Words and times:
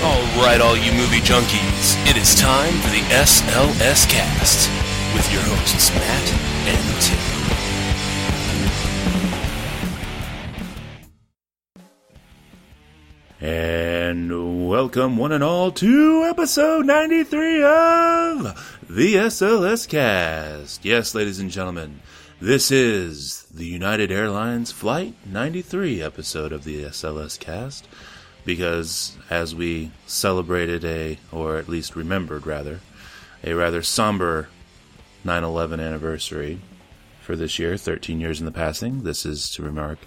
All 0.00 0.22
right, 0.44 0.60
all 0.60 0.76
you 0.76 0.92
movie 0.92 1.18
junkies, 1.18 1.96
it 2.08 2.16
is 2.16 2.36
time 2.36 2.72
for 2.82 2.88
the 2.90 3.00
SLS 3.10 4.08
Cast 4.08 4.70
with 5.12 5.32
your 5.32 5.42
hosts 5.42 5.90
Matt 5.92 6.32
and 6.68 7.02
Tim. 7.02 7.18
And 13.40 14.68
welcome, 14.68 15.16
one 15.16 15.32
and 15.32 15.42
all, 15.42 15.72
to 15.72 16.26
episode 16.30 16.86
93 16.86 17.64
of 17.64 18.82
the 18.88 19.16
SLS 19.16 19.88
Cast. 19.88 20.84
Yes, 20.84 21.12
ladies 21.16 21.40
and 21.40 21.50
gentlemen, 21.50 21.98
this 22.40 22.70
is 22.70 23.48
the 23.52 23.66
United 23.66 24.12
Airlines 24.12 24.70
Flight 24.70 25.14
93 25.26 26.00
episode 26.00 26.52
of 26.52 26.62
the 26.62 26.84
SLS 26.84 27.36
Cast. 27.36 27.88
Because 28.48 29.14
as 29.28 29.54
we 29.54 29.90
celebrated 30.06 30.82
a, 30.82 31.18
or 31.30 31.58
at 31.58 31.68
least 31.68 31.94
remembered 31.94 32.46
rather, 32.46 32.80
a 33.44 33.52
rather 33.52 33.82
somber 33.82 34.48
9 35.22 35.44
11 35.44 35.80
anniversary 35.80 36.58
for 37.20 37.36
this 37.36 37.58
year, 37.58 37.76
13 37.76 38.18
years 38.18 38.40
in 38.40 38.46
the 38.46 38.50
passing, 38.50 39.02
this 39.02 39.26
is 39.26 39.50
to 39.50 39.62
remark 39.62 39.98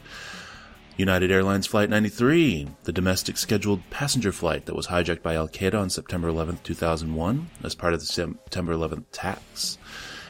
United 0.97 1.29
Airlines 1.29 1.67
Flight 1.67 1.91
93, 1.91 2.69
the 2.85 2.91
domestic 2.91 3.37
scheduled 3.37 3.87
passenger 3.91 4.31
flight 4.31 4.65
that 4.65 4.75
was 4.75 4.87
hijacked 4.87 5.21
by 5.21 5.35
Al 5.35 5.47
Qaeda 5.47 5.79
on 5.79 5.91
September 5.91 6.29
11, 6.29 6.61
2001, 6.63 7.47
as 7.63 7.75
part 7.75 7.93
of 7.93 7.99
the 7.99 8.07
September 8.07 8.73
11th 8.73 9.05
attacks. 9.13 9.77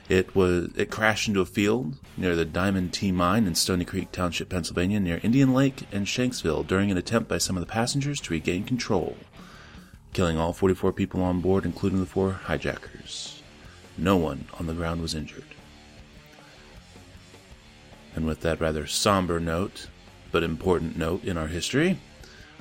It 0.09 0.35
was 0.35 0.69
it 0.75 0.89
crashed 0.89 1.27
into 1.27 1.41
a 1.41 1.45
field 1.45 1.95
near 2.17 2.35
the 2.35 2.45
Diamond 2.45 2.93
T 2.93 3.11
mine 3.11 3.47
in 3.47 3.53
Stonycreek 3.53 4.11
Township, 4.11 4.49
Pennsylvania, 4.49 4.99
near 4.99 5.19
Indian 5.23 5.53
Lake 5.53 5.83
and 5.91 6.05
Shanksville 6.05 6.67
during 6.67 6.91
an 6.91 6.97
attempt 6.97 7.29
by 7.29 7.37
some 7.37 7.55
of 7.55 7.61
the 7.61 7.71
passengers 7.71 8.19
to 8.21 8.33
regain 8.33 8.63
control, 8.63 9.15
killing 10.13 10.37
all 10.37 10.53
44 10.53 10.91
people 10.93 11.21
on 11.23 11.39
board, 11.39 11.65
including 11.65 11.99
the 11.99 12.05
four 12.05 12.31
hijackers. 12.31 13.41
No 13.97 14.17
one 14.17 14.45
on 14.59 14.67
the 14.67 14.73
ground 14.73 15.01
was 15.01 15.15
injured. 15.15 15.43
And 18.15 18.25
with 18.25 18.41
that 18.41 18.59
rather 18.59 18.87
somber 18.87 19.39
note, 19.39 19.87
but 20.31 20.43
important 20.43 20.97
note 20.97 21.23
in 21.23 21.37
our 21.37 21.47
history, 21.47 21.99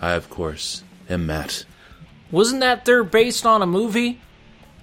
I, 0.00 0.12
of 0.12 0.30
course, 0.30 0.84
am 1.08 1.26
Matt. 1.26 1.64
Wasn't 2.30 2.60
that 2.60 2.84
there 2.84 3.02
based 3.02 3.44
on 3.44 3.62
a 3.62 3.66
movie? 3.66 4.20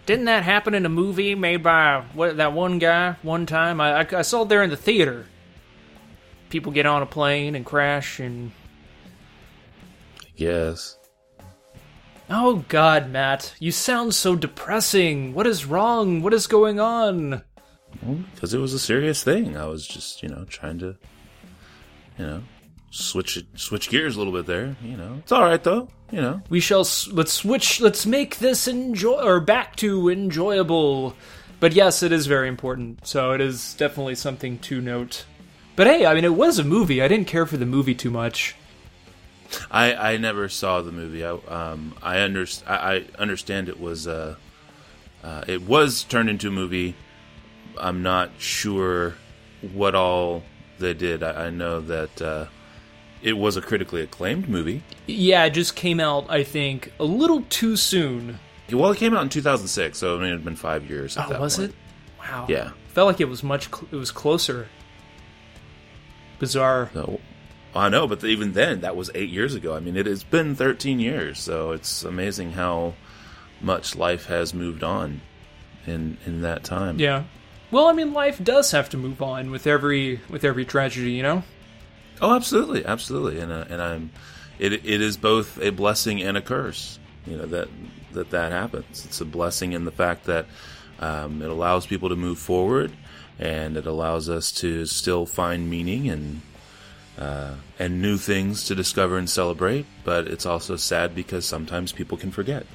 Didn't 0.07 0.25
that 0.25 0.43
happen 0.43 0.73
in 0.73 0.85
a 0.85 0.89
movie 0.89 1.35
made 1.35 1.61
by 1.61 2.01
what 2.13 2.37
that 2.37 2.53
one 2.53 2.79
guy 2.79 3.17
one 3.23 3.45
time? 3.45 3.81
I, 3.81 4.03
I, 4.03 4.07
I 4.19 4.21
saw 4.21 4.43
it 4.43 4.49
there 4.49 4.63
in 4.63 4.69
the 4.69 4.77
theater. 4.77 5.25
People 6.49 6.71
get 6.71 6.85
on 6.85 7.01
a 7.01 7.05
plane 7.05 7.55
and 7.55 7.65
crash 7.65 8.19
and 8.19 8.53
Yes. 10.37 10.97
oh 12.29 12.63
god, 12.69 13.09
Matt, 13.09 13.53
you 13.59 13.73
sound 13.73 14.15
so 14.15 14.35
depressing. 14.37 15.33
What 15.33 15.45
is 15.45 15.65
wrong? 15.65 16.21
What 16.21 16.33
is 16.33 16.47
going 16.47 16.79
on? 16.79 17.41
Because 18.33 18.53
it 18.53 18.59
was 18.59 18.73
a 18.73 18.79
serious 18.79 19.23
thing. 19.23 19.57
I 19.57 19.65
was 19.65 19.85
just, 19.85 20.23
you 20.23 20.29
know, 20.29 20.45
trying 20.45 20.79
to, 20.79 20.95
you 22.17 22.25
know, 22.25 22.43
switch 22.97 23.43
switch 23.55 23.89
gears 23.89 24.15
a 24.15 24.17
little 24.17 24.33
bit 24.33 24.45
there. 24.45 24.75
You 24.83 24.97
know, 24.97 25.15
it's 25.19 25.31
all 25.31 25.43
right 25.43 25.63
though. 25.63 25.89
You 26.11 26.21
know, 26.21 26.41
We 26.49 26.61
shall 26.61 26.81
s- 26.81 27.07
let's 27.11 27.33
switch. 27.33 27.81
Let's 27.81 28.05
make 28.05 28.37
this 28.39 28.67
enjoy 28.67 29.21
or 29.21 29.39
back 29.41 29.75
to 29.77 30.09
enjoyable. 30.09 31.15
But 31.59 31.73
yes, 31.73 32.01
it 32.03 32.11
is 32.11 32.27
very 32.27 32.47
important. 32.47 33.05
So 33.05 33.31
it 33.33 33.41
is 33.41 33.73
definitely 33.73 34.15
something 34.15 34.57
to 34.59 34.79
note. 34.79 35.25
But 35.75 35.87
hey, 35.87 36.05
I 36.05 36.13
mean, 36.13 36.23
it 36.23 36.33
was 36.35 36.59
a 36.59 36.63
movie. 36.63 37.01
I 37.01 37.07
didn't 37.07 37.27
care 37.27 37.45
for 37.45 37.57
the 37.57 37.65
movie 37.65 37.93
too 37.95 38.09
much. 38.09 38.55
I 39.69 39.93
I 40.13 40.17
never 40.17 40.49
saw 40.49 40.81
the 40.81 40.91
movie. 40.91 41.25
I 41.25 41.31
um 41.31 41.93
I 42.01 42.15
underst- 42.17 42.63
I, 42.67 42.95
I 42.95 43.05
understand 43.19 43.69
it 43.69 43.79
was 43.79 44.07
uh, 44.07 44.35
uh 45.23 45.43
it 45.47 45.61
was 45.63 46.03
turned 46.03 46.29
into 46.29 46.47
a 46.47 46.51
movie. 46.51 46.95
I'm 47.79 48.01
not 48.01 48.31
sure 48.39 49.15
what 49.73 49.93
all 49.95 50.43
they 50.79 50.93
did. 50.93 51.21
I, 51.21 51.47
I 51.47 51.49
know 51.49 51.81
that 51.81 52.21
uh, 52.21 52.45
it 53.27 53.37
was 53.37 53.57
a 53.57 53.61
critically 53.61 54.01
acclaimed 54.01 54.47
movie. 54.47 54.81
Yeah, 55.05 55.43
it 55.43 55.49
just 55.49 55.75
came 55.75 55.99
out, 55.99 56.27
I 56.29 56.43
think, 56.45 56.93
a 56.97 57.03
little 57.03 57.41
too 57.49 57.75
soon. 57.75 58.39
Well, 58.71 58.89
it 58.91 58.97
came 58.97 59.13
out 59.13 59.21
in 59.21 59.27
2006, 59.27 59.97
so 59.97 60.15
I 60.15 60.19
mean, 60.19 60.29
it 60.29 60.31
had 60.31 60.45
been 60.45 60.55
five 60.55 60.89
years. 60.89 61.17
Oh, 61.17 61.27
that 61.27 61.41
was 61.41 61.57
point. 61.57 61.71
it? 61.71 61.75
Wow. 62.19 62.45
Yeah. 62.47 62.71
Felt 62.87 63.07
like 63.07 63.19
it 63.19 63.27
was 63.27 63.43
much. 63.43 63.65
Cl- 63.65 63.89
it 63.91 63.97
was 63.97 64.11
closer. 64.11 64.69
Bizarre. 66.39 66.89
So, 66.93 67.19
I 67.75 67.89
know, 67.89 68.07
but 68.07 68.23
even 68.23 68.53
then, 68.53 68.79
that 68.79 68.95
was 68.95 69.11
eight 69.13 69.29
years 69.29 69.55
ago. 69.55 69.75
I 69.75 69.81
mean, 69.81 69.97
it 69.97 70.05
has 70.05 70.23
been 70.23 70.55
13 70.55 71.01
years, 71.01 71.37
so 71.37 71.71
it's 71.71 72.03
amazing 72.03 72.53
how 72.53 72.93
much 73.59 73.97
life 73.97 74.27
has 74.27 74.53
moved 74.53 74.83
on 74.83 75.19
in 75.85 76.17
in 76.25 76.43
that 76.43 76.63
time. 76.63 76.97
Yeah. 76.97 77.23
Well, 77.71 77.87
I 77.87 77.91
mean, 77.91 78.13
life 78.13 78.41
does 78.41 78.71
have 78.71 78.87
to 78.91 78.97
move 78.97 79.21
on 79.21 79.51
with 79.51 79.67
every 79.67 80.21
with 80.29 80.45
every 80.45 80.63
tragedy, 80.63 81.11
you 81.11 81.23
know. 81.23 81.43
Oh, 82.21 82.35
absolutely, 82.35 82.85
absolutely, 82.85 83.39
and 83.39 83.51
uh, 83.51 83.65
and 83.69 83.81
I'm. 83.81 84.11
It 84.59 84.73
it 84.73 85.01
is 85.01 85.17
both 85.17 85.61
a 85.61 85.69
blessing 85.69 86.21
and 86.21 86.35
a 86.35 86.41
curse. 86.41 86.97
You 87.25 87.37
know 87.37 87.45
that 87.45 87.69
that 88.13 88.31
that 88.31 88.51
happens. 88.51 89.05
It's 89.05 89.21
a 89.21 89.25
blessing 89.25 89.73
in 89.73 89.85
the 89.85 89.91
fact 89.91 90.25
that 90.25 90.45
um, 90.99 91.41
it 91.41 91.49
allows 91.49 91.85
people 91.85 92.09
to 92.09 92.15
move 92.15 92.39
forward, 92.39 92.91
and 93.37 93.77
it 93.77 93.85
allows 93.85 94.29
us 94.29 94.51
to 94.53 94.85
still 94.85 95.25
find 95.25 95.69
meaning 95.69 96.09
and 96.09 96.41
uh, 97.19 97.55
and 97.77 98.01
new 98.01 98.17
things 98.17 98.65
to 98.65 98.75
discover 98.75 99.17
and 99.17 99.29
celebrate. 99.29 99.85
But 100.03 100.27
it's 100.27 100.45
also 100.45 100.75
sad 100.75 101.13
because 101.13 101.45
sometimes 101.45 101.91
people 101.91 102.17
can 102.17 102.31
forget. 102.31 102.65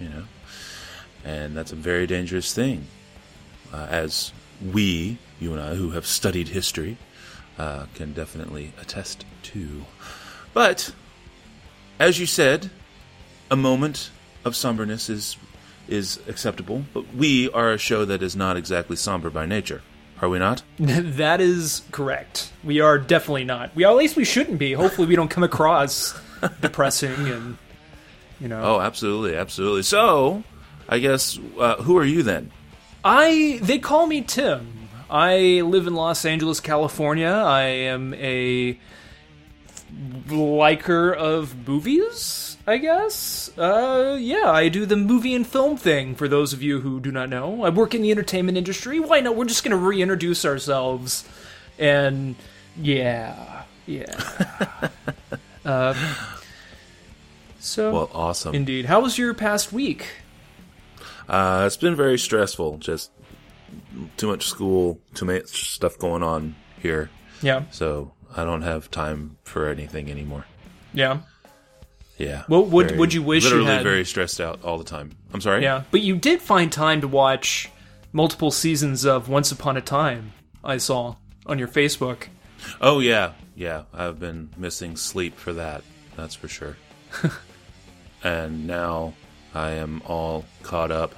You 0.00 0.08
know, 0.08 0.24
and 1.24 1.56
that's 1.56 1.72
a 1.72 1.76
very 1.76 2.06
dangerous 2.06 2.54
thing. 2.54 2.86
Uh, 3.72 3.86
as 3.90 4.32
we, 4.72 5.18
you 5.40 5.52
and 5.52 5.60
I, 5.60 5.74
who 5.74 5.90
have 5.90 6.06
studied 6.06 6.48
history, 6.48 6.96
uh, 7.58 7.86
can 7.94 8.12
definitely 8.12 8.72
attest 8.80 9.24
to. 9.42 9.84
But 10.54 10.92
as 11.98 12.18
you 12.18 12.26
said, 12.26 12.70
a 13.50 13.56
moment 13.56 14.10
of 14.44 14.56
somberness 14.56 15.08
is 15.08 15.36
is 15.88 16.20
acceptable. 16.28 16.84
But 16.94 17.14
we 17.14 17.50
are 17.50 17.72
a 17.72 17.78
show 17.78 18.04
that 18.04 18.22
is 18.22 18.36
not 18.36 18.56
exactly 18.56 18.96
somber 18.96 19.30
by 19.30 19.46
nature, 19.46 19.82
are 20.20 20.28
we 20.28 20.38
not? 20.38 20.62
that 20.78 21.40
is 21.40 21.82
correct. 21.90 22.52
We 22.64 22.80
are 22.80 22.98
definitely 22.98 23.44
not. 23.44 23.74
We 23.74 23.84
at 23.84 23.94
least 23.96 24.16
we 24.16 24.24
shouldn't 24.24 24.58
be. 24.58 24.72
Hopefully, 24.72 25.08
we 25.08 25.16
don't 25.16 25.28
come 25.28 25.44
across 25.44 26.18
depressing 26.60 27.28
and 27.28 27.58
you 28.40 28.48
know. 28.48 28.60
Oh, 28.62 28.80
absolutely, 28.80 29.36
absolutely. 29.36 29.82
So, 29.82 30.42
I 30.88 30.98
guess 30.98 31.38
uh, 31.58 31.76
who 31.76 31.96
are 31.98 32.04
you 32.04 32.22
then? 32.22 32.50
I 33.04 33.58
they 33.62 33.78
call 33.78 34.06
me 34.06 34.22
Tim. 34.22 34.81
I 35.12 35.60
live 35.60 35.86
in 35.86 35.94
Los 35.94 36.24
Angeles, 36.24 36.58
California. 36.58 37.28
I 37.28 37.64
am 37.64 38.14
a 38.14 38.78
liker 40.30 41.12
of 41.12 41.68
movies, 41.68 42.56
I 42.66 42.78
guess. 42.78 43.50
Uh 43.58 44.16
yeah, 44.18 44.50
I 44.50 44.68
do 44.70 44.86
the 44.86 44.96
movie 44.96 45.34
and 45.34 45.46
film 45.46 45.76
thing 45.76 46.14
for 46.14 46.28
those 46.28 46.54
of 46.54 46.62
you 46.62 46.80
who 46.80 46.98
do 46.98 47.12
not 47.12 47.28
know. 47.28 47.62
I 47.62 47.68
work 47.68 47.94
in 47.94 48.00
the 48.00 48.10
entertainment 48.10 48.56
industry. 48.56 48.98
Why 49.00 49.20
not? 49.20 49.36
We're 49.36 49.44
just 49.44 49.62
going 49.64 49.72
to 49.72 49.76
reintroduce 49.76 50.46
ourselves 50.46 51.28
and 51.78 52.34
yeah. 52.80 53.64
Yeah. 53.84 54.14
uh, 55.64 55.94
so 57.58 57.92
Well, 57.92 58.10
awesome. 58.14 58.54
indeed. 58.54 58.86
How 58.86 59.00
was 59.00 59.18
your 59.18 59.34
past 59.34 59.72
week? 59.74 60.06
Uh, 61.28 61.64
it's 61.66 61.76
been 61.76 61.96
very 61.96 62.18
stressful. 62.18 62.78
Just 62.78 63.10
too 64.16 64.26
much 64.28 64.46
school, 64.46 65.00
too 65.14 65.24
much 65.24 65.74
stuff 65.74 65.98
going 65.98 66.22
on 66.22 66.54
here. 66.80 67.10
Yeah. 67.42 67.64
So 67.70 68.12
I 68.36 68.44
don't 68.44 68.62
have 68.62 68.90
time 68.90 69.36
for 69.44 69.68
anything 69.68 70.10
anymore. 70.10 70.46
Yeah. 70.94 71.20
Yeah. 72.18 72.44
What 72.46 72.68
would- 72.68 72.88
Very- 72.88 72.98
would 72.98 73.14
you 73.14 73.22
wish 73.22 73.44
you 73.44 73.50
literally 73.50 73.72
had- 73.72 73.82
very 73.82 74.04
stressed 74.04 74.40
out 74.40 74.60
all 74.62 74.78
the 74.78 74.84
time. 74.84 75.12
I'm 75.34 75.40
sorry. 75.40 75.62
Yeah, 75.62 75.82
but 75.90 76.02
you 76.02 76.16
did 76.16 76.40
find 76.42 76.70
time 76.70 77.00
to 77.00 77.08
watch 77.08 77.68
multiple 78.12 78.50
seasons 78.50 79.04
of 79.04 79.28
Once 79.28 79.50
Upon 79.50 79.76
a 79.76 79.80
Time. 79.80 80.32
I 80.62 80.76
saw 80.76 81.16
on 81.46 81.58
your 81.58 81.68
Facebook. 81.68 82.24
Oh 82.80 83.00
yeah, 83.00 83.32
yeah. 83.56 83.82
I've 83.92 84.20
been 84.20 84.50
missing 84.56 84.96
sleep 84.96 85.36
for 85.38 85.52
that. 85.54 85.82
That's 86.16 86.34
for 86.34 86.46
sure. 86.48 86.76
and 88.22 88.66
now 88.66 89.14
I 89.54 89.70
am 89.72 90.02
all 90.06 90.44
caught 90.62 90.90
up. 90.90 91.14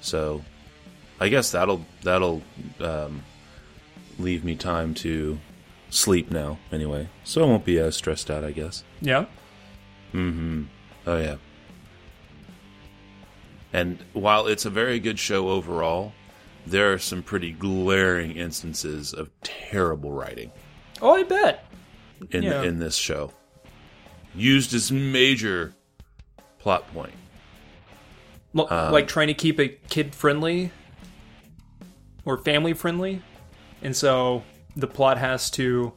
So, 0.00 0.44
I 1.20 1.28
guess 1.28 1.50
that'll 1.52 1.84
that'll 2.02 2.42
um, 2.80 3.22
leave 4.18 4.44
me 4.44 4.56
time 4.56 4.94
to 4.94 5.38
sleep 5.90 6.30
now. 6.30 6.58
Anyway, 6.72 7.08
so 7.24 7.42
I 7.42 7.46
won't 7.46 7.64
be 7.64 7.78
as 7.78 7.96
stressed 7.96 8.30
out. 8.30 8.44
I 8.44 8.50
guess. 8.52 8.82
Yeah. 9.00 9.26
Mm-hmm. 10.12 10.64
Oh 11.06 11.16
yeah. 11.18 11.36
And 13.72 13.98
while 14.12 14.46
it's 14.46 14.64
a 14.64 14.70
very 14.70 15.00
good 15.00 15.18
show 15.18 15.48
overall, 15.48 16.12
there 16.66 16.92
are 16.92 16.98
some 16.98 17.22
pretty 17.22 17.50
glaring 17.52 18.36
instances 18.36 19.12
of 19.12 19.30
terrible 19.42 20.12
writing 20.12 20.50
Oh, 21.02 21.14
I 21.14 21.24
bet. 21.24 21.64
in 22.30 22.44
Yeah. 22.44 22.62
in 22.62 22.78
this 22.78 22.96
show. 22.96 23.32
Used 24.34 24.72
as 24.74 24.90
major 24.92 25.74
plot 26.58 26.92
point. 26.92 27.14
L- 28.56 28.68
like 28.70 29.08
trying 29.08 29.26
to 29.28 29.34
keep 29.34 29.58
it 29.58 29.88
kid 29.88 30.14
friendly 30.14 30.70
or 32.24 32.38
family 32.38 32.72
friendly, 32.72 33.22
and 33.82 33.94
so 33.94 34.42
the 34.76 34.86
plot 34.86 35.18
has 35.18 35.50
to 35.52 35.92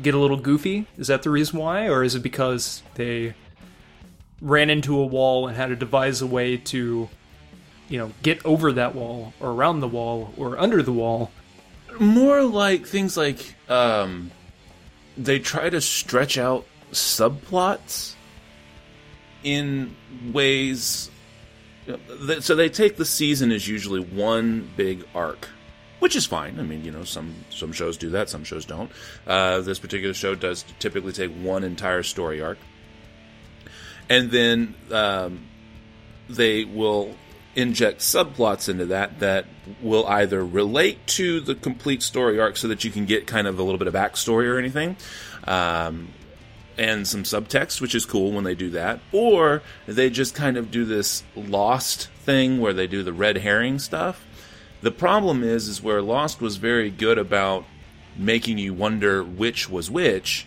get 0.00 0.14
a 0.14 0.18
little 0.18 0.36
goofy. 0.36 0.86
Is 0.98 1.08
that 1.08 1.22
the 1.22 1.30
reason 1.30 1.58
why, 1.58 1.88
or 1.88 2.04
is 2.04 2.14
it 2.14 2.22
because 2.22 2.82
they 2.94 3.34
ran 4.40 4.70
into 4.70 4.98
a 4.98 5.06
wall 5.06 5.48
and 5.48 5.56
had 5.56 5.68
to 5.68 5.76
devise 5.76 6.20
a 6.20 6.26
way 6.26 6.56
to, 6.56 7.08
you 7.88 7.98
know, 7.98 8.12
get 8.22 8.44
over 8.44 8.72
that 8.72 8.94
wall 8.94 9.32
or 9.40 9.50
around 9.50 9.80
the 9.80 9.88
wall 9.88 10.34
or 10.36 10.58
under 10.58 10.82
the 10.82 10.92
wall? 10.92 11.30
More 11.98 12.42
like 12.42 12.86
things 12.86 13.16
like 13.16 13.54
um, 13.70 14.30
they 15.16 15.38
try 15.38 15.70
to 15.70 15.80
stretch 15.80 16.36
out 16.36 16.66
subplots 16.92 18.14
in 19.42 19.96
ways. 20.32 21.10
So 22.40 22.54
they 22.54 22.68
take 22.68 22.96
the 22.96 23.04
season 23.04 23.52
as 23.52 23.68
usually 23.68 24.00
one 24.00 24.70
big 24.76 25.04
arc, 25.14 25.48
which 26.00 26.16
is 26.16 26.26
fine. 26.26 26.58
I 26.58 26.62
mean, 26.62 26.84
you 26.84 26.90
know, 26.90 27.04
some 27.04 27.34
some 27.50 27.72
shows 27.72 27.96
do 27.96 28.10
that, 28.10 28.28
some 28.28 28.44
shows 28.44 28.64
don't. 28.64 28.90
Uh, 29.26 29.60
this 29.60 29.78
particular 29.78 30.14
show 30.14 30.34
does 30.34 30.64
typically 30.78 31.12
take 31.12 31.32
one 31.32 31.64
entire 31.64 32.02
story 32.02 32.42
arc, 32.42 32.58
and 34.08 34.30
then 34.30 34.74
um, 34.90 35.46
they 36.28 36.64
will 36.64 37.14
inject 37.54 38.00
subplots 38.00 38.68
into 38.68 38.86
that 38.86 39.18
that 39.20 39.46
will 39.80 40.06
either 40.08 40.44
relate 40.44 41.04
to 41.06 41.40
the 41.40 41.54
complete 41.54 42.02
story 42.02 42.38
arc 42.38 42.56
so 42.56 42.68
that 42.68 42.84
you 42.84 42.90
can 42.90 43.06
get 43.06 43.26
kind 43.26 43.46
of 43.46 43.58
a 43.58 43.62
little 43.62 43.78
bit 43.78 43.88
of 43.88 43.94
backstory 43.94 44.46
or 44.46 44.58
anything 44.58 44.94
um, 45.44 46.08
and 46.78 47.06
some 47.06 47.22
subtext 47.22 47.80
which 47.80 47.94
is 47.94 48.04
cool 48.04 48.32
when 48.32 48.44
they 48.44 48.54
do 48.54 48.70
that. 48.70 49.00
Or 49.12 49.62
they 49.86 50.10
just 50.10 50.34
kind 50.34 50.56
of 50.56 50.70
do 50.70 50.84
this 50.84 51.24
lost 51.34 52.08
thing 52.20 52.58
where 52.60 52.72
they 52.72 52.86
do 52.86 53.02
the 53.02 53.12
red 53.12 53.38
herring 53.38 53.78
stuff. 53.78 54.24
The 54.82 54.90
problem 54.90 55.42
is 55.42 55.68
is 55.68 55.82
where 55.82 56.02
lost 56.02 56.40
was 56.40 56.56
very 56.56 56.90
good 56.90 57.18
about 57.18 57.64
making 58.16 58.58
you 58.58 58.72
wonder 58.72 59.22
which 59.22 59.68
was 59.68 59.90
which 59.90 60.46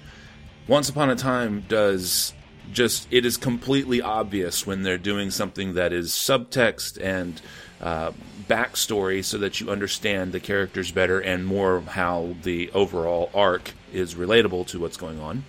once 0.68 0.88
Upon 0.88 1.10
a 1.10 1.16
Time 1.16 1.66
does 1.68 2.34
just 2.72 3.08
it 3.10 3.26
is 3.26 3.38
completely 3.38 4.02
obvious 4.02 4.68
when 4.68 4.84
they're 4.84 5.00
doing 5.00 5.31
something 5.31 5.74
that 5.74 5.92
is 5.92 6.12
subtext 6.12 7.02
and 7.02 7.42
uh, 7.81 8.12
backstory 8.48 9.24
so 9.24 9.40
that 9.40 9.60
you 9.60 9.72
understand 9.72 10.31
the 10.31 10.40
characters 10.40 10.92
better 10.92 11.20
and 11.20 11.46
more 11.46 11.81
how 11.81 12.36
the 12.44 12.70
overall 12.72 13.31
arc 13.34 13.74
is 13.92 14.14
relatable 14.14 14.68
to 14.68 14.80
what's 14.80 14.98
going 14.98 15.20
on 15.20 15.44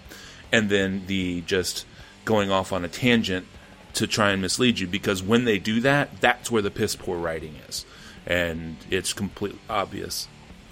and 0.53 0.69
then 0.69 1.05
the 1.07 1.41
just 1.43 1.87
going 2.25 2.51
off 2.51 2.73
on 2.73 2.85
a 2.85 2.89
tangent 2.89 3.47
to 3.95 4.07
try 4.07 4.31
and 4.31 4.41
mislead 4.41 4.79
you 4.79 4.87
because 4.87 5.23
when 5.23 5.45
they 5.45 5.59
do 5.59 5.81
that 5.81 6.21
that's 6.21 6.51
where 6.51 6.63
the 6.63 6.71
piss 6.71 6.95
poor 6.95 7.19
writing 7.19 7.57
is 7.69 7.85
and 8.27 8.77
it's 8.91 9.13
completely 9.13 9.59
obvious 9.69 10.29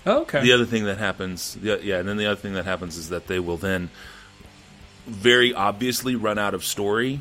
oh, 0.06 0.22
Okay. 0.22 0.40
the 0.40 0.52
other 0.52 0.64
thing 0.64 0.84
that 0.84 0.98
happens, 0.98 1.58
yeah, 1.62 1.76
yeah, 1.76 1.98
and 1.98 2.08
then 2.08 2.16
the 2.16 2.26
other 2.26 2.40
thing 2.40 2.54
that 2.54 2.64
happens 2.64 2.96
is 2.96 3.08
that 3.10 3.26
they 3.26 3.38
will 3.38 3.56
then 3.56 3.90
very 5.06 5.52
obviously 5.52 6.14
run 6.16 6.38
out 6.38 6.54
of 6.54 6.64
story, 6.64 7.20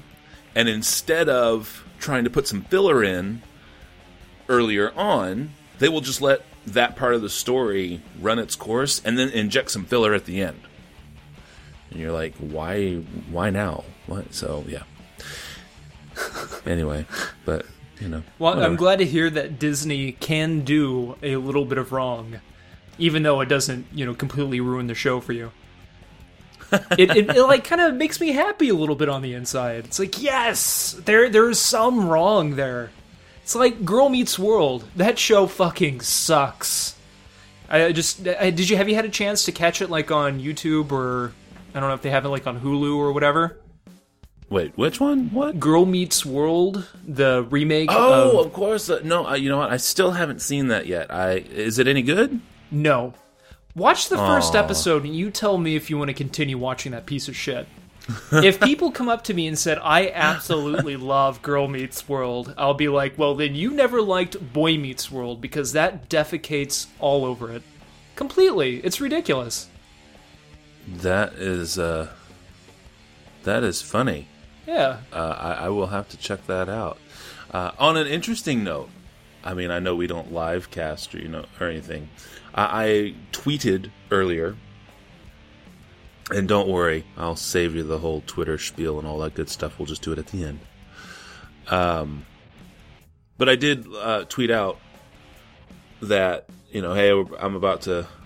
and 0.56 0.70
instead 0.70 1.28
of 1.30 1.86
trying 2.00 2.24
to 2.24 2.30
put 2.30 2.48
some 2.48 2.62
filler 2.62 3.04
in 3.04 3.42
earlier 4.50 4.92
on, 4.96 5.52
they 5.80 5.90
will 5.90 6.02
just 6.02 6.22
let 6.22 6.44
that 6.66 6.96
part 6.96 7.14
of 7.14 7.22
the 7.22 7.30
story 7.30 8.02
run 8.20 8.40
its 8.40 8.56
course 8.56 9.02
and 9.06 9.18
then 9.18 9.30
inject 9.30 9.72
some 9.72 9.86
filler 9.86 10.14
at 10.14 10.26
the 10.26 10.42
end. 10.42 10.60
And 11.92 12.00
you're 12.00 12.12
like, 12.12 12.36
why? 12.36 12.96
Why 13.32 13.50
now? 13.50 13.84
What? 14.06 14.34
So 14.34 14.64
yeah. 14.68 14.84
anyway, 16.66 17.06
but 17.46 17.66
you 18.00 18.08
know, 18.08 18.24
Well, 18.38 18.62
I'm 18.62 18.76
glad 18.76 19.00
to 19.00 19.06
hear 19.06 19.30
that 19.30 19.60
Disney 19.60 20.12
can 20.14 20.62
do 20.62 21.18
a 21.24 21.38
little 21.38 21.66
bit 21.66 21.78
of 21.78 21.92
wrong, 21.92 22.40
even 22.98 23.24
though 23.24 23.42
it 23.42 23.50
doesn't, 23.50 23.88
you 23.92 24.06
know, 24.06 24.14
completely 24.14 24.60
ruin 24.60 24.88
the 24.88 24.96
show 24.96 25.20
for 25.20 25.34
you. 25.34 25.52
it, 26.72 27.16
it, 27.16 27.30
it 27.30 27.44
like 27.44 27.64
kind 27.64 27.82
of 27.82 27.96
makes 27.96 28.20
me 28.20 28.34
happy 28.34 28.70
a 28.70 28.74
little 28.74 28.96
bit 28.96 29.10
on 29.10 29.22
the 29.22 29.34
inside. 29.34 29.86
It's 29.86 30.00
like, 30.00 30.22
yes, 30.22 31.00
there 31.06 31.30
there's 31.30 31.60
some 31.60 32.08
wrong 32.10 32.56
there. 32.56 32.92
It's 33.42 33.56
like 33.56 33.86
Girl 33.86 34.10
Meets 34.10 34.38
World. 34.38 34.84
That 34.96 35.18
show 35.18 35.48
fucking 35.48 36.02
sucks. 36.02 36.96
I 37.70 37.92
just 37.94 38.28
I, 38.28 38.50
did 38.50 38.70
you 38.70 38.78
have 38.78 38.90
you 38.90 38.96
had 38.96 39.06
a 39.06 39.10
chance 39.10 39.46
to 39.46 39.52
catch 39.52 39.82
it 39.82 39.90
like 39.90 40.12
on 40.12 40.40
YouTube 40.42 40.92
or 40.92 41.34
I 41.78 41.80
don't 41.80 41.90
know 41.90 41.96
if 41.96 42.02
they 42.02 42.10
have 42.10 42.26
it 42.26 42.30
like 42.30 42.48
on 42.48 42.60
Hulu 42.60 42.98
or 42.98 43.12
whatever. 43.12 43.60
Wait, 44.50 44.78
which 44.78 45.00
one? 45.00 45.30
What? 45.32 45.60
Girl 45.60 45.86
Meets 45.86 46.26
World, 46.26 46.88
the 47.06 47.44
remake 47.50 47.90
Oh, 47.92 48.40
of 48.40 48.48
of 48.48 48.54
course. 48.54 48.90
Uh, 48.90 49.02
no, 49.04 49.28
uh, 49.28 49.36
you 49.36 49.50
know 49.50 49.58
what? 49.58 49.70
I 49.72 49.78
still 49.78 50.12
haven't 50.12 50.42
seen 50.42 50.70
that 50.70 50.88
yet. 50.88 51.14
I 51.14 51.34
is 51.34 51.80
it 51.80 51.88
any 51.88 52.02
good? 52.02 52.40
No. 52.72 53.14
Watch 53.76 54.10
the 54.10 54.18
first 54.18 54.56
episode 54.56 55.06
and 55.06 55.16
you 55.16 55.30
tell 55.30 55.60
me 55.60 55.76
if 55.76 55.92
you 55.92 56.00
want 56.00 56.08
to 56.08 56.16
continue 56.16 56.58
watching 56.58 56.94
that 56.94 57.06
piece 57.06 57.28
of 57.28 57.36
shit. 57.36 57.68
if 58.32 58.60
people 58.62 58.90
come 58.92 59.08
up 59.08 59.24
to 59.26 59.36
me 59.36 59.46
and 59.46 59.60
said, 59.60 59.78
I 59.84 60.10
absolutely 60.10 60.96
love 61.16 61.44
Girl 61.44 61.68
Meets 61.68 62.10
World, 62.10 62.56
I'll 62.58 62.74
be 62.74 62.88
like, 62.88 63.20
well, 63.20 63.36
then 63.36 63.54
you 63.54 63.70
never 63.70 64.02
liked 64.02 64.52
Boy 64.52 64.78
Meets 64.78 65.12
World 65.12 65.42
because 65.42 65.74
that 65.74 66.10
defecates 66.10 66.88
all 67.00 67.24
over 67.24 67.52
it. 67.52 67.62
Completely. 68.16 68.78
It's 68.78 69.00
ridiculous. 69.00 69.70
That 70.88 71.34
is 71.34 71.78
uh, 71.78 72.10
that 73.44 73.64
is 73.64 73.82
funny. 73.82 74.28
Yeah. 74.66 75.00
Uh, 75.12 75.36
I, 75.38 75.52
I 75.66 75.70
will 75.70 75.88
have 75.88 76.08
to 76.10 76.18
check 76.18 76.46
that 76.48 76.70
out. 76.70 76.98
Uh, 77.52 77.72
on 77.78 77.98
an 77.98 78.08
interesting 78.08 78.64
note, 78.64 78.90
I 79.44 79.54
mean, 79.54 79.72
I 79.72 79.80
know 79.80 79.96
we 79.96 80.08
don't 80.08 80.32
live 80.34 80.72
cast 80.72 81.14
or 81.14 81.20
you 81.20 81.28
know 81.28 81.46
or 81.60 81.68
anything. 81.68 82.10
I, 82.54 82.86
I 82.86 83.14
tweeted 83.34 83.92
earlier, 84.12 84.56
and 86.32 86.48
don't 86.48 86.70
worry, 86.70 87.06
I'll 87.18 87.36
save 87.36 87.76
you 87.76 87.84
the 87.84 88.00
whole 88.00 88.24
Twitter 88.26 88.58
spiel 88.58 88.98
and 88.98 89.08
all 89.08 89.20
that 89.20 89.34
good 89.34 89.50
stuff. 89.50 89.80
We'll 89.80 89.86
just 89.86 90.02
do 90.02 90.14
it 90.14 90.20
at 90.20 90.28
the 90.28 90.46
end. 90.46 90.60
Um, 91.70 92.26
but 93.38 93.50
I 93.50 93.58
did 93.58 93.86
uh, 93.94 94.24
tweet 94.30 94.52
out 94.52 94.80
that 96.02 96.46
you 96.72 96.82
know, 96.82 96.94
hey, 96.94 97.12
I'm 97.40 97.56
about 97.56 97.82
to 97.84 98.06
we're, 98.06 98.06
you 98.06 98.06
know, 98.06 98.17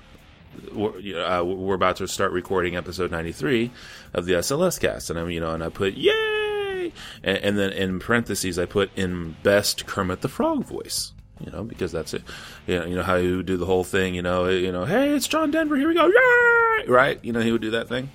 uh, 0.72 1.44
we're 1.44 1.76
about 1.76 1.98
to 1.98 2.08
start 2.08 2.32
recording 2.32 2.76
episode 2.76 3.12
93 3.12 3.72
of 4.14 4.26
the 4.26 4.34
SLS 4.34 4.80
cast. 4.80 5.10
And 5.10 5.20
I'm, 5.20 5.30
you 5.30 5.40
know, 5.40 5.52
and 5.52 5.64
I 5.64 5.70
put, 5.70 5.94
yay! 5.94 6.92
And, 7.24 7.38
and 7.38 7.58
then 7.58 7.72
in 7.72 8.00
parentheses, 8.00 8.58
I 8.60 8.66
put 8.66 8.90
in 8.96 9.36
best 9.44 9.86
Kermit 9.86 10.22
the 10.22 10.30
Frog 10.30 10.66
voice, 10.66 11.14
you 11.40 11.52
know, 11.52 11.64
because 11.64 11.92
that's 11.92 12.14
it. 12.14 12.24
You 12.68 12.80
know, 12.80 12.86
you 12.86 12.96
know 12.96 13.04
how 13.04 13.16
you 13.16 13.44
do 13.44 13.58
the 13.58 13.66
whole 13.66 13.84
thing, 13.84 14.16
you 14.16 14.22
know, 14.22 14.48
you 14.48 14.72
know, 14.72 14.86
hey, 14.86 15.14
it's 15.14 15.28
John 15.28 15.52
Denver, 15.52 15.76
here 15.76 15.88
we 15.88 15.94
go, 15.94 16.08
yay! 16.08 16.88
Right? 16.88 17.24
You 17.24 17.34
know, 17.34 17.42
he 17.42 17.52
would 17.52 17.62
do 17.62 17.72
that 17.72 17.88
thing. 17.88 18.10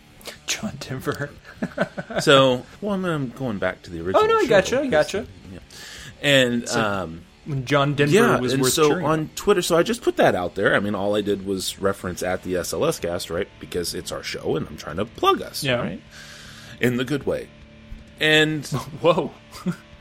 John 0.46 0.76
Denver. 0.80 1.30
So, 2.20 2.66
well, 2.82 2.92
I'm, 2.92 3.30
going 3.30 3.58
back 3.58 3.80
to 3.82 3.90
the 3.90 4.00
original. 4.00 4.24
Oh, 4.24 4.26
no, 4.26 4.36
I 4.38 4.46
gotcha, 4.46 4.80
I 4.80 4.86
gotcha. 4.88 5.26
Yeah. 5.50 5.58
And, 6.20 6.68
um, 6.68 7.22
When 7.46 7.64
John 7.64 7.94
Denver 7.94 8.12
yeah, 8.14 8.40
was 8.40 8.52
and 8.52 8.62
worth 8.62 8.72
so 8.72 8.88
cheering 8.88 9.06
on 9.06 9.30
Twitter, 9.36 9.62
so 9.62 9.76
I 9.76 9.82
just 9.84 10.02
put 10.02 10.16
that 10.16 10.34
out 10.34 10.56
there. 10.56 10.74
I 10.74 10.80
mean, 10.80 10.94
all 10.96 11.14
I 11.14 11.20
did 11.20 11.46
was 11.46 11.78
reference 11.80 12.22
at 12.22 12.42
the 12.42 12.54
SLS 12.54 13.00
cast, 13.00 13.30
right? 13.30 13.48
Because 13.60 13.94
it's 13.94 14.10
our 14.10 14.22
show, 14.24 14.56
and 14.56 14.66
I'm 14.66 14.76
trying 14.76 14.96
to 14.96 15.04
plug 15.04 15.40
us, 15.42 15.62
Yeah. 15.62 15.76
right? 15.80 16.02
In 16.80 16.96
the 16.96 17.04
good 17.04 17.24
way. 17.24 17.48
And 18.18 18.66
Whoa. 19.00 19.30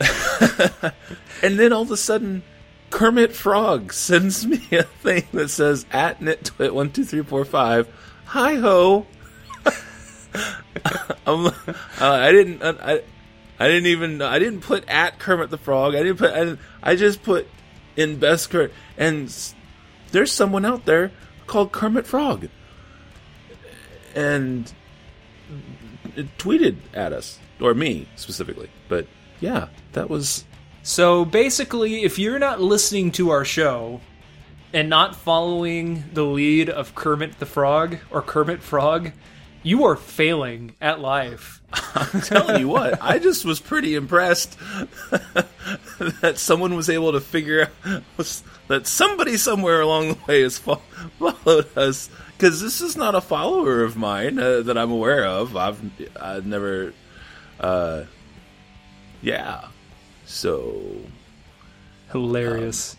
and 1.42 1.58
then 1.58 1.72
all 1.72 1.82
of 1.82 1.90
a 1.90 1.96
sudden, 1.96 2.42
Kermit 2.90 3.32
Frog 3.32 3.92
sends 3.92 4.46
me 4.46 4.60
a 4.72 4.82
thing 4.82 5.24
that 5.32 5.48
says 5.48 5.86
at 5.92 6.20
nitwit 6.20 6.72
one 6.72 6.90
two 6.90 7.04
three 7.04 7.22
four 7.22 7.44
five. 7.44 7.88
Hi 8.26 8.54
ho. 8.56 9.06
I'm, 11.26 11.46
uh, 11.46 11.52
I 12.00 12.32
didn't. 12.32 12.62
uh, 12.62 12.74
I, 12.82 13.02
I 13.58 13.68
didn't 13.68 13.86
even. 13.86 14.20
I 14.22 14.38
didn't 14.38 14.60
put 14.60 14.88
at 14.88 15.18
Kermit 15.18 15.50
the 15.50 15.58
Frog. 15.58 15.94
I 15.94 16.02
didn't 16.02 16.18
put. 16.18 16.32
I, 16.32 16.56
I 16.82 16.96
just 16.96 17.22
put 17.22 17.48
in 17.96 18.18
best 18.18 18.50
Kermit. 18.50 18.72
And 18.98 19.34
there's 20.12 20.32
someone 20.32 20.64
out 20.64 20.84
there 20.84 21.12
called 21.46 21.72
Kermit 21.72 22.06
Frog, 22.06 22.48
and 24.14 24.72
it 26.16 26.36
tweeted 26.38 26.76
at 26.92 27.12
us 27.12 27.38
or 27.60 27.74
me 27.74 28.08
specifically. 28.16 28.68
But 28.88 29.06
yeah, 29.40 29.68
that 29.92 30.10
was 30.10 30.44
So 30.86 31.24
basically, 31.24 32.04
if 32.04 32.16
you're 32.16 32.38
not 32.38 32.60
listening 32.60 33.10
to 33.12 33.30
our 33.30 33.44
show 33.44 34.00
and 34.72 34.88
not 34.88 35.16
following 35.16 36.04
the 36.12 36.22
lead 36.22 36.70
of 36.70 36.94
Kermit 36.94 37.40
the 37.40 37.46
Frog 37.46 37.98
or 38.08 38.22
Kermit 38.22 38.62
Frog, 38.62 39.10
you 39.66 39.84
are 39.84 39.96
failing 39.96 40.76
at 40.80 41.00
life. 41.00 41.60
I'm 41.72 42.20
telling 42.20 42.60
you 42.60 42.68
what, 42.68 43.02
I 43.02 43.18
just 43.18 43.44
was 43.44 43.58
pretty 43.58 43.96
impressed 43.96 44.56
that 46.20 46.34
someone 46.36 46.76
was 46.76 46.88
able 46.88 47.10
to 47.12 47.20
figure 47.20 47.68
out 47.84 48.02
was, 48.16 48.44
that 48.68 48.86
somebody 48.86 49.36
somewhere 49.36 49.80
along 49.80 50.08
the 50.10 50.18
way 50.28 50.42
has 50.42 50.56
fo- 50.56 50.80
followed 51.18 51.76
us. 51.76 52.08
Because 52.36 52.60
this 52.60 52.80
is 52.80 52.96
not 52.96 53.16
a 53.16 53.20
follower 53.20 53.82
of 53.82 53.96
mine 53.96 54.38
uh, 54.38 54.60
that 54.60 54.78
I'm 54.78 54.92
aware 54.92 55.24
of. 55.24 55.56
I've 55.56 55.80
I've 56.20 56.46
never. 56.46 56.92
Uh, 57.58 58.04
yeah. 59.20 59.68
So 60.26 60.80
Hilarious. 62.12 62.96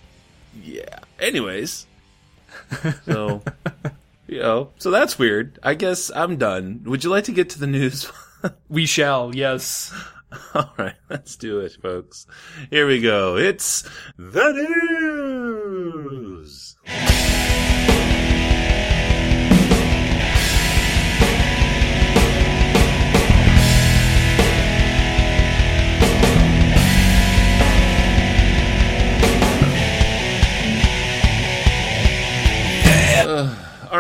yeah. 0.62 1.00
Anyways, 1.20 1.88
so 3.06 3.42
you 4.28 4.40
know, 4.40 4.72
so 4.78 4.92
that's 4.92 5.18
weird. 5.18 5.60
I 5.64 5.74
guess 5.74 6.12
I'm 6.14 6.38
done. 6.38 6.82
Would 6.86 7.04
you 7.04 7.10
like 7.10 7.24
to 7.26 7.32
get 7.32 7.50
to 7.52 7.60
the 7.60 7.68
news? 7.68 8.12
we 8.70 8.86
shall, 8.86 9.36
yes. 9.36 9.94
All 10.54 10.74
right, 10.78 10.96
let's 11.10 11.36
do 11.36 11.60
it, 11.62 11.78
folks. 11.82 12.28
Here 12.70 12.86
we 12.86 13.02
go. 13.02 13.38
It's 13.38 13.84
the 14.18 14.52
news. 15.94 17.17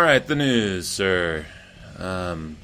Right, 0.07 0.25
the 0.25 0.35
news, 0.35 0.87
sir. 0.87 1.45
Um, 1.99 2.57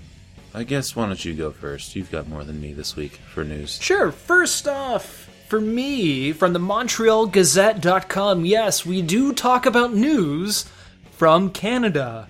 I 0.53 0.63
guess 0.63 0.95
why 0.95 1.07
don't 1.07 1.23
you 1.25 1.33
go 1.33 1.51
first? 1.51 1.95
You've 1.95 2.11
got 2.11 2.27
more 2.27 2.43
than 2.43 2.61
me 2.61 2.73
this 2.73 2.95
week 2.95 3.13
for 3.33 3.43
news. 3.43 3.81
Sure. 3.81 4.11
First 4.11 4.67
off, 4.67 5.29
for 5.49 5.59
me, 5.59 6.31
from 6.31 6.53
the 6.53 6.59
MontrealGazette.com, 6.59 8.45
yes, 8.45 8.85
we 8.85 9.01
do 9.01 9.33
talk 9.33 9.65
about 9.65 9.93
news 9.93 10.69
from 11.11 11.49
Canada. 11.49 12.29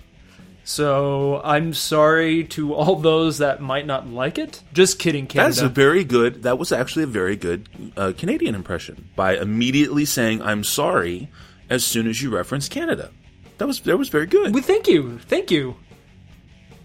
So 0.63 1.41
I'm 1.43 1.73
sorry 1.73 2.45
to 2.45 2.73
all 2.73 2.95
those 2.95 3.37
that 3.37 3.61
might 3.61 3.85
not 3.85 4.07
like 4.07 4.39
it. 4.39 4.63
Just 4.73 4.97
kidding, 4.97 5.27
Canada. 5.27 5.49
That's 5.49 5.61
a 5.61 5.69
very 5.69 6.03
good. 6.03 6.43
That 6.43 6.57
was 6.57 6.71
actually 6.71 7.03
a 7.03 7.07
very 7.07 7.35
good 7.35 7.67
uh, 7.97 8.13
Canadian 8.17 8.55
impression 8.55 9.09
by 9.15 9.35
immediately 9.35 10.05
saying 10.05 10.41
"I'm 10.41 10.63
sorry" 10.63 11.29
as 11.69 11.85
soon 11.85 12.07
as 12.07 12.21
you 12.21 12.33
reference 12.33 12.69
Canada. 12.69 13.11
That 13.57 13.67
was 13.67 13.79
that 13.81 13.97
was 13.97 14.09
very 14.09 14.25
good. 14.25 14.53
well, 14.53 14.63
thank 14.63 14.87
you, 14.87 15.19
thank 15.27 15.51
you. 15.51 15.75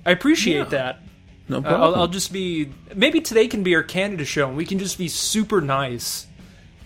I 0.07 0.11
appreciate 0.13 0.57
Yeah. 0.57 0.65
that. 0.65 1.03
no 1.49 1.59
Uh, 1.59 1.61
problem. 1.63 1.83
I'll, 1.83 1.95
I'll 2.03 2.09
just 2.09 2.33
be 2.33 2.71
maybe 2.95 3.21
today 3.21 3.47
can 3.49 3.63
be 3.63 3.75
our 3.75 3.83
Canada 3.83 4.25
show, 4.25 4.49
and 4.49 4.57
we 4.57 4.65
can 4.67 4.79
just 4.79 4.99
be 4.99 5.09
super 5.09 5.61
nice. 5.61 6.27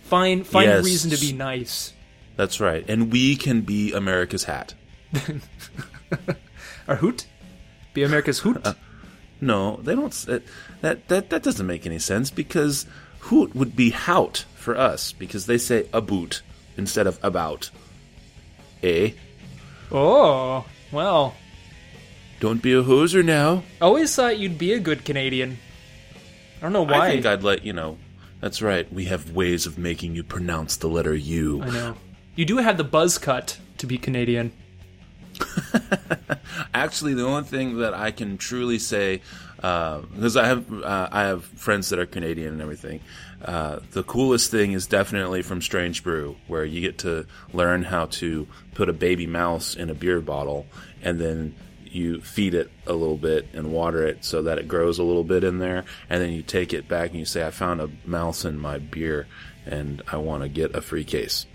Find 0.04 0.46
find 0.46 0.70
a 0.70 0.82
reason 0.82 1.10
to 1.10 1.16
be 1.18 1.32
nice. 1.32 1.92
That's 2.36 2.60
right, 2.60 2.84
and 2.88 3.12
we 3.12 3.36
can 3.36 3.60
be 3.62 3.92
America's 3.92 4.44
hat. 4.44 4.74
Our 6.88 6.96
hoot, 6.96 7.26
be 7.94 8.02
America's 8.02 8.40
hoot. 8.40 8.66
No, 9.40 9.76
they 9.82 9.94
don't. 9.94 10.12
s- 10.12 10.24
That 10.80 11.08
that 11.08 11.30
that, 11.30 11.42
doesn't 11.42 11.66
make 11.66 11.86
any 11.86 11.98
sense 11.98 12.30
because 12.30 12.86
hoot 13.20 13.54
would 13.54 13.76
be 13.76 13.90
hout 13.90 14.44
for 14.56 14.76
us 14.76 15.12
because 15.12 15.46
they 15.46 15.58
say 15.58 15.86
aboot 15.92 16.42
instead 16.76 17.06
of 17.06 17.18
about. 17.22 17.70
Eh? 18.82 19.12
Oh 19.92 20.64
well, 20.90 21.34
Don't 22.40 22.62
be 22.62 22.72
a 22.72 22.82
hoser 22.82 23.24
now. 23.24 23.62
I 23.80 23.84
always 23.84 24.14
thought 24.14 24.38
you'd 24.38 24.58
be 24.58 24.72
a 24.72 24.80
good 24.80 25.04
Canadian. 25.04 25.58
I 26.58 26.62
don't 26.62 26.72
know 26.72 26.82
why. 26.82 27.06
I 27.06 27.10
think 27.10 27.26
I'd 27.26 27.42
let 27.42 27.64
you 27.64 27.72
know. 27.72 27.98
That's 28.40 28.60
right. 28.62 28.92
We 28.92 29.04
have 29.06 29.30
ways 29.32 29.66
of 29.66 29.78
making 29.78 30.14
you 30.16 30.22
pronounce 30.24 30.76
the 30.76 30.88
letter 30.88 31.14
U. 31.14 31.62
I 31.62 31.70
know. 31.70 31.96
You 32.34 32.44
do 32.44 32.56
have 32.58 32.76
the 32.76 32.84
buzz 32.84 33.18
cut 33.18 33.58
to 33.78 33.86
be 33.86 33.98
Canadian. 33.98 34.52
Actually, 36.74 37.14
the 37.14 37.24
only 37.24 37.44
thing 37.44 37.78
that 37.78 37.94
I 37.94 38.10
can 38.10 38.38
truly 38.38 38.78
say, 38.78 39.22
because 39.56 40.36
I 40.36 40.46
have 40.46 40.72
uh, 40.82 41.08
I 41.10 41.22
have 41.22 41.44
friends 41.44 41.88
that 41.90 41.98
are 41.98 42.06
Canadian 42.06 42.52
and 42.54 42.62
everything. 42.62 43.00
Uh, 43.44 43.80
the 43.90 44.04
coolest 44.04 44.50
thing 44.50 44.72
is 44.72 44.86
definitely 44.86 45.42
from 45.42 45.60
Strange 45.60 46.04
Brew, 46.04 46.36
where 46.46 46.64
you 46.64 46.80
get 46.80 46.98
to 46.98 47.26
learn 47.52 47.82
how 47.82 48.06
to 48.06 48.46
put 48.74 48.88
a 48.88 48.92
baby 48.92 49.26
mouse 49.26 49.74
in 49.74 49.90
a 49.90 49.94
beer 49.94 50.20
bottle, 50.20 50.66
and 51.02 51.20
then 51.20 51.54
you 51.84 52.20
feed 52.20 52.54
it 52.54 52.70
a 52.86 52.92
little 52.92 53.18
bit 53.18 53.48
and 53.52 53.72
water 53.72 54.06
it 54.06 54.24
so 54.24 54.42
that 54.42 54.58
it 54.58 54.68
grows 54.68 54.98
a 54.98 55.02
little 55.02 55.24
bit 55.24 55.44
in 55.44 55.58
there, 55.58 55.84
and 56.08 56.22
then 56.22 56.32
you 56.32 56.42
take 56.42 56.72
it 56.72 56.88
back 56.88 57.10
and 57.10 57.18
you 57.18 57.24
say, 57.24 57.44
"I 57.44 57.50
found 57.50 57.80
a 57.80 57.90
mouse 58.04 58.44
in 58.44 58.58
my 58.58 58.78
beer, 58.78 59.26
and 59.66 60.02
I 60.10 60.16
want 60.16 60.42
to 60.42 60.48
get 60.48 60.74
a 60.74 60.80
free 60.80 61.04
case." 61.04 61.46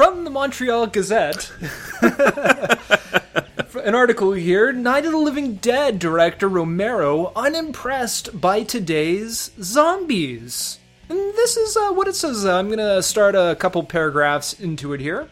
From 0.00 0.24
the 0.24 0.30
Montreal 0.30 0.86
Gazette, 0.86 1.52
an 3.84 3.94
article 3.94 4.32
here 4.32 4.72
Night 4.72 5.04
of 5.04 5.12
the 5.12 5.18
Living 5.18 5.56
Dead 5.56 5.98
director 5.98 6.48
Romero 6.48 7.32
unimpressed 7.36 8.40
by 8.40 8.62
today's 8.62 9.50
zombies. 9.60 10.78
And 11.10 11.18
this 11.18 11.58
is 11.58 11.76
uh, 11.76 11.90
what 11.90 12.08
it 12.08 12.16
says. 12.16 12.46
I'm 12.46 12.68
going 12.68 12.78
to 12.78 13.02
start 13.02 13.34
a 13.34 13.54
couple 13.60 13.82
paragraphs 13.84 14.58
into 14.58 14.94
it 14.94 15.02
here. 15.02 15.28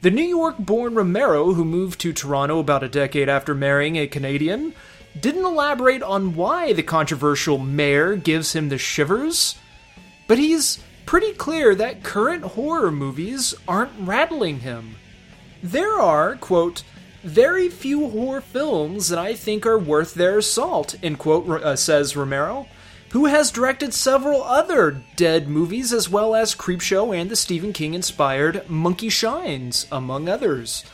The 0.00 0.10
New 0.10 0.24
York 0.24 0.56
born 0.56 0.94
Romero, 0.94 1.52
who 1.52 1.66
moved 1.66 2.00
to 2.00 2.14
Toronto 2.14 2.58
about 2.58 2.82
a 2.82 2.88
decade 2.88 3.28
after 3.28 3.54
marrying 3.54 3.96
a 3.96 4.06
Canadian, 4.06 4.72
didn't 5.20 5.44
elaborate 5.44 6.02
on 6.02 6.34
why 6.34 6.72
the 6.72 6.82
controversial 6.82 7.58
mayor 7.58 8.16
gives 8.16 8.54
him 8.54 8.70
the 8.70 8.78
shivers, 8.78 9.56
but 10.26 10.38
he's 10.38 10.82
pretty 11.10 11.32
clear 11.32 11.74
that 11.74 12.04
current 12.04 12.44
horror 12.44 12.92
movies 12.92 13.52
aren't 13.66 13.90
rattling 13.98 14.60
him. 14.60 14.94
There 15.60 15.98
are, 15.98 16.36
quote, 16.36 16.84
very 17.24 17.68
few 17.68 18.10
horror 18.10 18.40
films 18.40 19.08
that 19.08 19.18
I 19.18 19.34
think 19.34 19.66
are 19.66 19.76
worth 19.76 20.14
their 20.14 20.40
salt, 20.40 20.94
end 21.02 21.18
quote, 21.18 21.50
uh, 21.50 21.74
says 21.74 22.14
Romero, 22.14 22.68
who 23.08 23.24
has 23.24 23.50
directed 23.50 23.92
several 23.92 24.44
other 24.44 25.02
dead 25.16 25.48
movies 25.48 25.92
as 25.92 26.08
well 26.08 26.36
as 26.36 26.54
Creepshow 26.54 27.12
and 27.12 27.28
the 27.28 27.34
Stephen 27.34 27.72
King 27.72 27.94
inspired 27.94 28.70
Monkey 28.70 29.08
Shines, 29.08 29.88
among 29.90 30.28
others. 30.28 30.84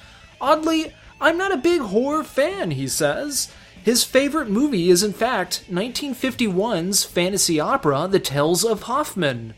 Oddly, 0.41 0.95
I'm 1.21 1.37
not 1.37 1.53
a 1.53 1.59
big 1.59 1.83
horror 1.83 2.25
fan, 2.25 2.71
he 2.71 2.89
says. 2.89 3.53
His 3.85 4.03
favorite 4.03 4.49
movie 4.49 4.89
is, 4.89 5.03
in 5.03 5.13
fact, 5.13 5.65
1951's 5.71 7.05
fantasy 7.05 7.61
opera, 7.61 8.09
The 8.11 8.19
Tales 8.19 8.65
of 8.65 8.85
Hoffmann. 8.85 9.53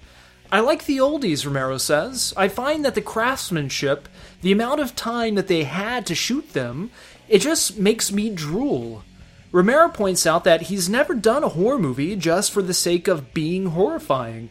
I 0.51 0.61
like 0.61 0.87
the 0.87 0.97
oldies, 0.97 1.45
Romero 1.45 1.77
says. 1.77 2.33
I 2.35 2.49
find 2.49 2.83
that 2.85 2.95
the 2.95 3.03
craftsmanship, 3.03 4.09
the 4.41 4.53
amount 4.53 4.81
of 4.81 4.97
time 4.97 5.35
that 5.35 5.47
they 5.47 5.65
had 5.65 6.07
to 6.07 6.15
shoot 6.15 6.55
them, 6.55 6.91
it 7.29 7.41
just 7.41 7.77
makes 7.77 8.11
me 8.11 8.31
drool. 8.31 9.05
Romero 9.53 9.91
points 9.91 10.27
out 10.27 10.45
that 10.45 10.63
he's 10.63 10.89
never 10.89 11.13
done 11.13 11.45
a 11.45 11.51
horror 11.51 11.79
movie 11.79 12.17
just 12.17 12.51
for 12.51 12.63
the 12.63 12.73
sake 12.73 13.09
of 13.09 13.35
being 13.35 13.67
horrifying. 13.67 14.49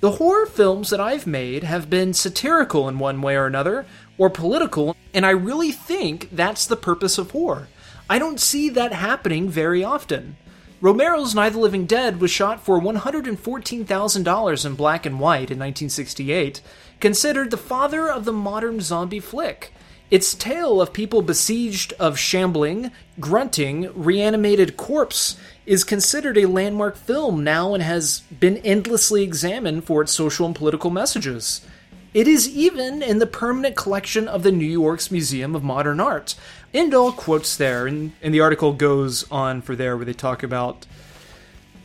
The 0.00 0.12
horror 0.12 0.46
films 0.46 0.88
that 0.88 1.00
I've 1.00 1.26
made 1.26 1.62
have 1.62 1.90
been 1.90 2.14
satirical 2.14 2.88
in 2.88 2.98
one 2.98 3.20
way 3.20 3.36
or 3.36 3.46
another, 3.46 3.84
or 4.16 4.30
political, 4.30 4.96
and 5.12 5.26
I 5.26 5.30
really 5.30 5.72
think 5.72 6.30
that's 6.32 6.66
the 6.66 6.76
purpose 6.76 7.18
of 7.18 7.30
horror. 7.30 7.68
I 8.08 8.18
don't 8.18 8.40
see 8.40 8.70
that 8.70 8.92
happening 8.92 9.48
very 9.48 9.84
often. 9.84 10.36
Romero's 10.82 11.32
the 11.32 11.58
Living 11.60 11.86
Dead 11.86 12.20
was 12.20 12.32
shot 12.32 12.60
for 12.60 12.80
$114,000 12.80 14.66
in 14.66 14.74
black 14.74 15.06
and 15.06 15.20
white 15.20 15.48
in 15.52 15.60
1968, 15.60 16.60
considered 16.98 17.52
the 17.52 17.56
father 17.56 18.10
of 18.10 18.24
the 18.24 18.32
modern 18.32 18.80
zombie 18.80 19.20
flick. 19.20 19.72
Its 20.10 20.34
tale 20.34 20.82
of 20.82 20.92
people 20.92 21.22
besieged 21.22 21.92
of 22.00 22.18
shambling, 22.18 22.90
grunting, 23.20 23.92
reanimated 23.94 24.76
corpse 24.76 25.36
is 25.66 25.84
considered 25.84 26.36
a 26.36 26.46
landmark 26.46 26.96
film 26.96 27.44
now 27.44 27.74
and 27.74 27.82
has 27.84 28.22
been 28.40 28.56
endlessly 28.58 29.22
examined 29.22 29.84
for 29.84 30.02
its 30.02 30.10
social 30.10 30.46
and 30.46 30.56
political 30.56 30.90
messages. 30.90 31.64
It 32.14 32.28
is 32.28 32.46
even 32.48 33.00
in 33.00 33.20
the 33.20 33.26
permanent 33.26 33.74
collection 33.74 34.28
of 34.28 34.42
the 34.42 34.52
New 34.52 34.66
York's 34.66 35.10
Museum 35.10 35.56
of 35.56 35.64
Modern 35.64 35.98
Art. 35.98 36.34
End 36.74 36.92
all 36.92 37.10
quotes 37.10 37.56
there, 37.56 37.86
and, 37.86 38.12
and 38.20 38.34
the 38.34 38.40
article 38.40 38.74
goes 38.74 39.30
on 39.30 39.62
for 39.62 39.74
there 39.74 39.96
where 39.96 40.04
they 40.04 40.12
talk 40.12 40.42
about 40.42 40.86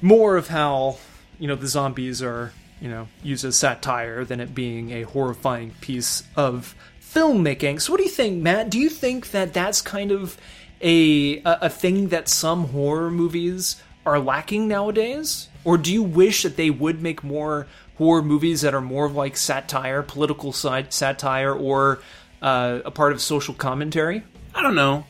more 0.02 0.36
of 0.36 0.50
how, 0.50 0.98
you 1.40 1.48
know, 1.48 1.56
the 1.56 1.68
zombies 1.68 2.22
are, 2.22 2.52
you 2.82 2.90
know, 2.90 3.08
used 3.24 3.46
as 3.46 3.56
satire 3.56 4.26
than 4.26 4.42
it 4.42 4.54
being 4.54 4.92
a 4.92 5.04
horrifying 5.04 5.72
piece 5.80 6.24
of 6.36 6.76
filmmaking. 7.02 7.80
So 7.80 7.94
what 7.94 8.00
do 8.00 8.04
you 8.04 8.10
think, 8.10 8.42
Matt? 8.42 8.70
Do 8.70 8.80
you 8.80 8.90
think 8.90 9.32
that 9.32 9.54
that's 9.54 9.82
kind 9.82 10.12
of 10.12 10.38
a, 10.82 11.38
a, 11.40 11.58
a 11.62 11.70
thing 11.70 12.10
that 12.10 12.28
some 12.28 12.68
horror 12.68 13.10
movies 13.10 13.82
are 14.06 14.20
lacking 14.20 14.68
nowadays? 14.68 15.48
Or 15.64 15.78
do 15.78 15.92
you 15.92 16.04
wish 16.04 16.44
that 16.44 16.58
they 16.58 16.70
would 16.70 17.02
make 17.02 17.24
more 17.24 17.68
horror 17.98 18.22
movies 18.22 18.62
that 18.62 18.74
are 18.74 18.82
more 18.82 19.06
of 19.06 19.16
like 19.16 19.38
satire, 19.38 20.04
political 20.04 20.54
side 20.54 20.94
satire, 20.94 21.54
or 21.54 22.00
uh, 22.42 22.80
a 22.86 22.92
part 22.92 23.12
of 23.12 23.22
social 23.22 23.54
commentary? 23.54 24.24
I 24.54 24.62
don't 24.62 24.75
know. 24.75 25.06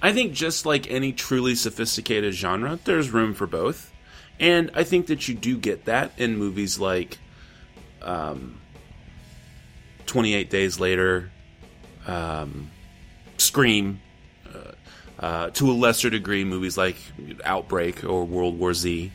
I 0.00 0.12
think 0.12 0.32
just 0.32 0.64
like 0.64 0.90
any 0.90 1.12
truly 1.12 1.54
sophisticated 1.54 2.34
genre, 2.34 2.78
there's 2.84 3.10
room 3.10 3.34
for 3.34 3.46
both. 3.46 3.92
And 4.38 4.70
I 4.74 4.84
think 4.84 5.08
that 5.08 5.26
you 5.26 5.34
do 5.34 5.58
get 5.58 5.86
that 5.86 6.12
in 6.16 6.36
movies 6.36 6.78
like 6.78 7.18
um, 8.02 8.60
28 10.06 10.48
Days 10.48 10.78
Later, 10.78 11.30
um, 12.06 12.70
Scream, 13.36 14.00
uh, 14.54 14.72
Uh, 15.18 15.50
to 15.50 15.68
a 15.68 15.74
lesser 15.74 16.10
degree, 16.10 16.44
movies 16.44 16.78
like 16.78 16.94
Outbreak 17.44 18.04
or 18.04 18.24
World 18.24 18.56
War 18.56 18.72
Z. 18.72 19.10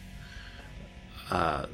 Uh, 1.31 1.65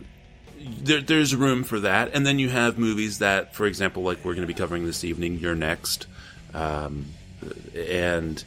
there, 0.60 1.02
there's 1.02 1.36
room 1.36 1.64
for 1.64 1.80
that, 1.82 2.12
and 2.14 2.26
then 2.26 2.40
you 2.40 2.50
have 2.50 2.78
movies 2.78 3.20
that, 3.20 3.56
for 3.56 3.66
example, 3.66 4.04
like 4.04 4.18
we're 4.24 4.34
going 4.34 4.48
to 4.48 4.54
be 4.54 4.58
covering 4.58 4.86
this 4.86 5.04
evening, 5.04 5.40
You're 5.40 5.56
Next, 5.56 6.08
um, 6.54 7.06
and 7.76 8.44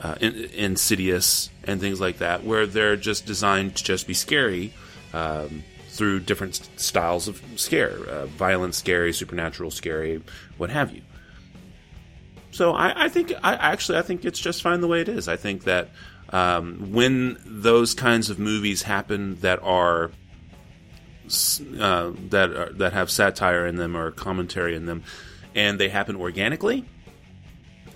uh, 0.00 0.16
In- 0.20 0.50
Insidious, 0.54 1.50
and 1.64 1.80
things 1.80 2.00
like 2.00 2.18
that, 2.18 2.44
where 2.44 2.66
they're 2.66 2.96
just 2.96 3.26
designed 3.26 3.76
to 3.76 3.84
just 3.84 4.06
be 4.06 4.14
scary. 4.14 4.72
Um, 5.12 5.64
through 5.90 6.20
different 6.20 6.54
st- 6.54 6.80
styles 6.80 7.26
of 7.26 7.42
scare, 7.56 7.98
uh, 8.08 8.26
violent, 8.26 8.74
scary, 8.74 9.12
supernatural, 9.12 9.72
scary, 9.72 10.22
what 10.56 10.70
have 10.70 10.94
you. 10.94 11.02
So 12.52 12.72
I, 12.72 13.04
I 13.04 13.08
think 13.08 13.32
I 13.42 13.54
actually 13.54 13.98
I 13.98 14.02
think 14.02 14.24
it's 14.24 14.38
just 14.38 14.62
fine 14.62 14.80
the 14.80 14.88
way 14.88 15.00
it 15.00 15.08
is. 15.08 15.28
I 15.28 15.36
think 15.36 15.64
that 15.64 15.90
um, 16.30 16.92
when 16.92 17.38
those 17.44 17.92
kinds 17.94 18.30
of 18.30 18.38
movies 18.38 18.82
happen 18.82 19.36
that 19.40 19.60
are 19.62 20.10
uh, 21.78 22.12
that 22.30 22.50
are, 22.50 22.72
that 22.74 22.92
have 22.92 23.10
satire 23.10 23.66
in 23.66 23.76
them 23.76 23.96
or 23.96 24.10
commentary 24.10 24.74
in 24.74 24.86
them, 24.86 25.02
and 25.54 25.78
they 25.78 25.88
happen 25.88 26.16
organically, 26.16 26.84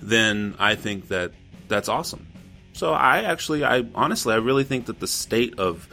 then 0.00 0.54
I 0.58 0.74
think 0.74 1.08
that 1.08 1.32
that's 1.68 1.88
awesome. 1.88 2.26
So 2.72 2.92
I 2.92 3.22
actually 3.22 3.64
I 3.64 3.86
honestly 3.94 4.34
I 4.34 4.38
really 4.38 4.64
think 4.64 4.86
that 4.86 5.00
the 5.00 5.06
state 5.06 5.58
of 5.58 5.88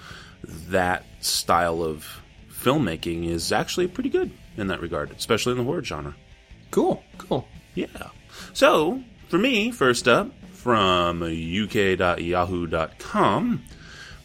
that 0.70 1.06
style 1.20 1.84
of 1.84 2.22
filmmaking 2.50 3.28
is 3.28 3.52
actually 3.52 3.88
pretty 3.88 4.10
good 4.10 4.32
in 4.58 4.68
that 4.68 4.82
regard, 4.82 5.12
especially 5.12 5.52
in 5.52 5.58
the 5.58 5.64
horror 5.64 5.84
genre. 5.84 6.16
Cool, 6.72 7.04
cool. 7.18 7.48
Yeah. 7.76 7.88
So, 8.54 9.04
for 9.30 9.38
me, 9.38 9.72
first 9.72 10.08
up, 10.08 10.32
from 10.54 11.22
uk.yahoo.com, 11.24 12.14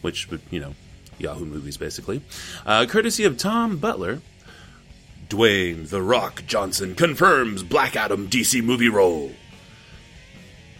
which 0.02 0.30
would, 0.30 0.42
you 0.50 0.60
know, 0.60 0.74
Yahoo 1.18 1.44
movies 1.44 1.76
basically, 1.76 2.22
uh, 2.64 2.86
courtesy 2.86 3.24
of 3.24 3.36
Tom 3.36 3.78
Butler, 3.78 4.20
Dwayne 5.28 5.88
The 5.88 6.02
Rock 6.02 6.44
Johnson 6.46 6.94
confirms 6.94 7.62
Black 7.62 7.96
Adam 7.96 8.28
DC 8.28 8.62
movie 8.62 8.88
role. 8.88 9.32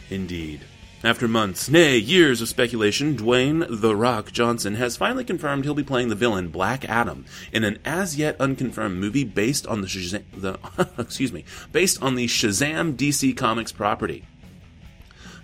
Indeed. 0.09 0.61
After 1.05 1.28
months, 1.28 1.69
nay, 1.69 1.99
years 1.99 2.40
of 2.40 2.49
speculation, 2.49 3.16
Dwayne 3.16 3.66
The 3.69 3.95
Rock 3.95 4.33
Johnson 4.33 4.76
has 4.76 4.97
finally 4.97 5.25
confirmed 5.25 5.64
he'll 5.64 5.75
be 5.75 5.83
playing 5.83 6.09
the 6.09 6.14
villain 6.14 6.49
Black 6.49 6.85
Adam 6.88 7.26
in 7.52 7.64
an 7.64 7.78
as 7.85 8.16
yet 8.16 8.40
unconfirmed 8.40 8.99
movie 8.99 9.25
based 9.25 9.66
on 9.66 9.83
the, 9.83 9.87
Shazam, 9.87 10.25
the 10.33 10.59
excuse 10.99 11.33
me, 11.33 11.45
based 11.71 12.02
on 12.02 12.14
the 12.14 12.26
Shazam 12.26 12.97
DC 12.97 13.37
Comics 13.37 13.73
property. 13.73 14.25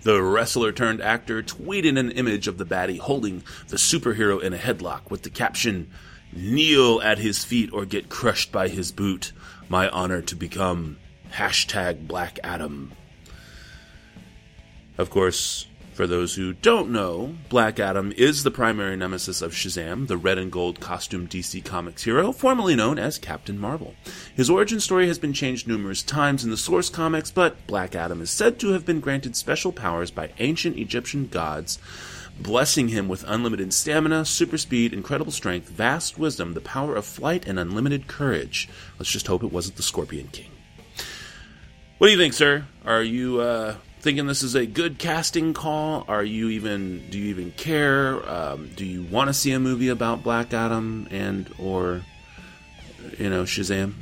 The 0.02 0.21
wrestler 0.21 0.73
turned 0.73 1.00
actor 1.00 1.42
tweeted 1.42 1.97
an 1.97 2.11
image 2.11 2.49
of 2.49 2.59
the 2.59 2.66
baddie 2.66 2.99
holding 2.99 3.44
the 3.68 3.76
superhero 3.76 4.42
in 4.42 4.52
a 4.52 4.59
headlock 4.59 5.11
with 5.11 5.23
the 5.23 5.30
caption, 5.30 5.90
Kneel 6.32 7.00
at 7.02 7.18
his 7.18 7.44
feet 7.44 7.73
or 7.73 7.85
get 7.85 8.09
crushed 8.09 8.50
by 8.50 8.68
his 8.68 8.90
boot. 8.90 9.32
My 9.68 9.88
honor 9.90 10.23
to 10.23 10.35
become 10.35 10.97
hashtag 11.32 12.06
Black 12.06 12.40
Adam. 12.42 12.92
Of 14.99 15.11
course, 15.11 15.66
for 15.93 16.07
those 16.07 16.35
who 16.35 16.55
don't 16.55 16.91
know, 16.91 17.35
Black 17.51 17.79
Adam 17.79 18.13
is 18.17 18.43
the 18.43 18.51
primary 18.51 18.97
nemesis 18.97 19.43
of 19.43 19.53
Shazam, 19.53 20.07
the 20.07 20.17
red 20.17 20.39
and 20.39 20.51
gold 20.51 20.81
costume 20.81 21.29
DC 21.29 21.63
Comics 21.65 22.05
hero, 22.05 22.33
formerly 22.33 22.75
known 22.75 22.99
as 22.99 23.19
Captain 23.19 23.59
Marvel. 23.59 23.95
His 24.35 24.49
origin 24.49 24.81
story 24.81 25.07
has 25.09 25.19
been 25.19 25.35
changed 25.35 25.69
numerous 25.69 26.03
times 26.03 26.45
in 26.45 26.51
the 26.51 26.57
source 26.57 26.89
comics, 26.89 27.31
but 27.31 27.67
Black 27.67 27.95
Adam 27.95 28.23
is 28.23 28.31
said 28.31 28.59
to 28.61 28.71
have 28.71 28.87
been 28.87 29.01
granted 29.01 29.37
special 29.37 29.71
powers 29.71 30.11
by 30.11 30.31
ancient 30.39 30.79
Egyptian 30.79 31.27
gods, 31.27 31.79
blessing 32.41 32.89
him 32.89 33.07
with 33.07 33.25
unlimited 33.29 33.75
stamina, 33.75 34.25
super 34.25 34.57
speed, 34.57 34.95
incredible 34.95 35.33
strength, 35.33 35.69
vast 35.69 36.19
wisdom, 36.19 36.55
the 36.55 36.61
power 36.63 36.97
of 36.97 37.05
flight, 37.05 37.47
and 37.47 37.59
unlimited 37.59 38.07
courage. 38.07 38.69
Let's 38.99 39.11
just 39.11 39.26
hope 39.26 39.43
it 39.43 39.52
wasn't 39.52 39.76
the 39.76 39.83
Scorpion 39.83 40.28
King. 40.28 40.50
What 41.99 42.09
do 42.09 42.13
you 42.13 42.19
think, 42.19 42.33
sir? 42.33 42.65
Are 42.85 43.02
you, 43.02 43.41
uh, 43.41 43.76
thinking 44.02 44.26
this 44.26 44.43
is 44.43 44.56
a 44.56 44.67
good 44.67 44.99
casting 44.99 45.54
call? 45.54 46.04
Are 46.08 46.25
you 46.25 46.49
even 46.49 47.08
do 47.08 47.19
you 47.19 47.30
even 47.30 47.52
care? 47.52 48.28
Um, 48.28 48.69
do 48.76 48.84
you 48.84 49.04
want 49.04 49.28
to 49.28 49.34
see 49.34 49.52
a 49.52 49.60
movie 49.60 49.88
about 49.88 50.23
Black 50.23 50.52
Adam 50.52 51.06
and 51.10 51.49
or 51.58 52.02
you 53.19 53.30
know 53.30 53.45
Shazam? 53.45 53.95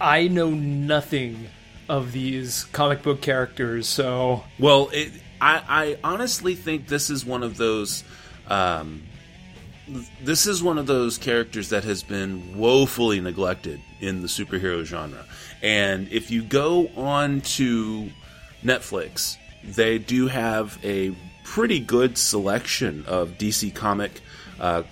I 0.00 0.28
know 0.28 0.50
nothing 0.50 1.48
of 1.88 2.12
these 2.12 2.64
comic 2.64 3.02
book 3.02 3.20
characters, 3.20 3.86
so 3.86 4.44
well, 4.58 4.88
it, 4.92 5.12
I 5.40 5.62
I 5.68 5.98
honestly 6.02 6.54
think 6.54 6.88
this 6.88 7.10
is 7.10 7.24
one 7.24 7.42
of 7.42 7.58
those. 7.58 8.04
Um, 8.48 9.02
this 10.22 10.46
is 10.46 10.62
one 10.62 10.76
of 10.78 10.86
those 10.86 11.16
characters 11.16 11.70
that 11.70 11.84
has 11.84 12.02
been 12.02 12.58
woefully 12.58 13.20
neglected 13.20 13.80
in 14.00 14.20
the 14.20 14.28
superhero 14.28 14.84
genre. 14.84 15.24
And 15.62 16.08
if 16.08 16.30
you 16.30 16.42
go 16.42 16.88
on 16.88 17.40
to 17.40 18.10
Netflix, 18.62 19.36
they 19.64 19.98
do 19.98 20.28
have 20.28 20.78
a 20.82 21.16
pretty 21.44 21.80
good 21.80 22.18
selection 22.18 23.04
of 23.06 23.30
DC 23.38 23.74
comic 23.74 24.20
uh, 24.60 24.82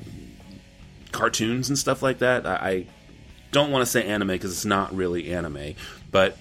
cartoons 1.13 1.69
and 1.69 1.79
stuff 1.79 2.03
like 2.03 2.19
that. 2.19 2.47
I, 2.47 2.55
I 2.55 2.87
don't 3.53 3.71
want 3.71 3.83
to 3.83 3.91
say 3.91 4.05
anime 4.07 4.29
because 4.29 4.53
it's 4.53 4.65
not 4.65 4.95
really 4.95 5.33
anime, 5.33 5.75
but 6.11 6.37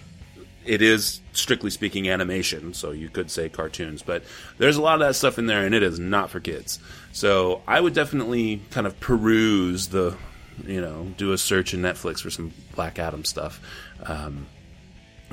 it 0.65 0.81
is 0.81 1.21
strictly 1.33 1.69
speaking 1.69 2.09
animation, 2.09 2.73
so 2.73 2.91
you 2.91 3.09
could 3.09 3.29
say 3.29 3.49
cartoons. 3.49 4.01
But 4.01 4.23
there's 4.57 4.77
a 4.77 4.81
lot 4.81 4.95
of 4.95 5.07
that 5.07 5.15
stuff 5.15 5.37
in 5.37 5.45
there, 5.45 5.65
and 5.65 5.75
it 5.75 5.83
is 5.83 5.99
not 5.99 6.29
for 6.29 6.39
kids. 6.39 6.79
So 7.11 7.61
I 7.67 7.79
would 7.79 7.93
definitely 7.93 8.61
kind 8.71 8.87
of 8.87 8.99
peruse 8.99 9.87
the, 9.87 10.17
you 10.65 10.81
know, 10.81 11.13
do 11.17 11.31
a 11.33 11.37
search 11.37 11.73
in 11.73 11.81
Netflix 11.81 12.21
for 12.21 12.29
some 12.29 12.51
Black 12.73 12.99
Adam 12.99 13.23
stuff. 13.23 13.61
Um, 14.03 14.47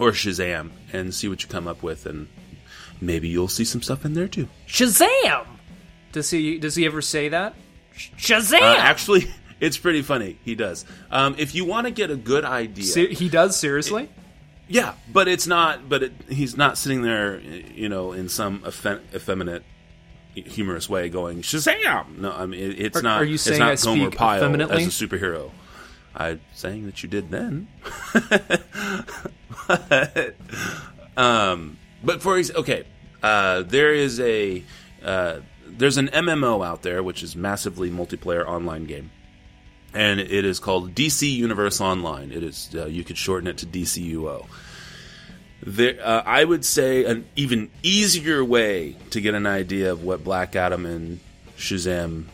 or 0.02 0.10
Shazam 0.12 0.70
and 0.92 1.14
see 1.14 1.28
what 1.28 1.42
you 1.42 1.48
come 1.48 1.68
up 1.68 1.82
with, 1.82 2.06
and 2.06 2.28
maybe 3.00 3.28
you'll 3.28 3.48
see 3.48 3.64
some 3.64 3.82
stuff 3.82 4.04
in 4.04 4.14
there 4.14 4.28
too. 4.28 4.48
Shazam! 4.66 5.46
Does 6.12 6.30
he 6.30 6.58
does 6.58 6.74
he 6.74 6.84
ever 6.86 7.00
say 7.00 7.28
that? 7.28 7.54
Shazam! 8.18 8.60
Uh, 8.60 8.76
actually, 8.78 9.26
it's 9.60 9.78
pretty 9.78 10.02
funny. 10.02 10.38
He 10.44 10.54
does. 10.54 10.84
Um, 11.10 11.36
if 11.38 11.54
you 11.54 11.64
want 11.64 11.86
to 11.86 11.90
get 11.92 12.10
a 12.10 12.16
good 12.16 12.44
idea, 12.44 12.84
Se- 12.84 13.14
he 13.14 13.28
does 13.28 13.56
seriously. 13.56 14.08
yeah, 14.68 14.94
but 15.12 15.28
it's 15.28 15.46
not. 15.46 15.88
But 15.88 16.02
it, 16.02 16.12
he's 16.28 16.56
not 16.56 16.76
sitting 16.78 17.02
there, 17.02 17.38
you 17.40 17.88
know, 17.88 18.12
in 18.12 18.28
some 18.28 18.62
eff- 18.66 19.14
effeminate, 19.14 19.62
humorous 20.34 20.88
way, 20.88 21.08
going 21.08 21.42
Shazam. 21.42 22.18
No, 22.18 22.32
I 22.32 22.46
mean 22.46 22.60
it, 22.60 22.80
it's 22.80 22.98
Are- 22.98 23.02
not. 23.02 23.22
are 23.22 23.24
you 23.24 23.34
it's 23.34 23.44
saying 23.44 23.60
not 23.60 23.72
I 23.72 23.76
Gomer 23.76 24.10
Pyle 24.10 24.72
as 24.72 25.00
a 25.00 25.06
superhero? 25.06 25.50
I'm 26.14 26.40
saying 26.54 26.86
that 26.86 27.02
you 27.02 27.08
did 27.08 27.30
then. 27.30 27.68
um, 31.16 31.78
but 32.04 32.22
for 32.22 32.38
okay, 32.38 32.84
uh, 33.22 33.62
there 33.62 33.94
is 33.94 34.20
a 34.20 34.62
uh, 35.04 35.40
there's 35.66 35.96
an 35.96 36.08
MMO 36.08 36.64
out 36.64 36.82
there 36.82 37.02
which 37.02 37.22
is 37.22 37.34
massively 37.34 37.90
multiplayer 37.90 38.46
online 38.46 38.84
game, 38.84 39.10
and 39.94 40.20
it 40.20 40.44
is 40.44 40.60
called 40.60 40.94
DC 40.94 41.30
Universe 41.30 41.80
Online. 41.80 42.30
It 42.30 42.42
is 42.42 42.70
uh, 42.74 42.86
you 42.86 43.04
could 43.04 43.16
shorten 43.16 43.48
it 43.48 43.58
to 43.58 43.66
DCUO. 43.66 44.46
There, 45.64 45.96
uh, 46.02 46.22
I 46.26 46.44
would 46.44 46.64
say 46.64 47.04
an 47.04 47.24
even 47.36 47.70
easier 47.82 48.44
way 48.44 48.96
to 49.10 49.20
get 49.20 49.34
an 49.34 49.46
idea 49.46 49.92
of 49.92 50.02
what 50.02 50.24
Black 50.24 50.56
Adam 50.56 50.84
and 50.84 51.20
Shazam 51.56 52.24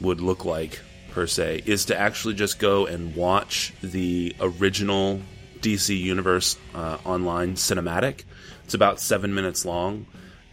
would 0.00 0.22
look 0.22 0.46
like 0.46 0.80
per 1.10 1.26
se 1.26 1.62
is 1.66 1.86
to 1.86 1.98
actually 1.98 2.34
just 2.34 2.58
go 2.58 2.86
and 2.86 3.14
watch 3.14 3.72
the 3.82 4.34
original 4.40 5.20
DC 5.60 5.98
Universe 5.98 6.56
uh, 6.74 6.98
online 7.04 7.54
cinematic. 7.54 8.24
It's 8.64 8.74
about 8.74 9.00
seven 9.00 9.34
minutes 9.34 9.64
long, 9.64 10.06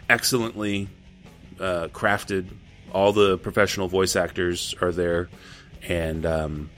excellently 0.10 0.88
uh, 1.60 1.88
crafted. 1.92 2.48
All 2.92 3.14
the 3.14 3.38
professional 3.38 3.88
voice 3.88 4.16
actors 4.16 4.74
are 4.82 4.92
there, 4.92 5.30
and 5.88 6.26
um, 6.26 6.70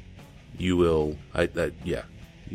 you 0.57 0.75
will, 0.75 1.17
I, 1.33 1.43
I, 1.43 1.71
yeah, 1.83 2.03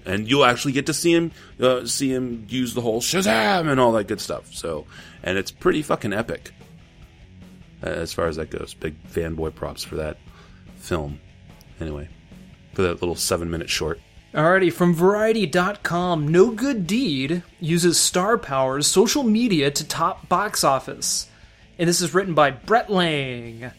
and 0.04 0.28
you'll 0.28 0.44
actually 0.44 0.72
get 0.72 0.86
to 0.86 0.94
see 0.94 1.14
him, 1.14 1.32
uh, 1.60 1.86
see 1.86 2.12
him 2.12 2.46
use 2.48 2.74
the 2.74 2.80
whole 2.80 3.00
Shazam 3.00 3.70
and 3.70 3.80
all 3.80 3.92
that 3.92 4.08
good 4.08 4.20
stuff. 4.20 4.52
So, 4.52 4.86
and 5.22 5.38
it's 5.38 5.50
pretty 5.50 5.82
fucking 5.82 6.12
epic 6.12 6.52
uh, 7.82 7.86
as 7.86 8.12
far 8.12 8.26
as 8.26 8.36
that 8.36 8.50
goes. 8.50 8.74
Big 8.74 8.94
fanboy 9.04 9.54
props 9.54 9.84
for 9.84 9.96
that 9.96 10.18
film. 10.84 11.20
Anyway, 11.80 12.08
for 12.74 12.82
that 12.82 13.00
little 13.00 13.16
seven 13.16 13.50
minute 13.50 13.70
short. 13.70 14.00
Alrighty, 14.32 14.72
from 14.72 14.94
Variety.com, 14.94 16.26
No 16.26 16.50
Good 16.50 16.86
Deed 16.86 17.42
uses 17.60 18.00
star 18.00 18.36
power's 18.36 18.86
social 18.86 19.22
media 19.22 19.70
to 19.70 19.86
top 19.86 20.28
box 20.28 20.64
office. 20.64 21.28
And 21.78 21.88
this 21.88 22.00
is 22.00 22.14
written 22.14 22.34
by 22.34 22.50
Brent 22.50 22.90
Lang. 22.90 23.70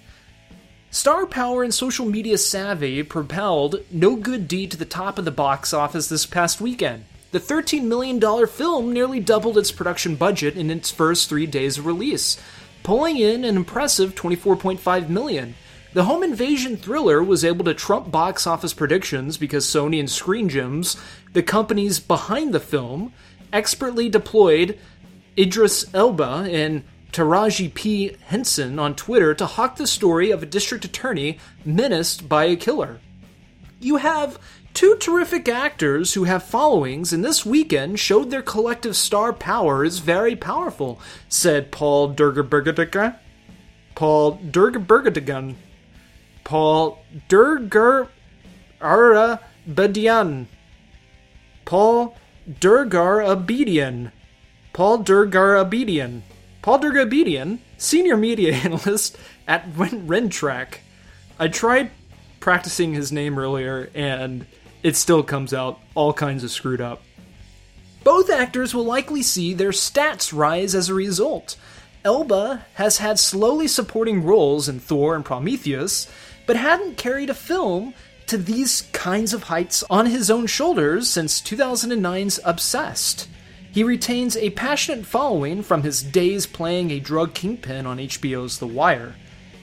Star 0.92 1.26
power 1.26 1.62
and 1.62 1.74
social 1.74 2.06
media 2.06 2.38
savvy 2.38 3.04
propelled 3.04 3.82
No 3.92 4.16
Good 4.16 4.48
Deed 4.48 4.72
to 4.72 4.78
the 4.78 4.86
top 4.86 5.18
of 5.20 5.26
the 5.26 5.32
box 5.32 5.74
office 5.74 6.08
this 6.08 6.26
past 6.26 6.62
weekend. 6.62 7.04
The 7.32 7.40
$13 7.42 7.84
million 7.84 8.22
film 8.48 8.94
nearly 8.94 9.20
doubled 9.20 9.58
its 9.58 9.74
production 9.74 10.16
budget 10.16 10.56
in 10.56 10.72
its 10.72 10.90
first 10.90 11.28
three 11.28 11.46
days 11.46 11.78
of 11.78 11.86
release. 11.86 12.38
pulling 12.82 13.18
in 13.18 13.44
an 13.44 13.58
impressive 13.58 14.16
24.5 14.16 15.10
million. 15.10 15.56
The 15.96 16.04
home 16.04 16.24
invasion 16.24 16.76
thriller 16.76 17.24
was 17.24 17.46
able 17.46 17.64
to 17.64 17.74
trump 17.74 18.12
box 18.12 18.46
office 18.46 18.74
predictions 18.74 19.38
because 19.38 19.66
Sony 19.66 19.98
and 19.98 20.12
Screen 20.12 20.50
Gems, 20.50 20.98
the 21.32 21.42
companies 21.42 22.02
behind 22.02 22.54
the 22.54 22.60
film, 22.60 23.14
expertly 23.54 24.10
deployed 24.10 24.78
Idris 25.38 25.86
Elba 25.94 26.50
and 26.52 26.84
Taraji 27.14 27.74
P. 27.74 28.18
Henson 28.26 28.78
on 28.78 28.94
Twitter 28.96 29.34
to 29.36 29.46
hawk 29.46 29.78
the 29.78 29.88
story 29.88 30.32
of 30.32 30.44
a 30.44 30.46
district 30.46 30.84
attorney 30.84 31.40
menaced 31.64 32.28
by 32.28 32.44
a 32.44 32.58
killer. 32.58 33.00
You 33.80 33.96
have 33.96 34.38
two 34.74 34.98
terrific 34.98 35.48
actors 35.48 36.14
who 36.14 36.26
have 36.26 36.44
followings 36.44 37.14
and 37.14 37.24
this 37.24 37.46
weekend 37.46 38.02
showed 38.02 38.32
their 38.32 38.42
collective 38.42 38.98
star 38.98 39.32
power 39.32 39.86
is 39.86 40.00
very 40.00 40.36
powerful, 40.36 41.00
said 41.30 41.72
Paul 41.72 42.14
Durgerbergedigan. 42.14 43.18
Paul 43.96 44.40
Durgerbergedigan. 44.40 45.56
Paul 46.46 47.04
Durger 47.28 48.08
Arabedian. 48.80 50.46
Paul 51.66 52.16
Durgar 52.50 53.26
Abedian. 53.26 54.12
Paul 54.72 55.04
Durgar 55.04 55.66
Abedian. 55.66 56.22
Paul 56.62 56.80
Durgar 56.80 57.06
Abedian, 57.06 57.60
senior 57.78 58.16
media 58.16 58.54
analyst 58.64 59.18
at 59.48 59.70
Rentrak. 59.74 60.78
I 61.38 61.48
tried 61.48 61.92
practicing 62.40 62.94
his 62.94 63.12
name 63.12 63.38
earlier 63.38 63.90
and 63.94 64.46
it 64.84 64.96
still 64.96 65.24
comes 65.24 65.54
out 65.54 65.80
all 65.96 66.14
kinds 66.14 66.44
of 66.44 66.52
screwed 66.52 66.80
up. 66.80 67.02
Both 68.04 68.30
actors 68.30 68.76
will 68.76 68.86
likely 68.86 69.24
see 69.24 69.54
their 69.56 69.72
stats 69.72 70.32
rise 70.32 70.76
as 70.76 70.90
a 70.90 70.94
result. 70.94 71.58
Elba 72.04 72.66
has 72.76 73.00
had 73.00 73.18
slowly 73.18 73.68
supporting 73.68 74.24
roles 74.24 74.70
in 74.70 74.80
Thor 74.80 75.16
and 75.16 75.26
Prometheus, 75.26 76.08
but 76.46 76.56
hadn't 76.56 76.98
carried 76.98 77.30
a 77.30 77.34
film 77.34 77.94
to 78.28 78.38
these 78.38 78.84
kinds 78.92 79.34
of 79.34 79.44
heights 79.44 79.84
on 79.90 80.08
his 80.08 80.32
own 80.32 80.48
shoulders 80.48 81.10
since 81.10 81.42
2009's 81.42 82.40
Obsessed. 82.44 83.28
He 83.72 83.84
retains 83.84 84.38
a 84.38 84.52
passionate 84.52 85.06
following 85.06 85.62
from 85.62 85.84
his 85.84 86.02
days 86.02 86.46
playing 86.46 86.92
a 86.92 87.00
drug 87.00 87.34
kingpin 87.34 87.86
on 87.86 87.98
HBO's 87.98 88.58
The 88.58 88.68
Wire. 88.68 89.16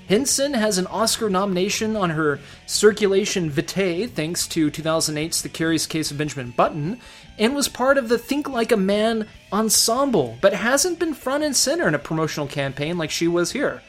Henson 0.08 0.52
has 0.52 0.76
an 0.78 0.86
Oscar 0.88 1.30
nomination 1.30 1.96
on 1.96 2.10
her 2.10 2.38
circulation 2.66 3.48
vitae 3.48 4.06
thanks 4.06 4.46
to 4.48 4.70
2008's 4.70 5.40
The 5.42 5.48
Curious 5.48 5.86
Case 5.86 6.10
of 6.10 6.18
Benjamin 6.18 6.50
Button, 6.50 7.00
and 7.38 7.54
was 7.54 7.68
part 7.68 7.96
of 7.96 8.10
the 8.10 8.18
Think 8.18 8.48
Like 8.48 8.72
a 8.72 8.76
Man 8.76 9.26
ensemble, 9.52 10.36
but 10.42 10.52
hasn't 10.52 10.98
been 10.98 11.14
front 11.14 11.44
and 11.44 11.56
center 11.56 11.88
in 11.88 11.94
a 11.94 11.98
promotional 11.98 12.46
campaign 12.46 12.98
like 12.98 13.10
she 13.10 13.26
was 13.26 13.52
here. 13.52 13.80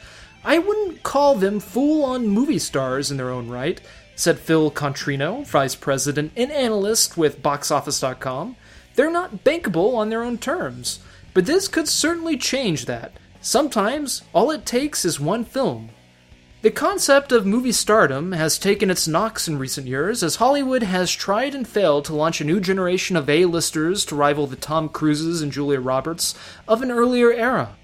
I 0.43 0.59
wouldn't 0.59 1.03
call 1.03 1.35
them 1.35 1.59
full 1.59 2.03
on 2.03 2.27
movie 2.27 2.59
stars 2.59 3.09
in 3.09 3.17
their 3.17 3.31
own 3.31 3.49
right, 3.49 3.79
said 4.15 4.39
Phil 4.39 4.71
Contrino, 4.71 5.45
vice 5.45 5.75
president 5.75 6.33
and 6.35 6.51
analyst 6.51 7.17
with 7.17 7.41
BoxOffice.com. 7.41 8.55
They're 8.95 9.11
not 9.11 9.43
bankable 9.43 9.95
on 9.95 10.09
their 10.09 10.23
own 10.23 10.37
terms, 10.37 10.99
but 11.33 11.45
this 11.45 11.67
could 11.67 11.87
certainly 11.87 12.37
change 12.37 12.85
that. 12.85 13.13
Sometimes 13.41 14.21
all 14.33 14.51
it 14.51 14.65
takes 14.65 15.05
is 15.05 15.19
one 15.19 15.45
film, 15.45 15.89
the 16.63 16.71
concept 16.71 17.33
of 17.33 17.45
movie 17.45 17.73
stardom 17.73 18.31
has 18.31 18.57
taken 18.57 18.89
its 18.89 19.05
knocks 19.05 19.49
in 19.49 19.59
recent 19.59 19.85
years 19.85 20.23
as 20.23 20.37
Hollywood 20.37 20.81
has 20.81 21.11
tried 21.11 21.53
and 21.53 21.67
failed 21.67 22.05
to 22.05 22.15
launch 22.15 22.39
a 22.39 22.45
new 22.45 22.61
generation 22.61 23.17
of 23.17 23.29
A-listers 23.29 24.05
to 24.05 24.15
rival 24.15 24.47
the 24.47 24.55
Tom 24.55 24.87
Cruises 24.87 25.41
and 25.41 25.51
Julia 25.51 25.81
Roberts 25.81 26.35
of 26.65 26.81
an 26.81 26.89
earlier 26.89 27.33
era. 27.33 27.75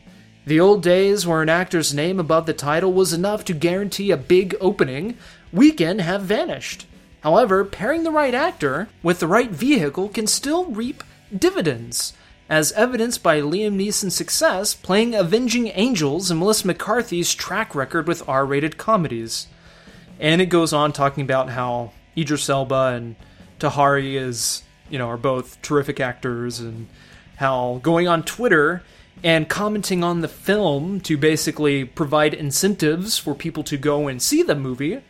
The 0.46 0.60
old 0.60 0.82
days 0.82 1.28
where 1.28 1.42
an 1.42 1.50
actor's 1.50 1.94
name 1.94 2.20
above 2.20 2.46
the 2.46 2.54
title 2.54 2.92
was 2.92 3.14
enough 3.14 3.46
to 3.46 3.54
guarantee 3.54 4.12
a 4.12 4.18
big 4.18 4.56
opening 4.60 5.18
weekend 5.52 6.02
have 6.02 6.22
vanished. 6.24 6.86
However, 7.22 7.66
pairing 7.66 8.04
the 8.04 8.12
right 8.12 8.34
actor 8.34 8.88
with 9.04 9.20
the 9.20 9.28
right 9.28 9.52
vehicle 9.52 10.10
can 10.10 10.28
still 10.28 10.66
reap 10.66 11.04
dividends 11.36 12.14
as 12.50 12.72
evidenced 12.72 13.22
by 13.22 13.40
Liam 13.40 13.76
Neeson's 13.76 14.16
success 14.16 14.74
playing 14.74 15.14
Avenging 15.14 15.68
Angels 15.76 16.32
and 16.32 16.40
Melissa 16.40 16.66
McCarthy's 16.66 17.36
track 17.36 17.76
record 17.76 18.08
with 18.08 18.28
R 18.28 18.46
rated 18.46 18.78
comedies. 18.78 19.48
And 20.20 20.42
it 20.42 20.48
goes 20.48 20.74
on 20.74 20.92
talking 20.92 21.24
about 21.24 21.50
how 21.50 21.92
Idris 22.18 22.50
Elba 22.50 22.94
and 22.96 23.16
Tahari 23.60 24.16
is, 24.16 24.64
you 24.90 24.98
know, 24.98 25.08
are 25.08 25.18
both 25.18 25.62
terrific 25.62 26.00
actors 26.00 26.60
and 26.60 26.88
how 27.38 27.80
going 27.84 28.08
on 28.08 28.24
Twitter 28.24 28.82
and 29.24 29.50
commenting 29.50 30.04
on 30.04 30.22
the 30.22 30.28
film 30.28 31.02
to 31.02 31.18
basically 31.18 31.86
provide 31.86 32.34
incentives 32.34 33.18
for 33.18 33.36
people 33.36 33.64
to 33.64 33.78
go 33.78 34.08
and 34.08 34.22
see 34.22 34.44
the 34.44 34.56
movie 34.56 35.02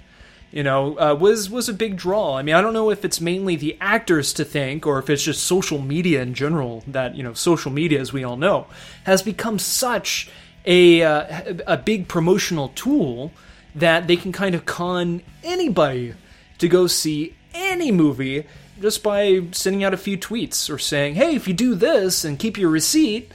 you 0.52 0.63
know, 0.63 0.98
uh, 0.98 1.13
was 1.13 1.50
was 1.50 1.69
a 1.69 1.74
big 1.74 1.95
draw. 1.95 2.38
I 2.38 2.41
mean, 2.41 2.56
I 2.56 2.62
don't 2.62 2.74
know 2.74 2.89
if 2.89 3.06
it's 3.06 3.22
mainly 3.22 3.56
the 3.56 3.78
actors 3.80 4.34
to 4.34 4.45
thank 4.45 4.88
or 4.88 4.98
if 4.98 5.10
it's 5.10 5.24
just 5.24 5.43
social 5.43 5.80
media 5.80 6.22
in 6.22 6.34
general. 6.34 6.84
That 6.88 7.15
you 7.15 7.22
know, 7.22 7.34
social 7.34 7.72
media, 7.72 8.00
as 8.00 8.12
we 8.12 8.24
all 8.24 8.38
know, 8.38 8.65
has 9.04 9.22
become 9.22 9.60
such 9.60 10.30
a 10.65 11.04
uh, 11.04 11.54
a 11.67 11.78
big 11.78 12.08
promotional 12.08 12.69
tool 12.69 13.32
that 13.76 14.08
they 14.08 14.15
can 14.15 14.32
kind 14.32 14.56
of 14.56 14.65
con 14.65 15.22
anybody 15.43 16.15
to 16.58 16.67
go 16.67 16.88
see 16.88 17.36
any 17.54 17.91
movie 17.91 18.45
just 18.82 19.04
by 19.04 19.45
sending 19.52 19.84
out 19.84 19.93
a 19.93 19.98
few 19.98 20.17
tweets 20.17 20.67
or 20.67 20.80
saying, 20.80 21.13
"Hey, 21.13 21.36
if 21.36 21.48
you 21.48 21.54
do 21.54 21.76
this 21.76 22.26
and 22.26 22.39
keep 22.39 22.58
your 22.58 22.72
receipt." 22.72 23.32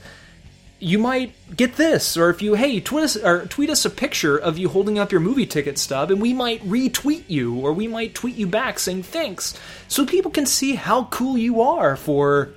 You 0.85 0.99
might 0.99 1.33
get 1.57 1.77
this, 1.77 2.15
or 2.15 2.29
if 2.29 2.43
you 2.43 2.53
hey 2.53 2.79
tweet 2.79 3.05
us 3.05 3.17
or 3.17 3.47
tweet 3.47 3.71
us 3.71 3.85
a 3.85 3.89
picture 3.89 4.37
of 4.37 4.59
you 4.59 4.69
holding 4.69 4.99
up 4.99 5.11
your 5.11 5.19
movie 5.19 5.47
ticket 5.47 5.79
stub, 5.79 6.11
and 6.11 6.21
we 6.21 6.31
might 6.31 6.61
retweet 6.63 7.23
you, 7.27 7.55
or 7.55 7.73
we 7.73 7.87
might 7.87 8.13
tweet 8.13 8.35
you 8.35 8.45
back 8.45 8.77
saying 8.77 9.01
thanks, 9.01 9.59
so 9.87 10.05
people 10.05 10.29
can 10.29 10.45
see 10.45 10.75
how 10.75 11.05
cool 11.05 11.39
you 11.39 11.59
are 11.59 11.95
for 11.95 12.51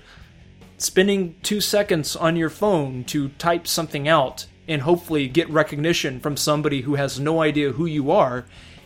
spending 0.77 1.37
two 1.43 1.63
seconds 1.63 2.15
on 2.17 2.37
your 2.37 2.51
phone 2.51 3.03
to 3.03 3.31
type 3.31 3.67
something 3.67 4.07
out 4.07 4.47
and 4.69 4.83
hopefully 4.83 5.27
get 5.27 5.49
recognition 5.49 6.21
from 6.21 6.37
somebody 6.37 6.83
who 6.83 6.97
has 6.97 7.19
no 7.19 7.41
idea 7.41 7.73
who 7.73 7.87
you 7.87 8.11
are 8.11 8.45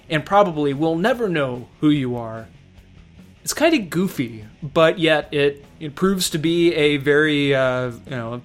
and 0.09 0.25
probably 0.25 0.73
will 0.73 0.97
never 0.97 1.29
know 1.29 1.69
who 1.81 1.91
you 1.91 2.15
are. 2.15 2.47
It's 3.43 3.55
kind 3.55 3.75
of 3.75 3.91
goofy, 3.91 4.45
but 4.63 5.01
yet 5.01 5.35
it, 5.35 5.65
it 5.81 5.97
proves 5.97 6.31
to 6.31 6.39
be 6.39 6.73
a 6.75 6.99
very, 6.99 7.53
uh, 7.53 7.91
you 8.07 8.11
know, 8.11 8.43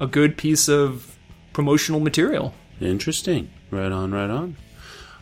a 0.00 0.06
good 0.06 0.36
piece 0.36 0.68
of 0.68 1.18
promotional 1.52 2.00
material. 2.00 2.54
Interesting. 2.80 3.50
Right 3.70 3.92
on, 3.92 4.12
right 4.12 4.30
on. 4.30 4.56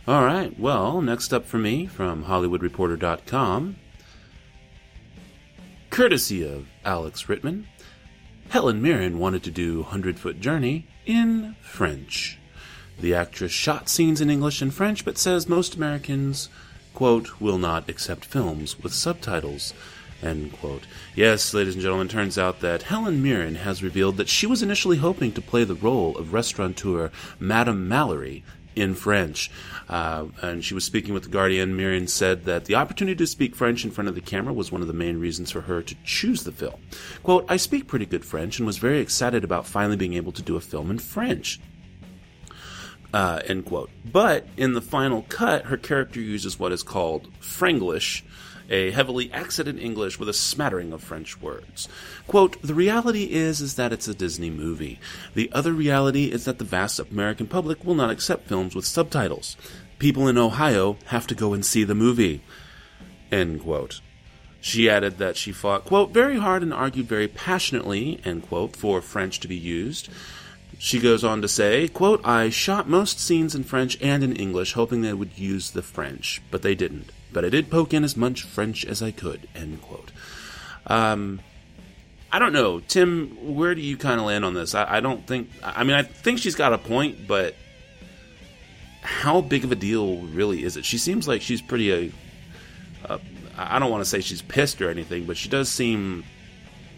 All 0.07 0.23
right. 0.23 0.57
Well, 0.57 1.01
next 1.01 1.33
up 1.33 1.45
for 1.45 1.57
me 1.57 1.85
from 1.85 2.23
HollywoodReporter.com, 2.23 3.75
courtesy 5.89 6.47
of 6.47 6.67
Alex 6.85 7.25
Ritman, 7.25 7.65
Helen 8.49 8.81
Mirren 8.81 9.19
wanted 9.19 9.43
to 9.43 9.51
do 9.51 9.83
Hundred 9.83 10.17
Foot 10.17 10.39
Journey 10.39 10.87
in 11.05 11.55
French. 11.61 12.39
The 12.99 13.13
actress 13.13 13.51
shot 13.51 13.89
scenes 13.89 14.21
in 14.21 14.29
English 14.29 14.61
and 14.61 14.73
French, 14.73 15.05
but 15.05 15.17
says 15.17 15.47
most 15.47 15.75
Americans, 15.75 16.49
quote, 16.93 17.39
will 17.39 17.57
not 17.57 17.87
accept 17.89 18.25
films 18.25 18.79
with 18.81 18.93
subtitles 18.93 19.73
End 20.21 20.51
quote. 20.53 20.83
Yes, 21.15 21.53
ladies 21.53 21.75
and 21.75 21.81
gentlemen, 21.81 22.09
turns 22.09 22.37
out 22.37 22.59
that 22.59 22.83
Helen 22.83 23.23
Mirren 23.23 23.55
has 23.55 23.81
revealed 23.81 24.17
that 24.17 24.27
she 24.27 24.45
was 24.45 24.61
initially 24.61 24.97
hoping 24.97 25.31
to 25.31 25.41
play 25.41 25.63
the 25.63 25.75
role 25.75 26.17
of 26.17 26.33
restaurateur 26.33 27.09
Madame 27.39 27.87
Mallory 27.87 28.43
in 28.75 28.95
French. 28.95 29.49
Uh, 29.87 30.25
and 30.41 30.63
she 30.63 30.73
was 30.73 30.83
speaking 30.83 31.13
with 31.13 31.23
The 31.23 31.29
Guardian. 31.29 31.75
Mirren 31.75 32.07
said 32.07 32.45
that 32.45 32.65
the 32.65 32.75
opportunity 32.75 33.15
to 33.15 33.27
speak 33.27 33.55
French 33.55 33.83
in 33.83 33.91
front 33.91 34.07
of 34.07 34.15
the 34.15 34.21
camera 34.21 34.53
was 34.53 34.71
one 34.71 34.81
of 34.81 34.87
the 34.87 34.93
main 34.93 35.19
reasons 35.19 35.51
for 35.51 35.61
her 35.61 35.81
to 35.81 35.95
choose 36.03 36.43
the 36.43 36.51
film. 36.51 36.79
Quote, 37.23 37.45
I 37.49 37.57
speak 37.57 37.87
pretty 37.87 38.05
good 38.05 38.25
French 38.25 38.59
and 38.59 38.65
was 38.65 38.77
very 38.77 38.99
excited 38.99 39.43
about 39.43 39.67
finally 39.67 39.97
being 39.97 40.13
able 40.13 40.31
to 40.33 40.41
do 40.41 40.55
a 40.55 40.61
film 40.61 40.91
in 40.91 40.99
French. 40.99 41.59
Uh, 43.11 43.41
end 43.47 43.65
quote. 43.65 43.89
But 44.05 44.47
in 44.55 44.73
the 44.73 44.81
final 44.81 45.23
cut, 45.23 45.65
her 45.65 45.77
character 45.77 46.19
uses 46.19 46.59
what 46.59 46.71
is 46.71 46.83
called 46.83 47.27
Franglish, 47.39 48.21
a 48.69 48.91
heavily 48.91 49.31
accented 49.33 49.79
English 49.79 50.19
with 50.19 50.29
a 50.29 50.33
smattering 50.33 50.93
of 50.93 51.03
French 51.03 51.41
words. 51.41 51.89
Quote, 52.27 52.61
the 52.61 52.75
reality 52.75 53.31
is, 53.31 53.61
is 53.61 53.75
that 53.75 53.91
it's 53.91 54.07
a 54.07 54.13
Disney 54.13 54.49
movie. 54.49 54.99
The 55.33 55.51
other 55.51 55.73
reality 55.73 56.31
is 56.31 56.45
that 56.45 56.59
the 56.59 56.63
vast 56.63 56.99
American 56.99 57.47
public 57.47 57.83
will 57.83 57.95
not 57.95 58.11
accept 58.11 58.47
films 58.47 58.75
with 58.75 58.85
subtitles. 58.85 59.57
People 59.97 60.27
in 60.27 60.37
Ohio 60.37 60.97
have 61.05 61.27
to 61.27 61.35
go 61.35 61.53
and 61.53 61.65
see 61.65 61.83
the 61.83 61.95
movie. 61.95 62.41
End 63.31 63.61
quote. 63.61 64.01
She 64.61 64.89
added 64.89 65.17
that 65.17 65.37
she 65.37 65.51
fought, 65.51 65.85
quote, 65.85 66.11
very 66.11 66.37
hard 66.37 66.63
and 66.63 66.73
argued 66.73 67.07
very 67.07 67.27
passionately, 67.27 68.19
end 68.25 68.43
quote, 68.43 68.75
for 68.75 69.01
French 69.01 69.39
to 69.39 69.47
be 69.47 69.55
used. 69.55 70.09
She 70.77 70.99
goes 70.99 71.23
on 71.23 71.41
to 71.41 71.47
say, 71.47 71.87
quote, 71.87 72.25
I 72.25 72.49
shot 72.49 72.87
most 72.87 73.19
scenes 73.19 73.55
in 73.55 73.63
French 73.63 73.97
and 74.01 74.23
in 74.23 74.35
English, 74.35 74.73
hoping 74.73 75.01
they 75.01 75.13
would 75.13 75.37
use 75.37 75.71
the 75.71 75.81
French, 75.81 76.41
but 76.51 76.61
they 76.61 76.75
didn't 76.75 77.11
but 77.31 77.45
I 77.45 77.49
did 77.49 77.69
poke 77.69 77.93
in 77.93 78.03
as 78.03 78.17
much 78.17 78.43
French 78.43 78.85
as 78.85 79.01
I 79.01 79.11
could. 79.11 79.47
End 79.55 79.81
quote. 79.81 80.11
Um, 80.87 81.39
I 82.31 82.39
don't 82.39 82.53
know, 82.53 82.79
Tim. 82.79 83.55
Where 83.55 83.73
do 83.73 83.81
you 83.81 83.97
kind 83.97 84.19
of 84.19 84.25
land 84.27 84.45
on 84.45 84.53
this? 84.53 84.75
I, 84.75 84.97
I 84.97 84.99
don't 84.99 85.25
think. 85.25 85.49
I 85.63 85.83
mean, 85.83 85.95
I 85.95 86.03
think 86.03 86.39
she's 86.39 86.55
got 86.55 86.73
a 86.73 86.77
point, 86.77 87.27
but 87.27 87.55
how 89.01 89.41
big 89.41 89.63
of 89.63 89.71
a 89.71 89.75
deal 89.75 90.17
really 90.17 90.63
is 90.63 90.77
it? 90.77 90.85
She 90.85 90.97
seems 90.97 91.27
like 91.27 91.41
she's 91.41 91.61
pretty. 91.61 91.91
Uh, 91.91 92.11
uh, 93.07 93.17
I 93.57 93.79
don't 93.79 93.89
want 93.89 94.03
to 94.03 94.09
say 94.09 94.21
she's 94.21 94.41
pissed 94.41 94.81
or 94.81 94.89
anything, 94.89 95.25
but 95.25 95.37
she 95.37 95.49
does 95.49 95.69
seem 95.69 96.23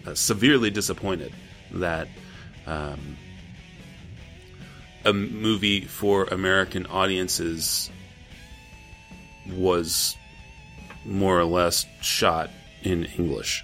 uh, 0.06 0.16
severely 0.16 0.70
disappointed 0.70 1.34
that 1.72 2.08
um, 2.68 3.18
a 5.06 5.14
movie 5.14 5.82
for 5.82 6.26
American 6.26 6.86
audiences 6.88 7.90
was 9.50 10.18
more 11.06 11.40
or 11.40 11.46
less 11.46 11.86
shot 12.02 12.50
in 12.84 13.06
English. 13.18 13.64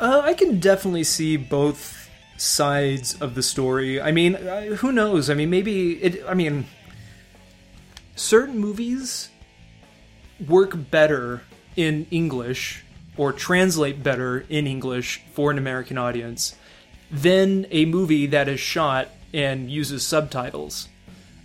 Uh, 0.00 0.22
I 0.24 0.34
can 0.34 0.58
definitely 0.58 1.04
see 1.04 1.36
both 1.36 2.10
sides 2.36 3.20
of 3.20 3.34
the 3.34 3.42
story. 3.42 4.00
I 4.00 4.12
mean, 4.12 4.34
uh, 4.34 4.76
who 4.76 4.92
knows? 4.92 5.30
I 5.30 5.34
mean, 5.34 5.50
maybe 5.50 6.02
it. 6.02 6.24
I 6.26 6.34
mean, 6.34 6.66
certain 8.16 8.58
movies 8.58 9.30
work 10.46 10.90
better 10.90 11.42
in 11.76 12.06
English 12.10 12.84
or 13.16 13.32
translate 13.32 14.02
better 14.02 14.44
in 14.48 14.66
English 14.66 15.22
for 15.32 15.50
an 15.50 15.58
American 15.58 15.96
audience 15.96 16.56
than 17.10 17.66
a 17.70 17.84
movie 17.84 18.26
that 18.26 18.48
is 18.48 18.58
shot 18.58 19.08
and 19.32 19.70
uses 19.70 20.04
subtitles. 20.04 20.88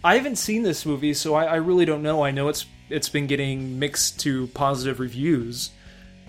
I 0.04 0.16
haven't 0.16 0.38
seen 0.38 0.64
this 0.64 0.86
movie, 0.86 1.14
so 1.14 1.36
I, 1.36 1.46
I 1.46 1.56
really 1.56 1.86
don't 1.86 2.02
know. 2.02 2.24
I 2.24 2.32
know 2.32 2.48
it's 2.48 2.66
it's 2.90 3.10
been 3.10 3.28
getting 3.28 3.80
mixed 3.80 4.20
to 4.22 4.48
positive 4.48 5.00
reviews, 5.00 5.72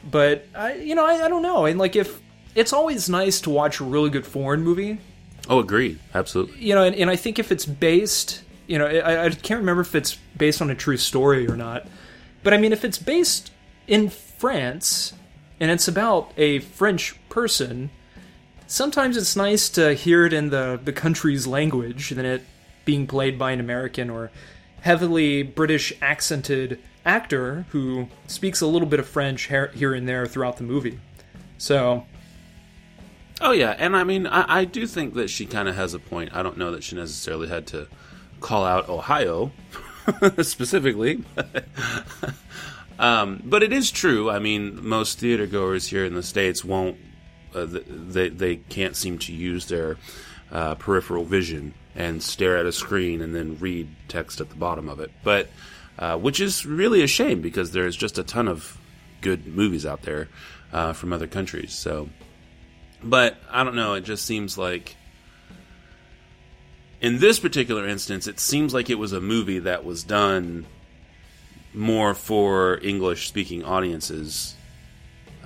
but 0.09 0.47
I, 0.55 0.75
you 0.75 0.95
know, 0.95 1.07
I, 1.07 1.25
I 1.25 1.29
don't 1.29 1.43
know. 1.43 1.67
And 1.67 1.79
like, 1.79 1.97
if 1.97 2.21
it's 2.55 2.73
always 2.73 3.09
nice 3.09 3.41
to 3.43 3.51
watch 3.51 3.81
a 3.81 3.85
really 3.85 4.11
good 4.11 4.27
foreign 4.27 4.63
movie, 4.63 4.99
Oh, 5.49 5.59
agreed. 5.59 5.99
Absolutely. 6.15 6.59
you 6.59 6.75
know, 6.75 6.85
and, 6.85 6.95
and 6.95 7.11
I 7.11 7.17
think 7.17 7.39
if 7.39 7.51
it's 7.51 7.65
based, 7.67 8.43
you 8.67 8.79
know, 8.79 8.87
I, 8.87 9.25
I 9.25 9.31
can't 9.31 9.59
remember 9.61 9.81
if 9.83 9.95
it's 9.95 10.17
based 10.37 10.63
on 10.63 10.71
a 10.71 10.75
true 10.75 10.97
story 10.97 11.49
or 11.49 11.57
not, 11.57 11.87
but 12.43 12.55
I 12.55 12.57
mean, 12.59 12.73
if 12.73 12.85
it's 12.85 12.99
based 12.99 13.51
in 13.89 14.11
France 14.11 15.13
and 15.59 15.71
it's 15.71 15.89
about 15.89 16.31
a 16.37 16.61
French 16.61 17.17
person, 17.31 17.91
sometimes 18.67 19.17
it's 19.17 19.35
nice 19.35 19.69
to 19.71 19.95
hear 19.95 20.25
it 20.27 20.33
in 20.33 20.51
the, 20.51 20.79
the 20.83 20.93
country's 20.93 21.47
language 21.47 22.11
than 22.11 22.25
it 22.25 22.43
being 22.85 23.07
played 23.07 23.39
by 23.39 23.51
an 23.51 23.61
American 23.61 24.09
or 24.11 24.31
heavily 24.81 25.43
British 25.43 25.93
accented 26.01 26.81
actor 27.05 27.67
who 27.71 28.09
speaks 28.27 28.61
a 28.61 28.67
little 28.67 28.89
bit 28.89 29.01
of 29.01 29.09
French 29.09 29.45
here 29.45 29.95
and 29.95 30.09
there 30.09 30.27
throughout 30.27 30.57
the 30.57 30.65
movie. 30.65 30.99
So, 31.59 32.07
Oh 33.41 33.53
yeah, 33.53 33.75
and 33.79 33.97
I 33.97 34.05
mean, 34.05 34.27
I, 34.27 34.61
I 34.61 34.65
do 34.67 34.87
think 34.87 35.15
that 35.15 35.31
she 35.31 35.47
kind 35.47 35.69
of 35.69 35.75
has 35.75 35.95
a 35.95 35.99
point. 35.99 36.35
I 36.35 36.43
don't 36.43 36.59
know 36.59 36.73
that 36.73 36.85
she 36.85 36.95
necessarily 36.95 37.49
had 37.49 37.67
to 37.69 37.89
call 38.41 38.65
out 38.65 38.89
Ohio 38.89 39.51
specifically, 40.43 41.25
um, 42.99 43.43
but 43.45 43.63
it 43.63 43.73
is 43.73 43.91
true. 43.91 44.31
I 44.31 44.41
mean, 44.41 44.87
most 44.87 45.19
theater 45.19 45.47
goers 45.47 45.87
here 45.87 46.05
in 46.05 46.15
the 46.15 46.23
states 46.23 46.63
won't. 46.63 46.99
Uh, 47.55 47.67
they 47.67 48.29
they 48.29 48.57
can't 48.57 48.95
seem 48.95 49.19
to 49.19 49.33
use 49.33 49.67
their 49.67 49.97
uh, 50.53 50.75
peripheral 50.75 51.25
vision 51.25 51.73
and 51.95 52.23
stare 52.23 52.57
at 52.57 52.67
a 52.67 52.73
screen 52.73 53.21
and 53.21 53.35
then 53.35 53.59
read 53.59 53.89
text 54.09 54.41
at 54.41 54.49
the 54.49 54.57
bottom 54.57 54.89
of 54.89 55.01
it. 55.01 55.11
But 55.25 55.49
uh, 55.99 56.17
which 56.19 56.41
is 56.41 56.65
really 56.65 57.03
a 57.03 57.07
shame 57.07 57.41
because 57.41 57.73
there's 57.73 57.97
just 57.97 58.19
a 58.19 58.23
ton 58.23 58.49
of 58.49 58.79
good 59.21 59.47
movies 59.47 59.85
out 59.85 60.03
there 60.03 60.29
uh, 60.73 60.93
from 60.93 61.13
other 61.13 61.27
countries. 61.27 61.73
So 61.73 62.09
but 63.03 63.37
I 63.51 63.65
don't 63.65 63.75
know. 63.75 63.95
It 63.95 64.03
just 64.03 64.25
seems 64.25 64.59
like 64.59 64.97
in 67.01 67.19
this 67.19 67.39
particular 67.39 67.87
instance, 67.87 68.27
it 68.27 68.39
seems 68.39 68.75
like 68.75 68.91
it 68.91 68.99
was 68.99 69.13
a 69.13 69.21
movie 69.21 69.61
that 69.61 69.85
was 69.85 70.05
done 70.05 70.67
more 71.73 72.15
for 72.15 72.79
English 72.83 73.29
speaking 73.29 73.65
audiences. 73.65 74.55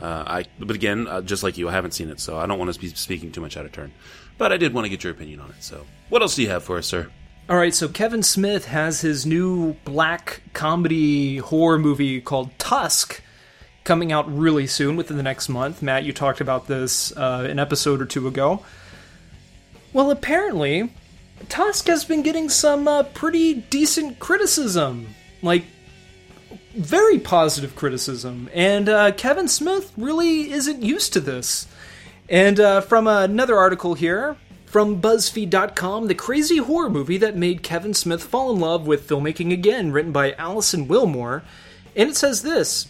Uh, 0.00 0.24
I, 0.26 0.44
but 0.58 0.74
again, 0.74 1.06
uh, 1.06 1.20
just 1.22 1.42
like 1.42 1.56
you, 1.56 1.68
I 1.68 1.72
haven't 1.72 1.92
seen 1.92 2.10
it, 2.10 2.18
so 2.18 2.36
I 2.36 2.46
don't 2.46 2.58
want 2.58 2.72
to 2.72 2.80
be 2.80 2.88
speaking 2.88 3.30
too 3.30 3.40
much 3.40 3.56
out 3.56 3.64
of 3.64 3.72
turn. 3.72 3.92
But 4.38 4.52
I 4.52 4.56
did 4.56 4.74
want 4.74 4.84
to 4.84 4.88
get 4.88 5.04
your 5.04 5.12
opinion 5.12 5.40
on 5.40 5.50
it. 5.50 5.62
So, 5.62 5.86
what 6.08 6.22
else 6.22 6.34
do 6.36 6.42
you 6.42 6.48
have 6.48 6.64
for 6.64 6.78
us, 6.78 6.86
sir? 6.86 7.10
all 7.46 7.58
right, 7.58 7.74
so 7.74 7.88
Kevin 7.88 8.22
Smith 8.22 8.66
has 8.66 9.02
his 9.02 9.26
new 9.26 9.74
black 9.84 10.40
comedy 10.54 11.36
horror 11.36 11.78
movie 11.78 12.20
called 12.22 12.58
Tusk 12.58 13.20
coming 13.84 14.12
out 14.12 14.34
really 14.34 14.66
soon 14.66 14.96
within 14.96 15.18
the 15.18 15.22
next 15.22 15.50
month. 15.50 15.82
Matt, 15.82 16.04
you 16.04 16.12
talked 16.14 16.40
about 16.40 16.68
this 16.68 17.14
uh, 17.14 17.46
an 17.48 17.58
episode 17.58 18.00
or 18.00 18.06
two 18.06 18.26
ago. 18.26 18.64
Well, 19.92 20.10
apparently, 20.10 20.90
Tusk 21.50 21.86
has 21.88 22.06
been 22.06 22.22
getting 22.22 22.48
some 22.48 22.88
uh, 22.88 23.02
pretty 23.02 23.54
decent 23.54 24.18
criticism. 24.20 25.08
Like, 25.42 25.64
very 26.74 27.18
positive 27.18 27.76
criticism. 27.76 28.48
And 28.54 28.88
uh, 28.88 29.12
Kevin 29.12 29.48
Smith 29.48 29.92
really 29.98 30.50
isn't 30.50 30.82
used 30.82 31.12
to 31.12 31.20
this. 31.20 31.66
And 32.28 32.58
uh, 32.58 32.80
from 32.80 33.06
another 33.06 33.56
article 33.56 33.94
here, 33.94 34.36
from 34.64 35.00
BuzzFeed.com, 35.00 36.08
the 36.08 36.14
crazy 36.14 36.56
horror 36.56 36.90
movie 36.90 37.18
that 37.18 37.36
made 37.36 37.62
Kevin 37.62 37.94
Smith 37.94 38.24
fall 38.24 38.52
in 38.52 38.58
love 38.58 38.86
with 38.86 39.08
filmmaking 39.08 39.52
again, 39.52 39.92
written 39.92 40.10
by 40.10 40.32
Alison 40.32 40.88
Willmore. 40.88 41.42
And 41.94 42.10
it 42.10 42.16
says 42.16 42.42
this 42.42 42.88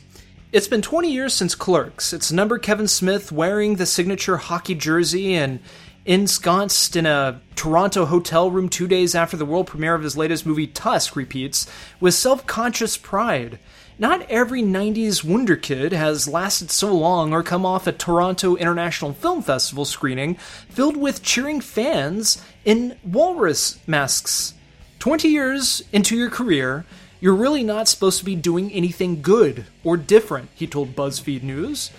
It's 0.52 0.68
been 0.68 0.82
20 0.82 1.12
years 1.12 1.34
since 1.34 1.54
Clerks. 1.54 2.12
It's 2.12 2.32
number 2.32 2.58
Kevin 2.58 2.88
Smith 2.88 3.32
wearing 3.32 3.76
the 3.76 3.86
signature 3.86 4.38
hockey 4.38 4.74
jersey 4.74 5.34
and 5.34 5.60
ensconced 6.06 6.96
in 6.96 7.06
a 7.06 7.40
Toronto 7.56 8.04
hotel 8.04 8.50
room 8.50 8.68
two 8.68 8.86
days 8.86 9.14
after 9.14 9.36
the 9.36 9.46
world 9.46 9.66
premiere 9.66 9.94
of 9.94 10.02
his 10.02 10.16
latest 10.16 10.46
movie 10.46 10.66
Tusk 10.66 11.16
repeats 11.16 11.66
with 12.00 12.14
self 12.14 12.46
conscious 12.46 12.96
pride. 12.96 13.58
Not 13.96 14.28
every 14.28 14.60
90s 14.60 15.22
Wonder 15.22 15.54
Kid 15.54 15.92
has 15.92 16.26
lasted 16.26 16.72
so 16.72 16.92
long 16.92 17.32
or 17.32 17.44
come 17.44 17.64
off 17.64 17.86
a 17.86 17.92
Toronto 17.92 18.56
International 18.56 19.12
Film 19.12 19.40
Festival 19.40 19.84
screening 19.84 20.34
filled 20.68 20.96
with 20.96 21.22
cheering 21.22 21.60
fans 21.60 22.42
in 22.64 22.96
walrus 23.04 23.78
masks. 23.86 24.54
20 24.98 25.28
years 25.28 25.84
into 25.92 26.16
your 26.16 26.28
career, 26.28 26.84
you're 27.20 27.36
really 27.36 27.62
not 27.62 27.86
supposed 27.86 28.18
to 28.18 28.24
be 28.24 28.34
doing 28.34 28.72
anything 28.72 29.22
good 29.22 29.66
or 29.84 29.96
different, 29.96 30.48
he 30.56 30.66
told 30.66 30.96
BuzzFeed 30.96 31.44
News. 31.44 31.92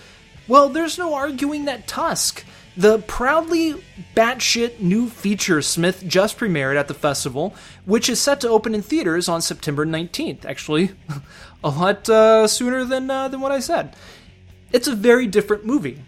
Well, 0.46 0.68
there's 0.68 0.98
no 0.98 1.14
arguing 1.14 1.64
that 1.64 1.88
Tusk, 1.88 2.44
the 2.76 2.98
proudly 3.00 3.74
batshit 4.14 4.80
new 4.80 5.08
feature 5.08 5.62
Smith 5.62 6.04
just 6.06 6.38
premiered 6.38 6.76
at 6.76 6.88
the 6.88 6.94
festival, 6.94 7.54
which 7.84 8.08
is 8.08 8.20
set 8.20 8.40
to 8.40 8.48
open 8.48 8.74
in 8.74 8.82
theaters 8.82 9.28
on 9.28 9.40
September 9.40 9.86
19th. 9.86 10.44
Actually, 10.44 10.90
a 11.64 11.70
lot 11.70 12.08
uh, 12.08 12.46
sooner 12.46 12.84
than 12.84 13.10
uh, 13.10 13.28
than 13.28 13.40
what 13.40 13.52
I 13.52 13.60
said. 13.60 13.96
It's 14.72 14.88
a 14.88 14.94
very 14.94 15.26
different 15.26 15.64
movie, 15.64 16.02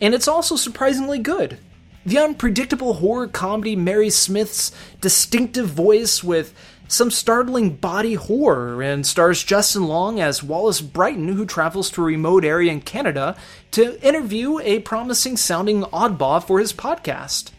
and 0.00 0.14
it's 0.14 0.28
also 0.28 0.56
surprisingly 0.56 1.18
good. 1.18 1.58
The 2.04 2.18
unpredictable 2.18 2.94
horror 2.94 3.28
comedy 3.28 3.76
marries 3.76 4.16
Smith's 4.16 4.72
distinctive 5.00 5.68
voice 5.68 6.24
with 6.24 6.54
some 6.90 7.08
startling 7.08 7.76
body 7.76 8.14
horror 8.14 8.82
and 8.82 9.06
stars 9.06 9.44
Justin 9.44 9.86
Long 9.86 10.18
as 10.18 10.42
Wallace 10.42 10.80
Bryton, 10.80 11.28
who 11.28 11.46
travels 11.46 11.88
to 11.92 12.02
a 12.02 12.04
remote 12.04 12.44
area 12.44 12.72
in 12.72 12.80
Canada 12.80 13.36
to 13.70 14.04
interview 14.04 14.58
a 14.58 14.80
promising 14.80 15.36
sounding 15.36 15.82
oddball 15.82 16.44
for 16.44 16.58
his 16.58 16.72
podcast. 16.72 17.52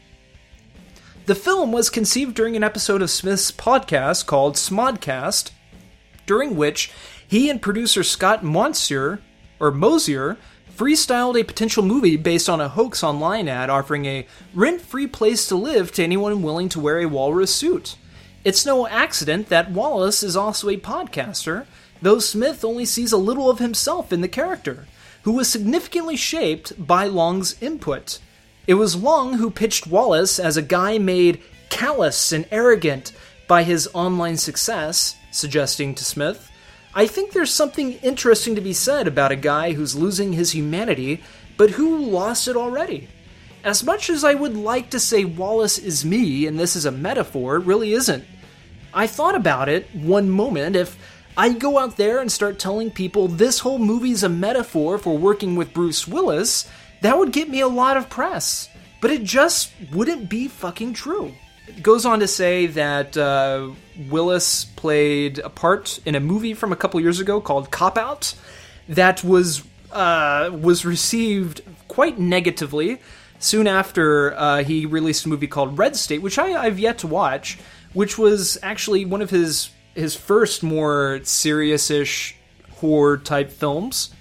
The 1.27 1.35
film 1.35 1.71
was 1.71 1.89
conceived 1.89 2.35
during 2.35 2.57
an 2.57 2.63
episode 2.63 3.01
of 3.01 3.09
Smith's 3.09 3.53
podcast 3.53 4.25
called 4.25 4.55
Smodcast, 4.55 5.51
during 6.25 6.57
which 6.57 6.91
he 7.25 7.49
and 7.49 7.61
producer 7.61 8.03
Scott 8.03 8.43
Monsier, 8.43 9.21
or 9.61 9.71
Mosier, 9.71 10.37
freestyled 10.75 11.39
a 11.39 11.45
potential 11.45 11.83
movie 11.83 12.17
based 12.17 12.49
on 12.49 12.59
a 12.59 12.67
hoax 12.67 13.01
online 13.01 13.47
ad 13.47 13.69
offering 13.69 14.05
a 14.05 14.27
rent 14.53 14.81
free 14.81 15.07
place 15.07 15.47
to 15.47 15.55
live 15.55 15.93
to 15.93 16.03
anyone 16.03 16.41
willing 16.41 16.67
to 16.67 16.81
wear 16.81 16.99
a 16.99 17.05
walrus 17.05 17.55
suit. 17.55 17.95
It's 18.43 18.65
no 18.65 18.87
accident 18.87 19.49
that 19.49 19.71
Wallace 19.71 20.23
is 20.23 20.35
also 20.35 20.69
a 20.69 20.77
podcaster, 20.77 21.65
though 22.01 22.19
Smith 22.19 22.65
only 22.65 22.85
sees 22.85 23.11
a 23.11 23.17
little 23.17 23.49
of 23.49 23.59
himself 23.59 24.11
in 24.11 24.21
the 24.21 24.27
character, 24.27 24.87
who 25.23 25.33
was 25.33 25.47
significantly 25.47 26.15
shaped 26.15 26.73
by 26.85 27.05
Long's 27.05 27.61
input. 27.61 28.19
It 28.65 28.75
was 28.75 28.95
Long 28.95 29.35
who 29.35 29.51
pitched 29.51 29.85
Wallace 29.85 30.39
as 30.39 30.57
a 30.57 30.61
guy 30.63 30.97
made 30.97 31.41
callous 31.69 32.31
and 32.31 32.47
arrogant 32.51 33.11
by 33.47 33.63
his 33.63 33.89
online 33.93 34.37
success, 34.37 35.15
suggesting 35.31 35.93
to 35.95 36.03
Smith, 36.03 36.51
I 36.93 37.07
think 37.07 37.31
there's 37.31 37.53
something 37.53 37.93
interesting 38.03 38.55
to 38.55 38.61
be 38.61 38.73
said 38.73 39.07
about 39.07 39.31
a 39.31 39.37
guy 39.37 39.73
who's 39.73 39.95
losing 39.95 40.33
his 40.33 40.51
humanity, 40.51 41.23
but 41.55 41.71
who 41.71 41.97
lost 41.97 42.49
it 42.49 42.57
already. 42.57 43.07
As 43.63 43.83
much 43.83 44.09
as 44.09 44.23
I 44.23 44.33
would 44.33 44.55
like 44.55 44.89
to 44.89 44.99
say 44.99 45.23
Wallace 45.23 45.77
is 45.77 46.03
me 46.03 46.47
and 46.47 46.59
this 46.59 46.75
is 46.75 46.85
a 46.85 46.91
metaphor, 46.91 47.57
it 47.57 47.65
really 47.65 47.93
isn't. 47.93 48.23
I 48.93 49.05
thought 49.05 49.35
about 49.35 49.69
it 49.69 49.93
one 49.93 50.29
moment 50.29 50.75
if 50.75 50.97
I 51.37 51.53
go 51.53 51.77
out 51.77 51.95
there 51.95 52.19
and 52.19 52.31
start 52.31 52.57
telling 52.57 52.89
people 52.89 53.27
this 53.27 53.59
whole 53.59 53.77
movie's 53.77 54.23
a 54.23 54.29
metaphor 54.29 54.97
for 54.97 55.17
working 55.17 55.55
with 55.55 55.73
Bruce 55.73 56.07
Willis, 56.07 56.67
that 57.01 57.17
would 57.17 57.31
get 57.31 57.49
me 57.49 57.61
a 57.61 57.67
lot 57.67 57.97
of 57.97 58.09
press. 58.09 58.67
But 58.99 59.11
it 59.11 59.23
just 59.23 59.71
wouldn't 59.93 60.29
be 60.29 60.47
fucking 60.47 60.93
true. 60.93 61.33
It 61.67 61.83
goes 61.83 62.05
on 62.05 62.19
to 62.19 62.27
say 62.27 62.65
that 62.67 63.15
uh, 63.15 63.69
Willis 64.09 64.65
played 64.65 65.39
a 65.39 65.49
part 65.49 65.99
in 66.05 66.15
a 66.15 66.19
movie 66.19 66.55
from 66.55 66.71
a 66.71 66.75
couple 66.75 66.99
years 66.99 67.19
ago 67.19 67.39
called 67.39 67.71
Cop 67.71 67.97
Out 67.97 68.33
that 68.89 69.23
was 69.23 69.63
uh, 69.91 70.49
was 70.51 70.83
received 70.85 71.61
quite 71.87 72.17
negatively 72.17 72.99
soon 73.41 73.67
after 73.67 74.33
uh, 74.37 74.63
he 74.63 74.85
released 74.85 75.25
a 75.25 75.29
movie 75.29 75.47
called 75.47 75.77
Red 75.77 75.97
State, 75.97 76.21
which 76.21 76.39
I, 76.39 76.53
I've 76.53 76.79
yet 76.79 76.99
to 76.99 77.07
watch, 77.07 77.59
which 77.91 78.17
was 78.17 78.57
actually 78.63 79.03
one 79.03 79.21
of 79.21 79.29
his 79.29 79.71
his 79.93 80.15
first 80.15 80.63
more 80.63 81.19
serious-ish 81.23 82.37
horror 82.79 83.17
type 83.17 83.51
films. 83.51 84.15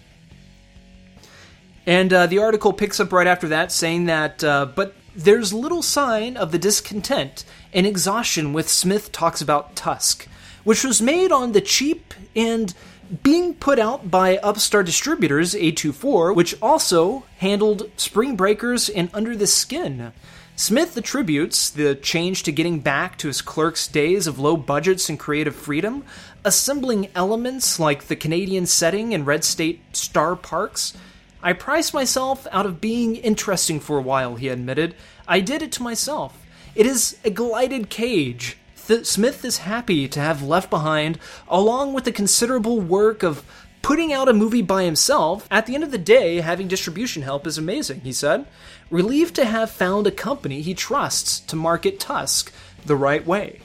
And 1.86 2.12
uh, 2.12 2.26
the 2.26 2.38
article 2.38 2.72
picks 2.72 2.98
up 2.98 3.12
right 3.12 3.26
after 3.26 3.48
that, 3.48 3.70
saying 3.70 4.06
that, 4.06 4.42
uh, 4.42 4.66
but 4.66 4.94
there's 5.14 5.52
little 5.52 5.82
sign 5.82 6.36
of 6.36 6.50
the 6.50 6.58
discontent 6.58 7.44
and 7.72 7.86
exhaustion 7.86 8.52
with 8.52 8.68
Smith 8.68 9.12
talks 9.12 9.40
about 9.40 9.76
Tusk, 9.76 10.26
which 10.64 10.82
was 10.82 11.00
made 11.00 11.30
on 11.30 11.52
the 11.52 11.60
cheap 11.60 12.14
and 12.34 12.74
being 13.22 13.54
put 13.54 13.78
out 13.78 14.10
by 14.10 14.36
Upstart 14.38 14.86
Distributors 14.86 15.54
A24, 15.54 16.34
which 16.34 16.54
also 16.62 17.24
handled 17.38 17.90
Spring 17.96 18.36
Breakers 18.36 18.88
and 18.88 19.10
Under 19.12 19.34
the 19.34 19.48
Skin. 19.48 20.12
Smith 20.54 20.96
attributes 20.96 21.70
the 21.70 21.94
change 21.94 22.42
to 22.44 22.52
getting 22.52 22.80
back 22.80 23.18
to 23.18 23.28
his 23.28 23.42
clerk's 23.42 23.88
days 23.88 24.26
of 24.26 24.38
low 24.38 24.56
budgets 24.56 25.08
and 25.08 25.18
creative 25.18 25.56
freedom, 25.56 26.04
assembling 26.44 27.08
elements 27.14 27.80
like 27.80 28.04
the 28.04 28.16
Canadian 28.16 28.66
setting 28.66 29.12
and 29.12 29.26
Red 29.26 29.42
State 29.42 29.80
Star 29.96 30.36
Parks. 30.36 30.96
I 31.42 31.54
priced 31.54 31.94
myself 31.94 32.46
out 32.52 32.66
of 32.66 32.80
being 32.80 33.16
interesting 33.16 33.80
for 33.80 33.98
a 33.98 34.02
while, 34.02 34.36
he 34.36 34.48
admitted. 34.48 34.94
I 35.26 35.40
did 35.40 35.62
it 35.62 35.72
to 35.72 35.82
myself. 35.82 36.38
It 36.74 36.86
is 36.86 37.16
a 37.24 37.30
glided 37.30 37.88
cage. 37.88 38.56
Th- 38.90 39.06
Smith 39.06 39.44
is 39.44 39.58
happy 39.58 40.08
to 40.08 40.18
have 40.18 40.42
left 40.42 40.68
behind, 40.68 41.20
along 41.46 41.92
with 41.92 42.02
the 42.02 42.10
considerable 42.10 42.80
work 42.80 43.22
of 43.22 43.44
putting 43.82 44.12
out 44.12 44.28
a 44.28 44.32
movie 44.32 44.62
by 44.62 44.82
himself. 44.82 45.46
At 45.48 45.66
the 45.66 45.76
end 45.76 45.84
of 45.84 45.92
the 45.92 45.96
day, 45.96 46.40
having 46.40 46.66
distribution 46.66 47.22
help 47.22 47.46
is 47.46 47.56
amazing, 47.56 48.00
he 48.00 48.12
said. 48.12 48.46
Relieved 48.90 49.36
to 49.36 49.44
have 49.44 49.70
found 49.70 50.08
a 50.08 50.10
company 50.10 50.60
he 50.60 50.74
trusts 50.74 51.38
to 51.38 51.54
market 51.54 52.00
Tusk 52.00 52.52
the 52.84 52.96
right 52.96 53.24
way. 53.24 53.60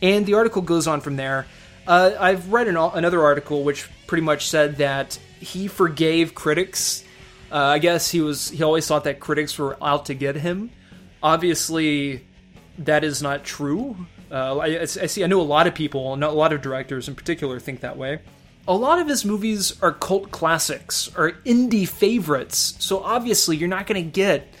And 0.00 0.24
the 0.24 0.34
article 0.34 0.62
goes 0.62 0.86
on 0.86 1.02
from 1.02 1.16
there. 1.16 1.44
Uh, 1.86 2.12
I've 2.18 2.50
read 2.50 2.66
an, 2.66 2.78
another 2.78 3.22
article 3.22 3.64
which 3.64 3.90
pretty 4.06 4.24
much 4.24 4.48
said 4.48 4.78
that 4.78 5.18
he 5.38 5.68
forgave 5.68 6.34
critics. 6.34 7.04
Uh, 7.50 7.58
I 7.58 7.78
guess 7.78 8.10
he 8.10 8.22
was 8.22 8.48
he 8.48 8.62
always 8.62 8.86
thought 8.86 9.04
that 9.04 9.20
critics 9.20 9.58
were 9.58 9.76
out 9.84 10.06
to 10.06 10.14
get 10.14 10.34
him. 10.34 10.70
Obviously, 11.22 12.26
that 12.78 13.04
is 13.04 13.20
not 13.20 13.44
true. 13.44 14.06
Uh, 14.32 14.56
I, 14.56 14.80
I 14.80 14.84
see. 14.86 15.22
I 15.22 15.26
know 15.26 15.40
a 15.40 15.42
lot 15.42 15.66
of 15.66 15.74
people, 15.74 16.14
a 16.14 16.16
lot 16.16 16.54
of 16.54 16.62
directors 16.62 17.06
in 17.06 17.14
particular, 17.14 17.60
think 17.60 17.80
that 17.80 17.98
way. 17.98 18.20
A 18.66 18.74
lot 18.74 18.98
of 18.98 19.08
his 19.08 19.24
movies 19.24 19.78
are 19.82 19.92
cult 19.92 20.30
classics 20.30 21.10
or 21.16 21.32
indie 21.44 21.86
favorites, 21.86 22.74
so 22.78 23.00
obviously 23.00 23.56
you're 23.56 23.68
not 23.68 23.86
going 23.86 24.02
to 24.02 24.10
get, 24.10 24.54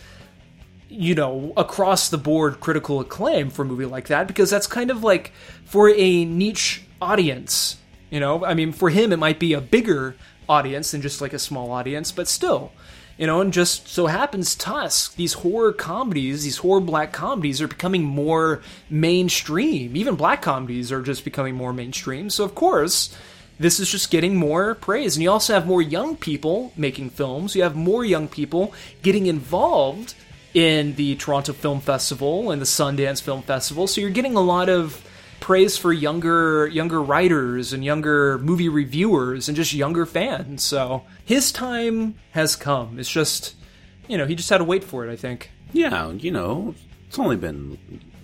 you 0.88 1.14
know, 1.14 1.52
across 1.56 2.10
the 2.10 2.18
board 2.18 2.60
critical 2.60 3.00
acclaim 3.00 3.48
for 3.48 3.62
a 3.62 3.64
movie 3.64 3.86
like 3.86 4.08
that 4.08 4.26
because 4.26 4.50
that's 4.50 4.66
kind 4.66 4.90
of 4.90 5.02
like 5.02 5.32
for 5.64 5.88
a 5.88 6.24
niche 6.24 6.82
audience. 7.00 7.76
You 8.10 8.20
know, 8.20 8.44
I 8.44 8.52
mean, 8.52 8.72
for 8.72 8.90
him 8.90 9.10
it 9.10 9.18
might 9.18 9.38
be 9.38 9.54
a 9.54 9.60
bigger 9.60 10.16
audience 10.48 10.90
than 10.90 11.00
just 11.00 11.20
like 11.22 11.32
a 11.32 11.38
small 11.38 11.70
audience, 11.70 12.12
but 12.12 12.28
still, 12.28 12.72
you 13.18 13.26
know, 13.26 13.40
and 13.40 13.52
just 13.52 13.88
so 13.88 14.06
happens 14.06 14.54
Tusk, 14.54 15.16
these 15.16 15.34
horror 15.34 15.72
comedies, 15.72 16.44
these 16.44 16.58
horror 16.58 16.80
black 16.80 17.12
comedies 17.12 17.60
are 17.60 17.68
becoming 17.68 18.04
more 18.04 18.62
mainstream. 18.88 19.96
Even 19.96 20.16
black 20.16 20.42
comedies 20.42 20.90
are 20.90 21.02
just 21.02 21.24
becoming 21.24 21.54
more 21.54 21.72
mainstream. 21.72 22.30
So, 22.30 22.44
of 22.44 22.54
course, 22.54 23.16
this 23.58 23.78
is 23.78 23.90
just 23.90 24.10
getting 24.10 24.36
more 24.36 24.74
praise. 24.74 25.16
And 25.16 25.22
you 25.22 25.30
also 25.30 25.54
have 25.54 25.66
more 25.66 25.82
young 25.82 26.16
people 26.16 26.72
making 26.76 27.10
films. 27.10 27.54
You 27.54 27.62
have 27.62 27.76
more 27.76 28.04
young 28.04 28.28
people 28.28 28.72
getting 29.02 29.26
involved 29.26 30.14
in 30.54 30.94
the 30.96 31.16
Toronto 31.16 31.52
Film 31.52 31.80
Festival 31.80 32.50
and 32.50 32.60
the 32.60 32.66
Sundance 32.66 33.22
Film 33.22 33.42
Festival. 33.42 33.86
So, 33.86 34.00
you're 34.00 34.10
getting 34.10 34.36
a 34.36 34.40
lot 34.40 34.68
of 34.68 35.06
praise 35.52 35.76
for 35.76 35.92
younger 35.92 36.66
younger 36.68 37.02
writers 37.02 37.74
and 37.74 37.84
younger 37.84 38.38
movie 38.38 38.70
reviewers 38.70 39.48
and 39.48 39.54
just 39.54 39.74
younger 39.74 40.06
fans. 40.06 40.62
So 40.62 41.02
his 41.26 41.52
time 41.52 42.14
has 42.30 42.56
come. 42.56 42.98
It's 42.98 43.10
just 43.10 43.54
you 44.08 44.16
know, 44.16 44.24
he 44.24 44.34
just 44.34 44.48
had 44.48 44.58
to 44.58 44.64
wait 44.64 44.82
for 44.82 45.06
it, 45.06 45.12
I 45.12 45.16
think. 45.16 45.50
Yeah, 45.74 46.10
you 46.12 46.30
know, 46.30 46.74
it's 47.06 47.18
only 47.18 47.36
been 47.36 47.78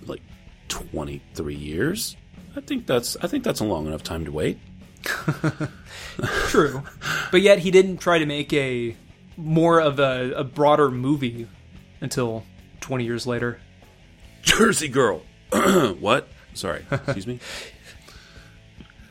like 0.07 0.23
23 0.69 1.55
years. 1.55 2.17
I 2.57 2.63
think 2.63 2.87
that's 2.87 3.15
I 3.21 3.27
think 3.27 3.45
that's 3.45 3.61
a 3.61 3.65
long 3.65 3.87
enough 3.87 4.03
time 4.03 4.25
to 4.25 4.33
wait. 4.33 4.59
True. 6.47 6.83
But 7.31 7.43
yet 7.43 7.59
he 7.59 7.71
didn't 7.71 7.99
try 7.99 8.19
to 8.19 8.25
make 8.25 8.55
a 8.55 8.97
more 9.37 9.83
of 9.83 10.01
a, 10.01 10.33
a 10.33 10.45
broader 10.45 10.91
movie 10.91 11.47
until 12.01 12.45
20 12.81 13.05
years 13.05 13.27
later. 13.27 13.61
Jersey 14.41 14.89
Girl. 14.89 15.21
what? 16.01 16.27
Sorry, 16.59 16.85
excuse 16.91 17.27
me. 17.27 17.39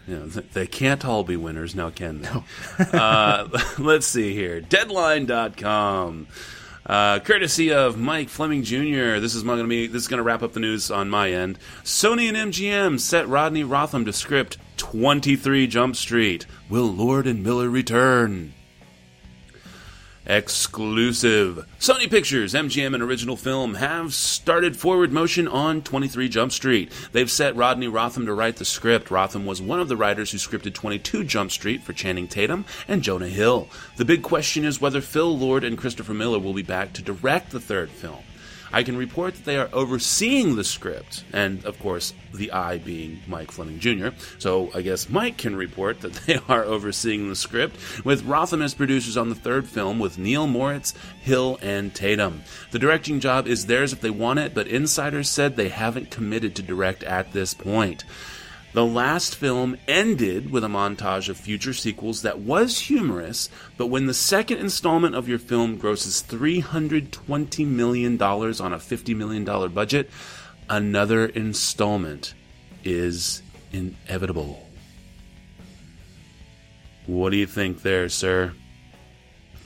You 0.08 0.16
know, 0.16 0.28
they 0.28 0.68
can't 0.68 1.04
all 1.04 1.26
be 1.26 1.36
winners 1.36 1.76
now, 1.76 1.90
can 1.90 2.22
they? 2.22 2.30
No. 2.30 2.46
uh, 2.98 3.50
let's 3.78 4.08
see 4.08 4.34
here. 4.34 4.62
Deadline.com. 4.62 6.28
Uh, 6.86 7.20
courtesy 7.20 7.74
of 7.74 7.98
Mike 7.98 8.30
Fleming 8.30 8.64
Jr. 8.64 9.20
This 9.20 9.36
is 9.36 9.44
going 9.44 9.60
to 9.60 9.68
be 9.68 9.88
this 9.88 10.04
is 10.04 10.08
going 10.08 10.20
to 10.20 10.24
wrap 10.24 10.44
up 10.44 10.54
the 10.54 10.62
news 10.62 10.90
on 10.90 11.10
my 11.10 11.32
end. 11.32 11.60
Sony 11.84 12.30
and 12.34 12.54
MGM 12.54 13.02
set 13.02 13.28
Rodney 13.28 13.66
Rothman 13.66 14.06
to 14.06 14.14
script 14.14 14.58
23 14.78 15.68
Jump 15.68 15.98
Street. 15.98 16.46
Will 16.70 16.88
Lord 16.88 17.28
and 17.28 17.44
Miller 17.44 17.70
return? 17.70 18.54
Exclusive. 20.30 21.66
Sony 21.80 22.10
Pictures, 22.10 22.54
MGM, 22.54 22.94
and 22.94 23.02
Original 23.02 23.38
Film 23.38 23.76
have 23.76 24.14
started 24.14 24.76
forward 24.76 25.14
motion 25.14 25.48
on 25.48 25.82
23 25.82 26.28
Jump 26.28 26.52
Street. 26.52 26.92
They've 27.14 27.32
set 27.32 27.56
Rodney 27.56 27.88
Rothman 27.88 28.26
to 28.26 28.34
write 28.34 28.58
the 28.58 28.66
script. 28.66 29.10
Rothman 29.10 29.46
was 29.46 29.62
one 29.62 29.80
of 29.80 29.88
the 29.88 29.96
writers 29.96 30.32
who 30.32 30.38
scripted 30.38 30.74
22 30.74 31.24
Jump 31.24 31.52
Street 31.52 31.82
for 31.82 31.94
Channing 31.94 32.28
Tatum 32.28 32.66
and 32.90 33.04
Jonah 33.04 33.30
Hill. 33.30 33.70
The 33.96 34.04
big 34.04 34.22
question 34.22 34.66
is 34.66 34.82
whether 34.82 35.00
Phil 35.00 35.38
Lord 35.38 35.64
and 35.64 35.78
Christopher 35.78 36.14
Miller 36.14 36.40
will 36.40 36.54
be 36.54 36.62
back 36.62 36.92
to 36.94 37.02
direct 37.02 37.52
the 37.52 37.62
third 37.62 37.90
film. 37.90 38.20
I 38.72 38.84
can 38.84 38.98
report 38.98 39.36
that 39.36 39.46
they 39.46 39.58
are 39.58 39.70
overseeing 39.74 40.56
the 40.56 40.64
script, 40.64 41.24
and 41.34 41.64
of 41.66 41.80
course, 41.80 42.14
the 42.34 42.52
I 42.52 42.78
being 42.78 43.22
Mike 43.28 43.52
Fleming 43.52 43.80
Jr. 43.80 44.10
So 44.40 44.70
I 44.74 44.82
guess 44.82 45.10
Mike 45.10 45.38
can 45.38 45.56
report 45.56 46.02
that 46.02 46.14
they 46.26 46.40
are 46.48 46.64
overseeing 46.64 47.30
the 47.30 47.36
script, 47.36 47.78
with 48.04 48.24
Rothman 48.24 48.62
as 48.62 48.74
producers 48.74 49.18
on 49.18 49.30
the 49.30 49.36
third 49.36 49.68
film 49.68 50.00
with 50.00 50.18
Neil 50.18 50.48
Moritz, 50.48 50.94
Hill, 51.22 51.58
and 51.62 51.94
Tatum. 51.94 52.44
The 52.72 52.80
directing 52.80 53.20
job 53.20 53.48
is 53.48 53.66
theirs 53.66 53.94
if 53.94 54.02
they 54.02 54.10
want 54.10 54.40
it, 54.40 54.54
but 54.54 54.68
insiders 54.68 55.30
said 55.30 55.56
they 55.56 55.70
haven't 55.70 56.12
committed 56.12 56.56
to 56.56 56.62
direct 56.62 57.04
at 57.04 57.34
this 57.34 57.54
point. 57.54 58.04
The 58.74 58.86
last 58.86 59.36
film 59.36 59.78
ended 59.88 60.52
with 60.52 60.64
a 60.64 60.68
montage 60.68 61.30
of 61.30 61.38
future 61.38 61.74
sequels 61.74 62.22
that 62.22 62.40
was 62.40 62.80
humorous, 62.80 63.50
but 63.78 63.88
when 63.88 64.06
the 64.06 64.14
second 64.14 64.60
installment 64.60 65.16
of 65.16 65.28
your 65.28 65.40
film 65.40 65.78
grosses 65.78 66.24
$320 66.28 67.66
million 67.66 68.22
on 68.22 68.74
a 68.74 68.78
$50 68.78 69.16
million 69.16 69.74
budget, 69.74 70.10
another 70.70 71.26
installment 71.26 72.34
is 72.84 73.42
inevitable. 73.72 74.68
What 77.08 77.30
do 77.32 77.38
you 77.38 77.48
think 77.48 77.82
there, 77.82 78.10
sir? 78.10 78.54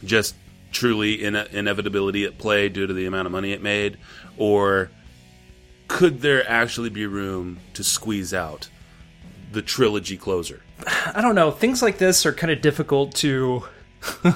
Just 0.05 0.35
truly 0.71 1.23
in- 1.23 1.35
inevitability 1.35 2.23
at 2.25 2.37
play 2.37 2.69
due 2.69 2.85
to 2.85 2.93
the 2.93 3.07
amount 3.07 3.25
of 3.25 3.31
money 3.31 3.51
it 3.51 3.63
made? 3.63 3.97
Or 4.37 4.91
could 5.87 6.21
there 6.21 6.47
actually 6.49 6.89
be 6.89 7.07
room 7.07 7.59
to 7.73 7.83
squeeze 7.83 8.33
out 8.33 8.69
the 9.51 9.61
trilogy 9.61 10.17
closer? 10.17 10.61
I 11.13 11.21
don't 11.21 11.35
know. 11.35 11.51
Things 11.51 11.81
like 11.81 11.97
this 11.97 12.25
are 12.25 12.33
kind 12.33 12.51
of 12.51 12.61
difficult 12.61 13.15
to 13.15 13.63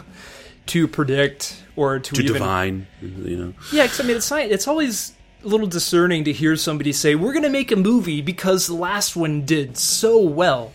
to 0.67 0.87
predict 0.87 1.63
or 1.75 1.99
to, 1.99 2.13
to 2.13 2.21
even, 2.21 2.33
divine. 2.33 2.87
You 3.01 3.37
know. 3.37 3.53
Yeah, 3.71 3.83
because 3.83 3.99
I 3.99 4.03
mean, 4.03 4.17
it's 4.17 4.31
not, 4.31 4.41
it's 4.41 4.67
always 4.67 5.13
a 5.43 5.47
little 5.47 5.67
discerning 5.67 6.23
to 6.25 6.31
hear 6.31 6.55
somebody 6.55 6.93
say, 6.93 7.15
"We're 7.15 7.33
going 7.33 7.43
to 7.43 7.49
make 7.49 7.71
a 7.71 7.75
movie 7.75 8.21
because 8.21 8.67
the 8.67 8.75
last 8.75 9.15
one 9.15 9.45
did 9.45 9.77
so 9.77 10.19
well." 10.19 10.71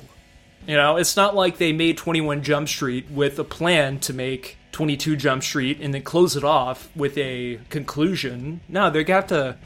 You 0.66 0.76
know, 0.76 0.97
it's 0.97 1.16
not 1.16 1.34
like 1.34 1.59
they 1.59 1.72
made 1.72 1.97
Twenty 1.97 2.20
One 2.20 2.43
Jump 2.43 2.68
Street 2.68 3.11
with 3.11 3.38
a 3.38 3.45
plan 3.45 3.99
to 4.01 4.12
make 4.12 4.59
22 4.72 5.16
Jump 5.16 5.43
Street 5.43 5.78
and 5.80 5.93
then 5.93 6.03
close 6.03 6.36
it 6.36 6.45
off 6.45 6.95
with 6.95 7.16
a 7.18 7.59
conclusion. 7.70 8.61
No, 8.68 8.91
they 8.91 9.05
have 9.05 9.26
to 9.28 9.57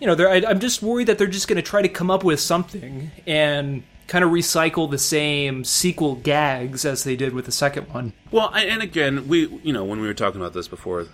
you 0.00 0.06
know, 0.06 0.14
I, 0.26 0.44
I'm 0.48 0.60
just 0.60 0.82
worried 0.82 1.08
that 1.08 1.18
they're 1.18 1.26
just 1.26 1.48
going 1.48 1.56
to 1.56 1.62
try 1.62 1.82
to 1.82 1.88
come 1.88 2.10
up 2.10 2.24
with 2.24 2.40
something 2.40 3.10
and 3.26 3.82
kind 4.06 4.24
of 4.24 4.30
recycle 4.30 4.90
the 4.90 4.98
same 4.98 5.64
sequel 5.64 6.16
gags 6.16 6.84
as 6.84 7.04
they 7.04 7.14
did 7.14 7.34
with 7.34 7.44
the 7.44 7.52
second 7.52 7.88
one. 7.92 8.12
Well, 8.30 8.52
and 8.54 8.82
again, 8.82 9.28
we 9.28 9.48
you 9.62 9.72
know 9.72 9.84
when 9.84 10.00
we 10.00 10.06
were 10.06 10.14
talking 10.14 10.40
about 10.40 10.54
this 10.54 10.66
before 10.66 11.06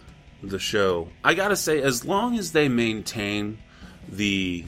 the 0.43 0.59
show, 0.59 1.09
I 1.23 1.35
gotta 1.35 1.57
say, 1.57 1.83
as 1.83 2.05
long 2.05 2.39
as 2.39 2.53
they 2.53 2.69
maintain 2.69 3.59
the 4.09 4.65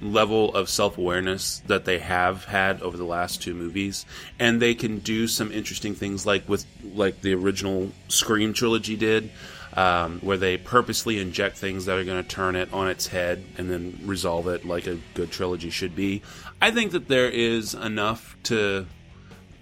level 0.00 0.54
of 0.54 0.68
self 0.68 0.98
awareness 0.98 1.62
that 1.66 1.84
they 1.84 1.98
have 1.98 2.44
had 2.44 2.82
over 2.82 2.96
the 2.96 3.04
last 3.04 3.40
two 3.40 3.54
movies, 3.54 4.04
and 4.38 4.60
they 4.60 4.74
can 4.74 4.98
do 4.98 5.28
some 5.28 5.52
interesting 5.52 5.94
things 5.94 6.26
like 6.26 6.48
with 6.48 6.66
like 6.94 7.20
the 7.20 7.34
original 7.34 7.92
Scream 8.08 8.52
trilogy 8.52 8.96
did, 8.96 9.30
um, 9.74 10.20
where 10.20 10.36
they 10.36 10.56
purposely 10.56 11.18
inject 11.18 11.56
things 11.56 11.86
that 11.86 11.98
are 11.98 12.04
going 12.04 12.22
to 12.22 12.28
turn 12.28 12.56
it 12.56 12.72
on 12.72 12.88
its 12.88 13.08
head 13.08 13.44
and 13.58 13.70
then 13.70 13.98
resolve 14.04 14.46
it 14.48 14.64
like 14.64 14.86
a 14.86 14.98
good 15.14 15.30
trilogy 15.30 15.70
should 15.70 15.96
be. 15.96 16.22
I 16.62 16.70
think 16.70 16.92
that 16.92 17.08
there 17.08 17.28
is 17.28 17.74
enough 17.74 18.36
to 18.44 18.86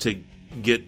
to 0.00 0.18
get 0.60 0.84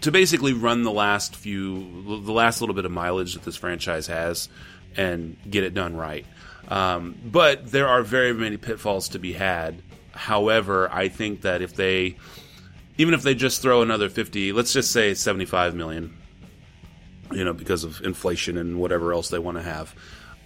to 0.00 0.10
basically 0.10 0.52
run 0.52 0.82
the 0.82 0.90
last 0.90 1.36
few 1.36 2.22
the 2.24 2.32
last 2.32 2.60
little 2.60 2.74
bit 2.74 2.84
of 2.84 2.90
mileage 2.90 3.34
that 3.34 3.44
this 3.44 3.56
franchise 3.56 4.08
has 4.08 4.48
and 4.96 5.36
get 5.48 5.62
it 5.62 5.74
done 5.74 5.96
right. 5.96 6.26
Um, 6.68 7.16
but 7.24 7.70
there 7.70 7.88
are 7.88 8.02
very 8.02 8.32
many 8.32 8.56
pitfalls 8.56 9.10
to 9.10 9.18
be 9.18 9.32
had. 9.32 9.82
However, 10.12 10.90
I 10.92 11.08
think 11.08 11.42
that 11.42 11.62
if 11.62 11.74
they 11.74 12.16
even 12.98 13.14
if 13.14 13.22
they 13.22 13.34
just 13.34 13.62
throw 13.62 13.82
another 13.82 14.08
50, 14.08 14.52
let's 14.52 14.72
just 14.72 14.90
say 14.90 15.14
75 15.14 15.74
million, 15.74 16.16
you 17.32 17.44
know, 17.44 17.52
because 17.52 17.84
of 17.84 18.00
inflation 18.02 18.56
and 18.56 18.78
whatever 18.78 19.12
else 19.12 19.28
they 19.28 19.38
want 19.38 19.56
to 19.56 19.62
have, 19.62 19.94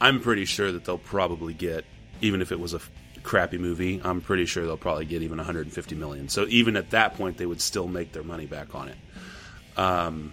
I'm 0.00 0.20
pretty 0.20 0.44
sure 0.44 0.72
that 0.72 0.84
they'll 0.84 0.98
probably 0.98 1.54
get 1.54 1.84
even 2.20 2.40
if 2.40 2.52
it 2.52 2.60
was 2.60 2.74
a 2.74 2.80
crappy 3.22 3.58
movie, 3.58 4.00
I'm 4.04 4.20
pretty 4.20 4.46
sure 4.46 4.64
they'll 4.64 4.76
probably 4.76 5.06
get 5.06 5.22
even 5.22 5.38
150 5.38 5.94
million. 5.94 6.28
So 6.28 6.46
even 6.48 6.76
at 6.76 6.90
that 6.90 7.14
point 7.14 7.36
they 7.36 7.46
would 7.46 7.60
still 7.60 7.88
make 7.88 8.12
their 8.12 8.22
money 8.22 8.46
back 8.46 8.74
on 8.74 8.88
it. 8.88 8.96
Um, 9.76 10.32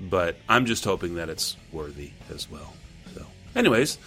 but 0.00 0.36
I'm 0.48 0.66
just 0.66 0.84
hoping 0.84 1.16
that 1.16 1.28
it's 1.28 1.56
worthy 1.72 2.12
as 2.32 2.50
well. 2.50 2.74
So, 3.14 3.26
anyways, 3.54 3.98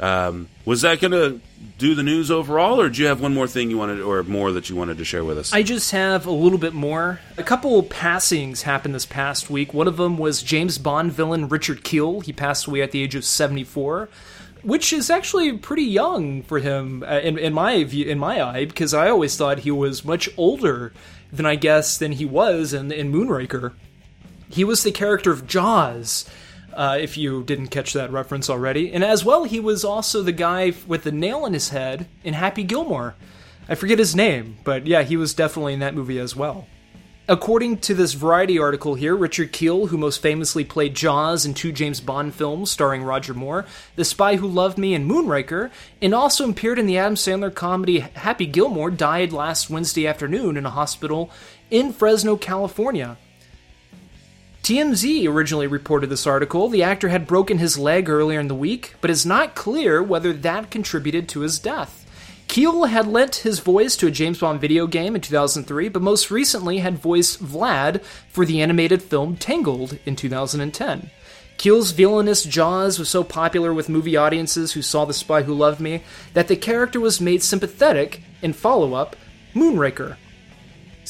um, 0.00 0.48
was 0.64 0.80
that 0.80 1.00
going 1.00 1.12
to 1.12 1.40
do 1.78 1.94
the 1.94 2.02
news 2.02 2.30
overall, 2.30 2.80
or 2.80 2.88
do 2.88 3.02
you 3.02 3.08
have 3.08 3.20
one 3.20 3.34
more 3.34 3.46
thing 3.46 3.70
you 3.70 3.78
wanted, 3.78 4.00
or 4.00 4.22
more 4.22 4.50
that 4.52 4.70
you 4.70 4.76
wanted 4.76 4.98
to 4.98 5.04
share 5.04 5.24
with 5.24 5.38
us? 5.38 5.52
I 5.52 5.62
just 5.62 5.90
have 5.92 6.26
a 6.26 6.30
little 6.30 6.58
bit 6.58 6.72
more. 6.72 7.20
A 7.36 7.42
couple 7.42 7.82
passings 7.82 8.62
happened 8.62 8.94
this 8.94 9.06
past 9.06 9.50
week. 9.50 9.74
One 9.74 9.86
of 9.86 9.98
them 9.98 10.16
was 10.16 10.42
James 10.42 10.78
Bond 10.78 11.12
villain 11.12 11.48
Richard 11.48 11.84
Kiel. 11.84 12.20
He 12.20 12.32
passed 12.32 12.66
away 12.66 12.82
at 12.82 12.92
the 12.92 13.02
age 13.02 13.14
of 13.14 13.24
74 13.24 14.08
which 14.62 14.92
is 14.92 15.08
actually 15.08 15.56
pretty 15.56 15.84
young 15.84 16.42
for 16.42 16.58
him 16.58 17.02
uh, 17.02 17.18
in, 17.20 17.38
in 17.38 17.52
my 17.52 17.82
view, 17.84 18.04
in 18.06 18.18
my 18.18 18.42
eye, 18.42 18.64
because 18.64 18.92
I 18.92 19.08
always 19.08 19.36
thought 19.36 19.60
he 19.60 19.70
was 19.70 20.04
much 20.04 20.28
older 20.36 20.92
than 21.32 21.46
I 21.46 21.56
guess 21.56 21.96
than 21.98 22.12
he 22.12 22.24
was 22.24 22.72
in, 22.72 22.92
in 22.92 23.12
Moonraker. 23.12 23.72
He 24.48 24.64
was 24.64 24.82
the 24.82 24.92
character 24.92 25.30
of 25.30 25.46
Jaws, 25.46 26.28
uh, 26.74 26.98
if 27.00 27.16
you 27.16 27.42
didn't 27.42 27.68
catch 27.68 27.92
that 27.92 28.12
reference 28.12 28.50
already, 28.50 28.92
and 28.92 29.04
as 29.04 29.24
well, 29.24 29.44
he 29.44 29.60
was 29.60 29.84
also 29.84 30.22
the 30.22 30.32
guy 30.32 30.72
with 30.86 31.04
the 31.04 31.12
nail 31.12 31.46
in 31.46 31.52
his 31.52 31.70
head 31.70 32.08
in 32.24 32.34
Happy 32.34 32.64
Gilmore. 32.64 33.14
I 33.68 33.74
forget 33.74 33.98
his 33.98 34.16
name, 34.16 34.58
but 34.64 34.86
yeah, 34.86 35.02
he 35.02 35.16
was 35.16 35.34
definitely 35.34 35.74
in 35.74 35.80
that 35.80 35.94
movie 35.94 36.18
as 36.18 36.34
well. 36.34 36.66
According 37.28 37.78
to 37.78 37.94
this 37.94 38.14
Variety 38.14 38.58
article 38.58 38.96
here, 38.96 39.14
Richard 39.14 39.52
Kiel, 39.52 39.86
who 39.86 39.96
most 39.96 40.20
famously 40.20 40.64
played 40.64 40.96
Jaws 40.96 41.46
in 41.46 41.54
two 41.54 41.70
James 41.70 42.00
Bond 42.00 42.34
films 42.34 42.72
starring 42.72 43.04
Roger 43.04 43.34
Moore, 43.34 43.66
The 43.94 44.04
Spy 44.04 44.34
Who 44.34 44.48
Loved 44.48 44.78
Me 44.78 44.94
and 44.94 45.08
Moonraker, 45.08 45.70
and 46.02 46.12
also 46.12 46.50
appeared 46.50 46.80
in 46.80 46.86
the 46.86 46.98
Adam 46.98 47.14
Sandler 47.14 47.54
comedy 47.54 48.00
Happy 48.00 48.46
Gilmore, 48.46 48.90
died 48.90 49.32
last 49.32 49.70
Wednesday 49.70 50.08
afternoon 50.08 50.56
in 50.56 50.66
a 50.66 50.70
hospital 50.70 51.30
in 51.70 51.92
Fresno, 51.92 52.36
California. 52.36 53.16
TMZ 54.62 55.26
originally 55.26 55.66
reported 55.66 56.10
this 56.10 56.26
article. 56.26 56.68
The 56.68 56.82
actor 56.82 57.08
had 57.08 57.26
broken 57.26 57.58
his 57.58 57.78
leg 57.78 58.08
earlier 58.08 58.38
in 58.38 58.48
the 58.48 58.54
week, 58.54 58.94
but 59.00 59.10
it's 59.10 59.24
not 59.24 59.54
clear 59.54 60.02
whether 60.02 60.32
that 60.32 60.70
contributed 60.70 61.28
to 61.30 61.40
his 61.40 61.58
death. 61.58 61.96
Kiel 62.46 62.84
had 62.86 63.06
lent 63.06 63.36
his 63.36 63.60
voice 63.60 63.96
to 63.96 64.08
a 64.08 64.10
James 64.10 64.40
Bond 64.40 64.60
video 64.60 64.86
game 64.86 65.14
in 65.14 65.20
2003, 65.20 65.88
but 65.88 66.02
most 66.02 66.30
recently 66.30 66.78
had 66.78 66.98
voiced 66.98 67.42
Vlad 67.42 68.02
for 68.28 68.44
the 68.44 68.60
animated 68.60 69.02
film 69.02 69.36
Tangled 69.36 69.98
in 70.04 70.16
2010. 70.16 71.10
Kiel's 71.56 71.92
villainous 71.92 72.42
Jaws 72.42 72.98
was 72.98 73.08
so 73.08 73.22
popular 73.22 73.72
with 73.72 73.88
movie 73.88 74.16
audiences 74.16 74.72
who 74.72 74.82
saw 74.82 75.04
The 75.04 75.14
Spy 75.14 75.42
Who 75.42 75.54
Loved 75.54 75.80
Me 75.80 76.02
that 76.34 76.48
the 76.48 76.56
character 76.56 76.98
was 76.98 77.20
made 77.20 77.42
sympathetic 77.42 78.22
in 78.42 78.52
follow 78.52 78.94
up 78.94 79.14
Moonraker. 79.54 80.16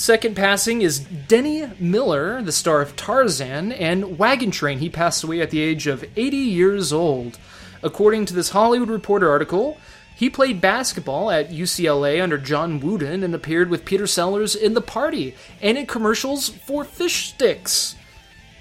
Second 0.00 0.34
passing 0.34 0.80
is 0.80 1.00
Denny 1.00 1.70
Miller, 1.78 2.40
the 2.40 2.52
star 2.52 2.80
of 2.80 2.96
Tarzan 2.96 3.70
and 3.70 4.18
Wagon 4.18 4.50
Train. 4.50 4.78
He 4.78 4.88
passed 4.88 5.22
away 5.22 5.42
at 5.42 5.50
the 5.50 5.60
age 5.60 5.86
of 5.86 6.02
80 6.16 6.38
years 6.38 6.90
old. 6.90 7.38
According 7.82 8.24
to 8.24 8.34
this 8.34 8.48
Hollywood 8.48 8.88
Reporter 8.88 9.28
article, 9.28 9.76
he 10.16 10.30
played 10.30 10.58
basketball 10.58 11.30
at 11.30 11.50
UCLA 11.50 12.22
under 12.22 12.38
John 12.38 12.80
Wooden 12.80 13.22
and 13.22 13.34
appeared 13.34 13.68
with 13.68 13.84
Peter 13.84 14.06
Sellers 14.06 14.54
in 14.54 14.72
The 14.72 14.80
Party 14.80 15.34
and 15.60 15.76
in 15.76 15.84
commercials 15.84 16.48
for 16.48 16.82
Fish 16.82 17.28
Sticks. 17.28 17.94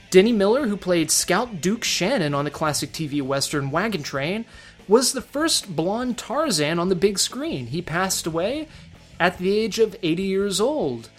Denny 0.09 0.33
Miller, 0.33 0.67
who 0.67 0.75
played 0.75 1.09
Scout 1.09 1.61
Duke 1.61 1.85
Shannon 1.85 2.33
on 2.33 2.43
the 2.43 2.51
classic 2.51 2.91
TV 2.91 3.21
Western 3.21 3.71
Wagon 3.71 4.03
Train, 4.03 4.43
was 4.89 5.13
the 5.13 5.21
first 5.21 5.73
blonde 5.73 6.17
Tarzan 6.17 6.79
on 6.79 6.89
the 6.89 6.95
big 6.95 7.17
screen. 7.17 7.67
He 7.67 7.81
passed 7.81 8.27
away 8.27 8.67
at 9.21 9.37
the 9.37 9.57
age 9.57 9.79
of 9.79 9.95
80 10.03 10.23
years 10.23 10.59
old. 10.59 11.09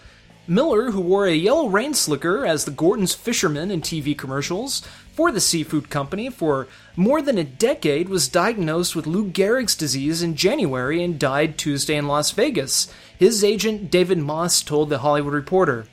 Miller, 0.51 0.91
who 0.91 0.99
wore 0.99 1.27
a 1.27 1.33
yellow 1.33 1.69
rain 1.69 1.93
slicker 1.93 2.45
as 2.45 2.65
the 2.65 2.71
Gorton's 2.71 3.15
fisherman 3.15 3.71
in 3.71 3.79
TV 3.79 4.17
commercials, 4.17 4.81
for 5.13 5.31
the 5.31 5.39
seafood 5.39 5.89
company 5.89 6.29
for 6.29 6.67
more 6.97 7.21
than 7.21 7.37
a 7.37 7.43
decade, 7.45 8.09
was 8.09 8.27
diagnosed 8.27 8.93
with 8.93 9.07
Lou 9.07 9.29
Gehrig's 9.29 9.75
disease 9.75 10.21
in 10.21 10.35
January 10.35 11.01
and 11.01 11.17
died 11.17 11.57
Tuesday 11.57 11.95
in 11.95 12.05
Las 12.05 12.31
Vegas. 12.31 12.93
His 13.17 13.45
agent, 13.45 13.89
David 13.89 14.17
Moss, 14.17 14.61
told 14.61 14.89
The 14.89 14.99
Hollywood 14.99 15.33
Reporter. 15.33 15.85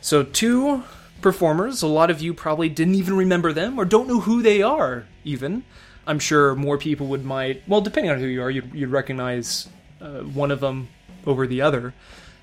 So, 0.00 0.22
two 0.22 0.84
performers, 1.20 1.82
a 1.82 1.88
lot 1.88 2.08
of 2.08 2.22
you 2.22 2.32
probably 2.32 2.68
didn't 2.68 2.94
even 2.94 3.16
remember 3.16 3.52
them 3.52 3.80
or 3.80 3.84
don't 3.84 4.06
know 4.06 4.20
who 4.20 4.42
they 4.42 4.62
are, 4.62 5.08
even. 5.24 5.64
I'm 6.06 6.20
sure 6.20 6.54
more 6.54 6.78
people 6.78 7.08
would 7.08 7.24
might, 7.24 7.68
well, 7.68 7.80
depending 7.80 8.12
on 8.12 8.20
who 8.20 8.26
you 8.26 8.42
are, 8.42 8.50
you'd, 8.50 8.72
you'd 8.72 8.90
recognize 8.90 9.68
uh, 10.00 10.20
one 10.20 10.52
of 10.52 10.60
them 10.60 10.88
over 11.26 11.48
the 11.48 11.62
other. 11.62 11.94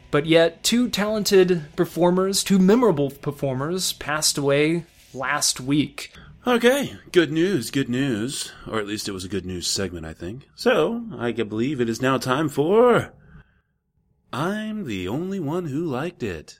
But 0.09 0.25
yet, 0.25 0.63
two 0.63 0.89
talented 0.89 1.65
performers, 1.75 2.43
two 2.43 2.59
memorable 2.59 3.11
performers, 3.11 3.93
passed 3.93 4.37
away 4.37 4.85
last 5.13 5.59
week. 5.59 6.13
Okay, 6.45 6.95
good 7.11 7.31
news, 7.31 7.71
good 7.71 7.89
news. 7.89 8.53
Or 8.65 8.79
at 8.79 8.87
least 8.87 9.09
it 9.09 9.11
was 9.11 9.25
a 9.25 9.29
good 9.29 9.45
news 9.45 9.67
segment, 9.67 10.05
I 10.05 10.13
think. 10.13 10.47
So, 10.55 11.05
I 11.17 11.33
believe 11.33 11.81
it 11.81 11.89
is 11.89 12.01
now 12.01 12.17
time 12.17 12.47
for. 12.47 13.13
I'm 14.31 14.85
the 14.85 15.07
only 15.09 15.41
one 15.41 15.65
who 15.65 15.83
liked 15.83 16.23
it. 16.23 16.59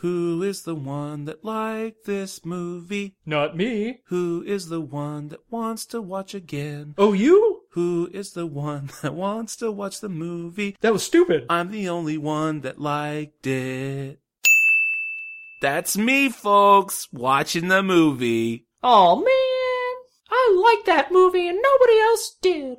Who 0.00 0.44
is 0.44 0.62
the 0.62 0.76
one 0.76 1.24
that 1.24 1.44
liked 1.44 2.06
this 2.06 2.44
movie? 2.44 3.16
Not 3.26 3.56
me. 3.56 4.02
Who 4.06 4.44
is 4.46 4.68
the 4.68 4.80
one 4.80 5.28
that 5.28 5.40
wants 5.50 5.84
to 5.86 6.00
watch 6.00 6.34
again? 6.34 6.94
Oh, 6.96 7.12
you? 7.12 7.57
Who 7.70 8.08
is 8.12 8.32
the 8.32 8.46
one 8.46 8.90
that 9.02 9.14
wants 9.14 9.56
to 9.56 9.70
watch 9.70 10.00
the 10.00 10.08
movie? 10.08 10.76
That 10.80 10.92
was 10.92 11.02
stupid. 11.02 11.46
I'm 11.50 11.70
the 11.70 11.88
only 11.88 12.18
one 12.18 12.60
that 12.62 12.80
liked 12.80 13.46
it. 13.46 14.20
That's 15.60 15.96
me, 15.96 16.28
folks, 16.28 17.08
watching 17.12 17.68
the 17.68 17.82
movie. 17.82 18.66
Oh 18.82 19.16
man, 19.16 19.96
I 20.30 20.74
liked 20.76 20.86
that 20.86 21.10
movie 21.10 21.48
and 21.48 21.58
nobody 21.60 22.00
else 22.00 22.36
did. 22.40 22.78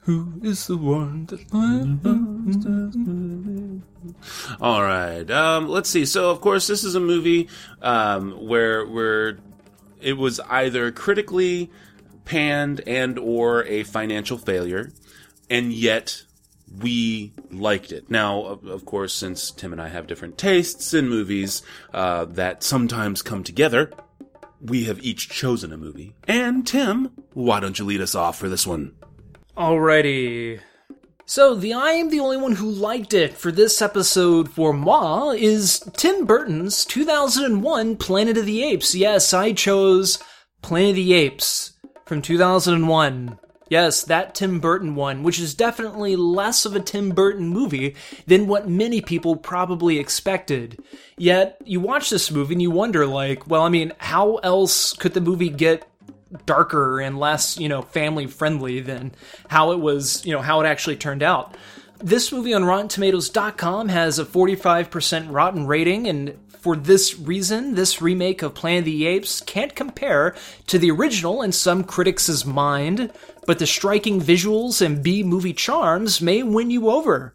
Who 0.00 0.40
is 0.42 0.66
the 0.66 0.76
one 0.76 1.26
that 1.26 1.40
All 4.60 4.82
right. 4.82 5.30
Um, 5.30 5.68
let's 5.68 5.90
see. 5.90 6.06
So, 6.06 6.30
of 6.30 6.40
course, 6.40 6.66
this 6.66 6.82
is 6.82 6.94
a 6.94 7.00
movie 7.00 7.48
um, 7.82 8.32
where 8.32 8.86
where 8.86 9.38
it 10.00 10.14
was 10.14 10.40
either 10.40 10.90
critically 10.92 11.70
panned 12.28 12.82
and 12.86 13.18
or 13.18 13.64
a 13.64 13.82
financial 13.82 14.36
failure, 14.36 14.92
and 15.48 15.72
yet 15.72 16.22
we 16.80 17.32
liked 17.50 17.90
it. 17.90 18.10
Now, 18.10 18.44
of, 18.44 18.84
course, 18.84 19.14
since 19.14 19.50
Tim 19.50 19.72
and 19.72 19.80
I 19.80 19.88
have 19.88 20.06
different 20.06 20.36
tastes 20.36 20.92
in 20.92 21.08
movies 21.08 21.62
uh, 21.94 22.26
that 22.26 22.62
sometimes 22.62 23.22
come 23.22 23.42
together, 23.42 23.90
we 24.60 24.84
have 24.84 25.02
each 25.02 25.30
chosen 25.30 25.72
a 25.72 25.78
movie. 25.78 26.14
And 26.24 26.66
Tim, 26.66 27.12
why 27.32 27.60
don't 27.60 27.78
you 27.78 27.86
lead 27.86 28.02
us 28.02 28.14
off 28.14 28.38
for 28.38 28.50
this 28.50 28.66
one? 28.66 28.94
Alrighty. 29.56 30.60
So, 31.24 31.54
the 31.54 31.72
I 31.72 31.92
am 31.92 32.10
the 32.10 32.20
only 32.20 32.36
one 32.36 32.56
who 32.56 32.70
liked 32.70 33.12
it 33.12 33.34
for 33.34 33.50
this 33.50 33.82
episode 33.82 34.50
for 34.50 34.72
moi 34.72 35.30
is 35.30 35.80
Tim 35.96 36.26
Burton's 36.26 36.84
2001 36.84 37.96
Planet 37.96 38.38
of 38.38 38.46
the 38.46 38.62
Apes. 38.64 38.94
Yes, 38.94 39.34
I 39.34 39.52
chose 39.52 40.22
Planet 40.62 40.90
of 40.90 40.96
the 40.96 41.12
Apes 41.14 41.77
from 42.08 42.22
2001. 42.22 43.38
Yes, 43.70 44.02
that 44.04 44.34
Tim 44.34 44.60
Burton 44.60 44.94
one, 44.94 45.22
which 45.22 45.38
is 45.38 45.54
definitely 45.54 46.16
less 46.16 46.64
of 46.64 46.74
a 46.74 46.80
Tim 46.80 47.10
Burton 47.10 47.48
movie 47.48 47.94
than 48.26 48.46
what 48.46 48.68
many 48.68 49.02
people 49.02 49.36
probably 49.36 49.98
expected. 49.98 50.82
Yet, 51.18 51.60
you 51.64 51.78
watch 51.80 52.08
this 52.08 52.30
movie 52.30 52.54
and 52.54 52.62
you 52.62 52.70
wonder, 52.70 53.06
like, 53.06 53.46
well, 53.46 53.62
I 53.62 53.68
mean, 53.68 53.92
how 53.98 54.36
else 54.36 54.94
could 54.94 55.12
the 55.12 55.20
movie 55.20 55.50
get 55.50 55.86
darker 56.46 56.98
and 57.00 57.18
less, 57.18 57.58
you 57.58 57.68
know, 57.68 57.82
family 57.82 58.26
friendly 58.26 58.80
than 58.80 59.12
how 59.48 59.72
it 59.72 59.80
was, 59.80 60.24
you 60.24 60.32
know, 60.32 60.40
how 60.40 60.62
it 60.62 60.66
actually 60.66 60.96
turned 60.96 61.22
out? 61.22 61.54
This 61.98 62.32
movie 62.32 62.54
on 62.54 62.62
RottenTomatoes.com 62.62 63.88
has 63.88 64.18
a 64.18 64.24
45% 64.24 65.32
rotten 65.32 65.66
rating, 65.66 66.06
and 66.06 66.38
for 66.60 66.76
this 66.76 67.18
reason, 67.18 67.74
this 67.74 68.02
remake 68.02 68.42
of 68.42 68.54
Planet 68.54 68.80
of 68.80 68.84
the 68.86 69.06
Apes 69.06 69.40
can't 69.40 69.74
compare 69.74 70.34
to 70.66 70.78
the 70.78 70.90
original 70.90 71.42
in 71.42 71.52
some 71.52 71.84
critics' 71.84 72.44
mind, 72.44 73.12
but 73.46 73.58
the 73.58 73.66
striking 73.66 74.20
visuals 74.20 74.84
and 74.84 75.02
B 75.02 75.22
movie 75.22 75.52
charms 75.52 76.20
may 76.20 76.42
win 76.42 76.70
you 76.70 76.90
over. 76.90 77.34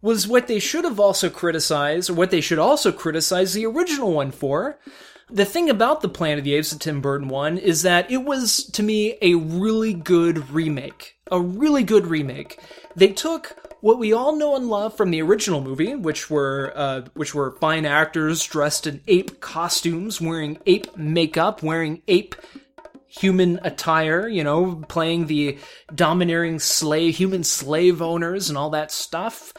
was 0.00 0.28
what 0.28 0.46
they 0.46 0.58
should 0.58 0.84
have 0.84 1.00
also 1.00 1.28
criticized, 1.28 2.08
or 2.08 2.14
what 2.14 2.30
they 2.30 2.40
should 2.40 2.58
also 2.58 2.92
criticize 2.92 3.52
the 3.52 3.66
original 3.66 4.12
one 4.12 4.30
for. 4.30 4.78
The 5.28 5.44
thing 5.44 5.68
about 5.68 6.00
the 6.00 6.08
Planet 6.08 6.38
of 6.38 6.44
the 6.44 6.54
Apes, 6.54 6.70
the 6.70 6.78
Tim 6.78 7.00
Burton 7.00 7.28
one, 7.28 7.58
is 7.58 7.82
that 7.82 8.10
it 8.10 8.18
was, 8.18 8.64
to 8.66 8.82
me, 8.82 9.18
a 9.20 9.34
really 9.34 9.92
good 9.92 10.50
remake 10.50 11.15
a 11.30 11.40
really 11.40 11.82
good 11.82 12.06
remake. 12.06 12.60
They 12.94 13.08
took 13.08 13.56
what 13.80 13.98
we 13.98 14.12
all 14.12 14.36
know 14.36 14.56
and 14.56 14.68
love 14.68 14.96
from 14.96 15.10
the 15.10 15.22
original 15.22 15.60
movie, 15.60 15.94
which 15.94 16.30
were 16.30 16.72
uh, 16.74 17.02
which 17.14 17.34
were 17.34 17.52
fine 17.52 17.84
actors 17.84 18.42
dressed 18.44 18.86
in 18.86 19.00
ape 19.06 19.40
costumes, 19.40 20.20
wearing 20.20 20.58
ape 20.66 20.96
makeup, 20.96 21.62
wearing 21.62 22.02
ape 22.08 22.34
human 23.08 23.58
attire, 23.62 24.28
you 24.28 24.44
know, 24.44 24.82
playing 24.88 25.26
the 25.26 25.58
domineering 25.94 26.58
slave 26.58 27.16
human 27.16 27.44
slave 27.44 28.02
owners 28.02 28.48
and 28.48 28.58
all 28.58 28.70
that 28.70 28.90
stuff. 28.90 29.52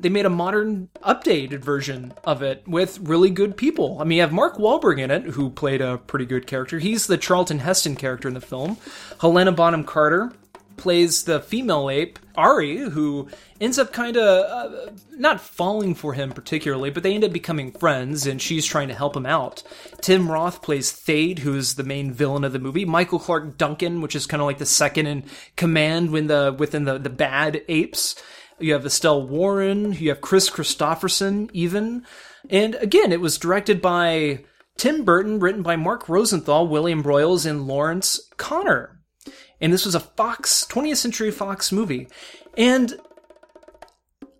They 0.00 0.08
made 0.08 0.26
a 0.26 0.30
modern, 0.30 0.88
updated 1.04 1.60
version 1.60 2.14
of 2.24 2.42
it 2.42 2.66
with 2.66 2.98
really 2.98 3.30
good 3.30 3.56
people. 3.56 3.98
I 4.00 4.04
mean, 4.04 4.16
you 4.16 4.22
have 4.22 4.32
Mark 4.32 4.56
Wahlberg 4.56 5.00
in 5.00 5.10
it, 5.12 5.22
who 5.22 5.50
played 5.50 5.80
a 5.80 5.98
pretty 5.98 6.26
good 6.26 6.48
character. 6.48 6.80
He's 6.80 7.06
the 7.06 7.16
Charlton 7.16 7.60
Heston 7.60 7.94
character 7.94 8.26
in 8.26 8.34
the 8.34 8.40
film. 8.40 8.76
Helena 9.20 9.52
Bonham 9.52 9.84
Carter, 9.84 10.32
plays 10.76 11.24
the 11.24 11.40
female 11.40 11.88
ape, 11.90 12.18
Ari, 12.36 12.76
who 12.76 13.28
ends 13.60 13.78
up 13.78 13.92
kind 13.92 14.16
of 14.16 14.44
uh, 14.44 14.90
not 15.12 15.40
falling 15.40 15.94
for 15.94 16.14
him 16.14 16.32
particularly, 16.32 16.90
but 16.90 17.02
they 17.02 17.14
end 17.14 17.24
up 17.24 17.32
becoming 17.32 17.72
friends, 17.72 18.26
and 18.26 18.42
she's 18.42 18.66
trying 18.66 18.88
to 18.88 18.94
help 18.94 19.16
him 19.16 19.26
out. 19.26 19.62
Tim 20.00 20.30
Roth 20.30 20.62
plays 20.62 20.92
Thade, 20.92 21.40
who's 21.40 21.74
the 21.74 21.84
main 21.84 22.12
villain 22.12 22.44
of 22.44 22.52
the 22.52 22.58
movie. 22.58 22.84
Michael 22.84 23.18
Clarke 23.18 23.56
Duncan, 23.56 24.00
which 24.00 24.16
is 24.16 24.26
kind 24.26 24.40
of 24.40 24.46
like 24.46 24.58
the 24.58 24.66
second 24.66 25.06
in 25.06 25.24
command 25.56 26.10
when 26.10 26.26
the 26.26 26.54
within 26.58 26.84
the 26.84 26.98
the 26.98 27.10
bad 27.10 27.62
apes. 27.68 28.16
You 28.58 28.72
have 28.72 28.86
Estelle 28.86 29.26
Warren, 29.26 29.92
you 29.92 30.10
have 30.10 30.20
Kris 30.20 30.48
Kristofferson, 30.50 31.50
even, 31.52 32.04
and 32.50 32.74
again, 32.76 33.12
it 33.12 33.20
was 33.20 33.38
directed 33.38 33.80
by. 33.80 34.44
Tim 34.76 35.04
Burton, 35.04 35.38
written 35.38 35.62
by 35.62 35.76
Mark 35.76 36.08
Rosenthal, 36.08 36.66
William 36.66 37.00
Broyles, 37.00 37.48
and 37.48 37.68
Lawrence 37.68 38.18
Konner 38.36 38.93
and 39.60 39.72
this 39.72 39.84
was 39.84 39.94
a 39.94 40.00
Fox 40.00 40.66
20th 40.68 40.96
Century 40.96 41.30
Fox 41.30 41.72
movie. 41.72 42.08
And 42.56 42.98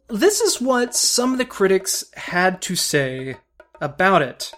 this 0.08 0.40
is 0.40 0.60
what 0.60 0.94
some 0.94 1.32
of 1.32 1.38
the 1.38 1.44
critics 1.44 2.04
had 2.14 2.60
to 2.62 2.76
say 2.76 3.36
about 3.80 4.22
it. 4.22 4.52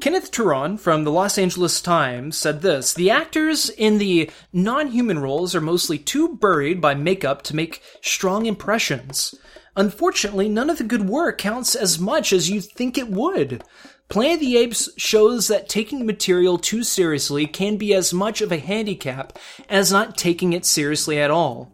Kenneth 0.00 0.30
Turan 0.30 0.76
from 0.76 1.04
the 1.04 1.12
Los 1.12 1.38
Angeles 1.38 1.80
Times 1.80 2.36
said 2.36 2.62
this 2.62 2.92
The 2.92 3.10
actors 3.10 3.70
in 3.70 3.98
the 3.98 4.30
non 4.52 4.88
human 4.88 5.20
roles 5.20 5.54
are 5.54 5.60
mostly 5.60 5.98
too 5.98 6.36
buried 6.36 6.80
by 6.80 6.94
makeup 6.94 7.42
to 7.42 7.56
make 7.56 7.82
strong 8.02 8.46
impressions. 8.46 9.34
Unfortunately, 9.76 10.48
none 10.48 10.70
of 10.70 10.78
the 10.78 10.84
good 10.84 11.08
work 11.08 11.38
counts 11.38 11.74
as 11.74 11.98
much 11.98 12.32
as 12.32 12.50
you 12.50 12.60
think 12.60 12.96
it 12.96 13.08
would. 13.08 13.64
Planet 14.08 14.34
of 14.34 14.40
the 14.40 14.56
Apes 14.58 14.90
shows 14.96 15.48
that 15.48 15.68
taking 15.68 16.06
material 16.06 16.58
too 16.58 16.82
seriously 16.82 17.46
can 17.46 17.76
be 17.76 17.94
as 17.94 18.12
much 18.12 18.40
of 18.40 18.52
a 18.52 18.58
handicap 18.58 19.38
as 19.68 19.90
not 19.90 20.16
taking 20.16 20.52
it 20.52 20.64
seriously 20.64 21.18
at 21.18 21.30
all. 21.30 21.72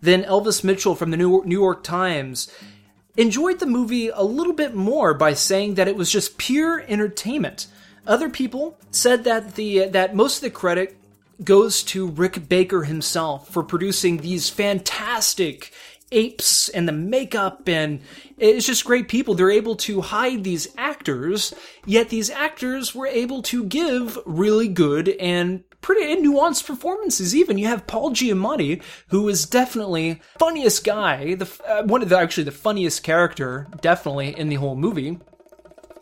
Then 0.00 0.24
Elvis 0.24 0.62
Mitchell 0.62 0.94
from 0.94 1.10
the 1.10 1.16
New 1.16 1.42
York 1.46 1.82
Times 1.82 2.50
enjoyed 3.16 3.60
the 3.60 3.66
movie 3.66 4.08
a 4.08 4.22
little 4.22 4.52
bit 4.52 4.74
more 4.74 5.14
by 5.14 5.32
saying 5.32 5.74
that 5.74 5.88
it 5.88 5.96
was 5.96 6.10
just 6.10 6.36
pure 6.36 6.84
entertainment. 6.88 7.68
Other 8.06 8.28
people 8.28 8.76
said 8.90 9.24
that 9.24 9.54
the 9.54 9.86
that 9.86 10.14
most 10.14 10.36
of 10.36 10.42
the 10.42 10.50
credit 10.50 10.98
goes 11.42 11.82
to 11.82 12.08
Rick 12.08 12.48
Baker 12.48 12.84
himself 12.84 13.48
for 13.48 13.62
producing 13.62 14.18
these 14.18 14.50
fantastic 14.50 15.72
apes 16.12 16.68
and 16.68 16.86
the 16.86 16.92
makeup 16.92 17.68
and 17.68 18.00
it's 18.38 18.66
just 18.66 18.84
great 18.84 19.08
people. 19.08 19.34
They're 19.34 19.50
able 19.50 19.76
to 19.76 20.00
hide 20.00 20.44
these 20.44 20.68
actors, 20.76 21.54
yet 21.86 22.08
these 22.08 22.30
actors 22.30 22.94
were 22.94 23.06
able 23.06 23.42
to 23.42 23.64
give 23.64 24.18
really 24.24 24.68
good 24.68 25.08
and 25.08 25.64
pretty 25.80 26.10
and 26.10 26.24
nuanced 26.24 26.66
performances. 26.66 27.34
Even 27.34 27.58
you 27.58 27.66
have 27.66 27.86
Paul 27.86 28.10
Giamatti, 28.10 28.82
who 29.08 29.28
is 29.28 29.46
definitely 29.46 30.20
funniest 30.38 30.84
guy, 30.84 31.34
the 31.34 31.50
uh, 31.66 31.82
one 31.84 32.02
of 32.02 32.08
the 32.08 32.18
actually 32.18 32.44
the 32.44 32.52
funniest 32.52 33.02
character, 33.02 33.68
definitely 33.80 34.36
in 34.36 34.48
the 34.48 34.56
whole 34.56 34.76
movie. 34.76 35.18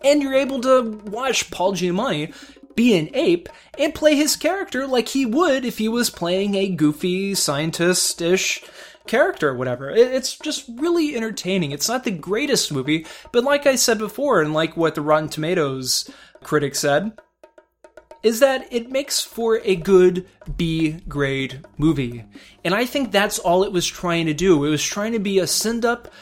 And 0.04 0.22
you're 0.22 0.34
able 0.34 0.60
to 0.62 1.00
watch 1.06 1.50
Paul 1.50 1.74
Giamatti 1.74 2.34
be 2.74 2.96
an 2.96 3.10
ape 3.12 3.48
and 3.78 3.94
play 3.94 4.16
his 4.16 4.36
character 4.36 4.86
like 4.86 5.08
he 5.08 5.26
would 5.26 5.64
if 5.64 5.78
he 5.78 5.88
was 5.88 6.10
playing 6.10 6.54
a 6.54 6.68
goofy 6.68 7.34
scientist-ish 7.34 8.62
character 9.06 9.50
or 9.50 9.56
whatever. 9.56 9.90
It's 9.90 10.36
just 10.36 10.64
really 10.68 11.16
entertaining. 11.16 11.72
It's 11.72 11.88
not 11.88 12.04
the 12.04 12.10
greatest 12.10 12.72
movie, 12.72 13.06
but 13.32 13.44
like 13.44 13.66
I 13.66 13.76
said 13.76 13.98
before, 13.98 14.40
and 14.40 14.52
like 14.52 14.76
what 14.76 14.94
the 14.94 15.00
Rotten 15.00 15.28
Tomatoes 15.28 16.10
critic 16.42 16.74
said, 16.74 17.12
is 18.22 18.40
that 18.40 18.72
it 18.72 18.90
makes 18.90 19.20
for 19.20 19.60
a 19.64 19.74
good 19.74 20.26
B 20.56 20.92
grade 21.08 21.64
movie. 21.76 22.24
And 22.64 22.74
I 22.74 22.84
think 22.84 23.10
that's 23.10 23.38
all 23.38 23.64
it 23.64 23.72
was 23.72 23.86
trying 23.86 24.26
to 24.26 24.34
do. 24.34 24.64
It 24.64 24.70
was 24.70 24.82
trying 24.82 25.12
to 25.12 25.18
be 25.18 25.40
a 25.40 25.46
send 25.46 25.84
up 25.84 26.12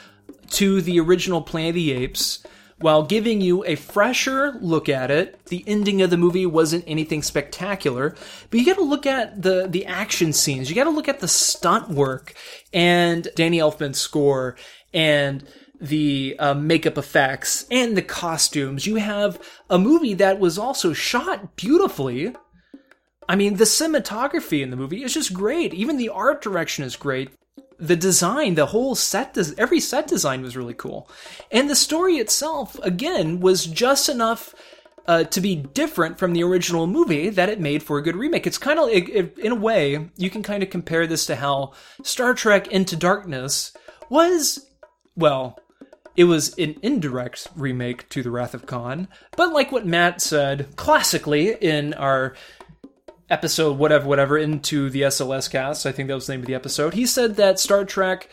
to 0.52 0.80
the 0.80 0.98
original 0.98 1.42
Planet 1.42 1.70
of 1.70 1.74
the 1.74 1.92
Apes 1.92 2.42
while 2.80 3.02
giving 3.02 3.40
you 3.40 3.64
a 3.66 3.74
fresher 3.74 4.58
look 4.60 4.88
at 4.88 5.10
it, 5.10 5.44
the 5.46 5.62
ending 5.66 6.00
of 6.00 6.10
the 6.10 6.16
movie 6.16 6.46
wasn't 6.46 6.84
anything 6.86 7.22
spectacular, 7.22 8.14
but 8.48 8.58
you 8.58 8.64
gotta 8.64 8.82
look 8.82 9.06
at 9.06 9.42
the, 9.42 9.66
the 9.68 9.84
action 9.84 10.32
scenes, 10.32 10.68
you 10.68 10.74
gotta 10.74 10.90
look 10.90 11.08
at 11.08 11.20
the 11.20 11.28
stunt 11.28 11.90
work 11.90 12.32
and 12.72 13.28
Danny 13.36 13.58
Elfman's 13.58 14.00
score 14.00 14.56
and 14.94 15.44
the 15.78 16.36
uh, 16.38 16.54
makeup 16.54 16.96
effects 16.96 17.66
and 17.70 17.96
the 17.96 18.02
costumes. 18.02 18.86
You 18.86 18.96
have 18.96 19.38
a 19.68 19.78
movie 19.78 20.14
that 20.14 20.38
was 20.38 20.58
also 20.58 20.92
shot 20.92 21.56
beautifully. 21.56 22.34
I 23.28 23.36
mean, 23.36 23.56
the 23.56 23.64
cinematography 23.64 24.62
in 24.62 24.70
the 24.70 24.76
movie 24.76 25.02
is 25.02 25.14
just 25.14 25.32
great. 25.32 25.72
Even 25.74 25.98
the 25.98 26.08
art 26.08 26.42
direction 26.42 26.84
is 26.84 26.96
great 26.96 27.30
the 27.80 27.96
design, 27.96 28.54
the 28.54 28.66
whole 28.66 28.94
set, 28.94 29.34
des- 29.34 29.54
every 29.56 29.80
set 29.80 30.06
design 30.06 30.42
was 30.42 30.56
really 30.56 30.74
cool. 30.74 31.08
And 31.50 31.68
the 31.68 31.74
story 31.74 32.16
itself, 32.16 32.78
again, 32.82 33.40
was 33.40 33.66
just 33.66 34.08
enough 34.08 34.54
uh, 35.06 35.24
to 35.24 35.40
be 35.40 35.56
different 35.56 36.18
from 36.18 36.34
the 36.34 36.44
original 36.44 36.86
movie 36.86 37.30
that 37.30 37.48
it 37.48 37.58
made 37.58 37.82
for 37.82 37.98
a 37.98 38.02
good 38.02 38.16
remake. 38.16 38.46
It's 38.46 38.58
kind 38.58 38.78
of, 38.78 38.90
it, 38.90 39.08
it, 39.08 39.38
in 39.38 39.52
a 39.52 39.56
way, 39.56 40.10
you 40.16 40.30
can 40.30 40.42
kind 40.42 40.62
of 40.62 40.70
compare 40.70 41.06
this 41.06 41.26
to 41.26 41.36
how 41.36 41.72
Star 42.02 42.34
Trek 42.34 42.68
Into 42.68 42.96
Darkness 42.96 43.72
was, 44.08 44.66
well, 45.16 45.58
it 46.16 46.24
was 46.24 46.56
an 46.58 46.76
indirect 46.82 47.48
remake 47.56 48.08
to 48.10 48.22
The 48.22 48.30
Wrath 48.30 48.52
of 48.52 48.66
Khan, 48.66 49.08
but 49.36 49.52
like 49.52 49.72
what 49.72 49.86
Matt 49.86 50.20
said 50.20 50.76
classically 50.76 51.54
in 51.54 51.94
our 51.94 52.34
episode, 53.30 53.78
whatever, 53.78 54.06
whatever, 54.06 54.36
into 54.36 54.90
the 54.90 55.02
SLS 55.02 55.50
cast, 55.50 55.86
I 55.86 55.92
think 55.92 56.08
that 56.08 56.14
was 56.14 56.26
the 56.26 56.34
name 56.34 56.40
of 56.40 56.46
the 56.46 56.54
episode, 56.54 56.94
he 56.94 57.06
said 57.06 57.36
that 57.36 57.60
Star 57.60 57.84
Trek 57.84 58.28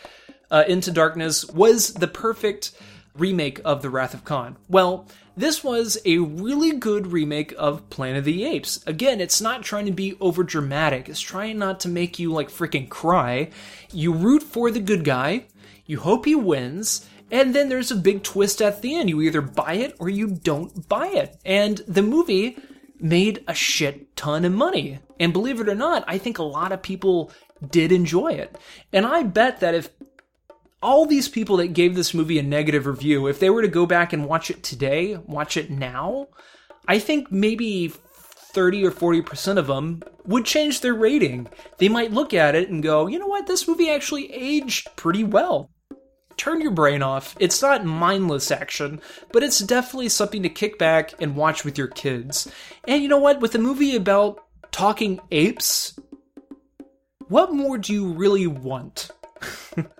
uh, 0.50 0.64
Into 0.66 0.90
Darkness 0.90 1.46
was 1.46 1.94
the 1.94 2.08
perfect 2.08 2.72
remake 3.14 3.60
of 3.64 3.82
The 3.82 3.90
Wrath 3.90 4.14
of 4.14 4.24
Khan. 4.24 4.56
Well, 4.68 5.06
this 5.36 5.62
was 5.62 5.98
a 6.04 6.18
really 6.18 6.72
good 6.72 7.08
remake 7.08 7.54
of 7.56 7.88
Planet 7.90 8.18
of 8.18 8.24
the 8.24 8.44
Apes. 8.44 8.82
Again, 8.86 9.20
it's 9.20 9.40
not 9.40 9.62
trying 9.62 9.86
to 9.86 9.92
be 9.92 10.16
over 10.20 10.42
dramatic. 10.42 11.08
It's 11.08 11.20
trying 11.20 11.58
not 11.58 11.80
to 11.80 11.88
make 11.88 12.18
you 12.18 12.32
like 12.32 12.48
freaking 12.48 12.88
cry. 12.88 13.50
You 13.92 14.12
root 14.12 14.42
for 14.42 14.70
the 14.70 14.80
good 14.80 15.04
guy. 15.04 15.44
You 15.86 16.00
hope 16.00 16.24
he 16.24 16.34
wins. 16.34 17.08
And 17.30 17.54
then 17.54 17.68
there's 17.68 17.92
a 17.92 17.96
big 17.96 18.22
twist 18.24 18.60
at 18.60 18.82
the 18.82 18.96
end. 18.96 19.10
You 19.10 19.20
either 19.20 19.40
buy 19.40 19.74
it 19.74 19.94
or 19.98 20.08
you 20.08 20.26
don't 20.26 20.88
buy 20.88 21.06
it. 21.08 21.38
And 21.44 21.78
the 21.86 22.02
movie 22.02 22.58
made 23.00 23.44
a 23.46 23.54
shit 23.54 24.16
ton 24.16 24.44
of 24.44 24.52
money. 24.52 25.00
And 25.20 25.32
believe 25.32 25.60
it 25.60 25.68
or 25.68 25.74
not, 25.74 26.04
I 26.06 26.18
think 26.18 26.38
a 26.38 26.44
lot 26.44 26.72
of 26.72 26.82
people 26.82 27.32
did 27.70 27.92
enjoy 27.92 28.32
it. 28.32 28.56
And 28.92 29.04
I 29.06 29.22
bet 29.22 29.60
that 29.60 29.74
if 29.74 29.90
all 30.82 31.06
these 31.06 31.28
people 31.28 31.56
that 31.56 31.68
gave 31.68 31.94
this 31.94 32.14
movie 32.14 32.38
a 32.38 32.42
negative 32.42 32.86
review, 32.86 33.26
if 33.26 33.40
they 33.40 33.50
were 33.50 33.62
to 33.62 33.68
go 33.68 33.86
back 33.86 34.12
and 34.12 34.26
watch 34.26 34.50
it 34.50 34.62
today, 34.62 35.16
watch 35.16 35.56
it 35.56 35.70
now, 35.70 36.28
I 36.86 36.98
think 36.98 37.32
maybe 37.32 37.88
30 37.88 38.86
or 38.86 38.90
40% 38.90 39.58
of 39.58 39.66
them 39.66 40.02
would 40.24 40.44
change 40.44 40.80
their 40.80 40.94
rating. 40.94 41.48
They 41.78 41.88
might 41.88 42.12
look 42.12 42.32
at 42.32 42.54
it 42.54 42.70
and 42.70 42.82
go, 42.82 43.06
you 43.06 43.18
know 43.18 43.26
what, 43.26 43.46
this 43.46 43.68
movie 43.68 43.90
actually 43.90 44.32
aged 44.32 44.88
pretty 44.96 45.24
well. 45.24 45.70
Turn 46.38 46.62
your 46.62 46.70
brain 46.70 47.02
off. 47.02 47.36
It's 47.38 47.60
not 47.60 47.84
mindless 47.84 48.50
action, 48.50 49.02
but 49.32 49.42
it's 49.42 49.58
definitely 49.58 50.08
something 50.08 50.42
to 50.42 50.48
kick 50.48 50.78
back 50.78 51.12
and 51.20 51.36
watch 51.36 51.64
with 51.64 51.76
your 51.76 51.88
kids. 51.88 52.50
And 52.86 53.02
you 53.02 53.08
know 53.08 53.18
what, 53.18 53.40
with 53.40 53.54
a 53.54 53.58
movie 53.58 53.94
about 53.94 54.42
talking 54.72 55.20
apes, 55.30 55.98
what 57.28 57.52
more 57.52 57.76
do 57.76 57.92
you 57.92 58.14
really 58.14 58.46
want? 58.46 59.10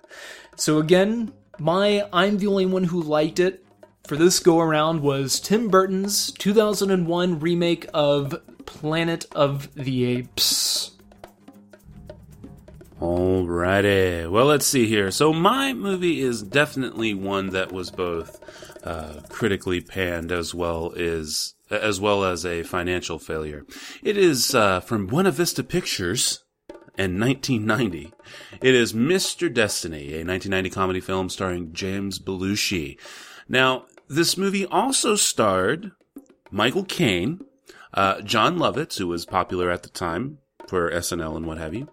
So 0.59 0.79
again, 0.79 1.33
my 1.61 2.05
I'm 2.13 2.39
the 2.39 2.49
only 2.49 2.67
one 2.67 2.83
who 2.83 3.01
liked 3.01 3.39
it 3.39 3.65
for 4.09 4.17
this 4.17 4.41
go 4.41 4.59
around 4.59 5.03
was 5.03 5.39
Tim 5.39 5.69
Burton's 5.69 6.33
2001 6.33 7.39
remake 7.39 7.87
of 7.95 8.35
Planet 8.67 9.27
of 9.37 9.73
the 9.77 10.05
Apes. 10.05 10.98
Alrighty. 13.01 14.29
Well, 14.29 14.47
let's 14.47 14.67
see 14.67 14.87
here. 14.89 15.13
So 15.13 15.33
my 15.33 15.73
movie 15.73 16.21
is 16.21 16.43
definitely 16.43 17.15
one 17.15 17.51
that 17.51 17.71
was 17.71 17.93
both 17.93 18.41
uh, 18.85 19.21
critically 19.29 19.81
panned 19.81 20.33
as 20.33 20.53
well 20.53 20.93
as 20.97 21.55
as 21.71 22.01
well 22.01 22.25
as 22.25 22.45
a 22.45 22.65
financial 22.65 23.19
failure. 23.19 23.65
It 24.03 24.17
is 24.17 24.55
uh, 24.55 24.81
from 24.81 25.07
Buena 25.07 25.31
Vista 25.31 25.63
Pictures 25.63 26.43
In 26.97 27.21
1990. 27.21 28.13
It 28.61 28.75
is 28.75 28.93
Mr. 28.95 29.53
Destiny, 29.53 30.15
a 30.15 30.25
1990 30.25 30.71
comedy 30.71 31.01
film 31.01 31.29
starring 31.29 31.73
James 31.73 32.19
Belushi. 32.19 32.99
Now, 33.49 33.85
this 34.09 34.37
movie 34.37 34.67
also 34.67 35.15
starred 35.15 35.93
Michael 36.51 36.85
Caine, 36.85 37.45
uh, 37.95 38.23
Jon 38.23 38.59
Lovitz, 38.59 38.99
who 38.99 39.07
was 39.07 39.25
popular 39.25 39.71
at 39.71 39.85
the 39.85 39.89
time 39.89 40.39
for 40.67 40.91
SNL 40.91 41.37
and 41.37 41.47
what 41.47 41.59
have 41.59 41.75
you, 41.75 41.89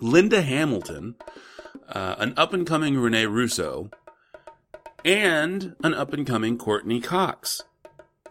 Linda 0.00 0.42
Hamilton, 0.42 1.14
uh, 1.88 2.16
an 2.18 2.34
up 2.36 2.52
and 2.52 2.66
coming 2.66 2.98
Rene 2.98 3.26
Russo, 3.26 3.90
and 5.04 5.76
an 5.82 5.94
up 5.94 6.12
and 6.12 6.26
coming 6.26 6.56
Courteney 6.58 7.00
Cox, 7.00 7.62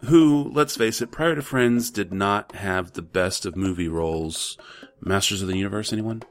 who, 0.05 0.51
let's 0.53 0.75
face 0.75 1.01
it, 1.01 1.11
prior 1.11 1.35
to 1.35 1.41
Friends, 1.41 1.89
did 1.89 2.11
not 2.13 2.55
have 2.55 2.93
the 2.93 3.01
best 3.01 3.45
of 3.45 3.55
movie 3.55 3.87
roles 3.87 4.57
Masters 4.99 5.41
of 5.41 5.47
the 5.47 5.57
Universe, 5.57 5.93
anyone? 5.93 6.23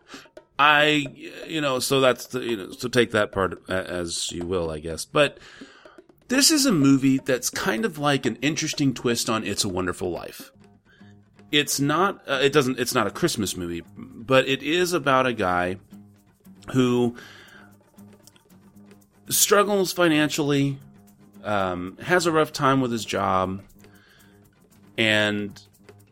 I, 0.58 1.06
you 1.46 1.60
know, 1.60 1.78
so 1.78 2.00
that's 2.00 2.26
the, 2.26 2.40
you 2.40 2.56
know, 2.56 2.70
so 2.70 2.88
take 2.88 3.10
that 3.12 3.32
part 3.32 3.68
as 3.68 4.30
you 4.30 4.46
will, 4.46 4.70
I 4.70 4.78
guess. 4.78 5.04
But 5.04 5.38
this 6.28 6.50
is 6.50 6.66
a 6.66 6.72
movie 6.72 7.18
that's 7.18 7.50
kind 7.50 7.84
of 7.84 7.98
like 7.98 8.26
an 8.26 8.36
interesting 8.36 8.94
twist 8.94 9.28
on 9.28 9.44
It's 9.44 9.64
a 9.64 9.68
Wonderful 9.68 10.10
Life. 10.10 10.52
It's 11.52 11.78
not, 11.78 12.22
uh, 12.26 12.40
it 12.42 12.52
doesn't, 12.52 12.78
it's 12.78 12.94
not 12.94 13.06
a 13.06 13.10
Christmas 13.10 13.56
movie, 13.56 13.82
but 13.96 14.48
it 14.48 14.62
is 14.62 14.94
about 14.94 15.26
a 15.26 15.34
guy 15.34 15.76
who 16.72 17.14
struggles 19.28 19.92
financially, 19.92 20.78
um, 21.44 21.98
has 22.02 22.24
a 22.24 22.32
rough 22.32 22.52
time 22.52 22.80
with 22.80 22.90
his 22.90 23.04
job, 23.04 23.62
and 24.96 25.60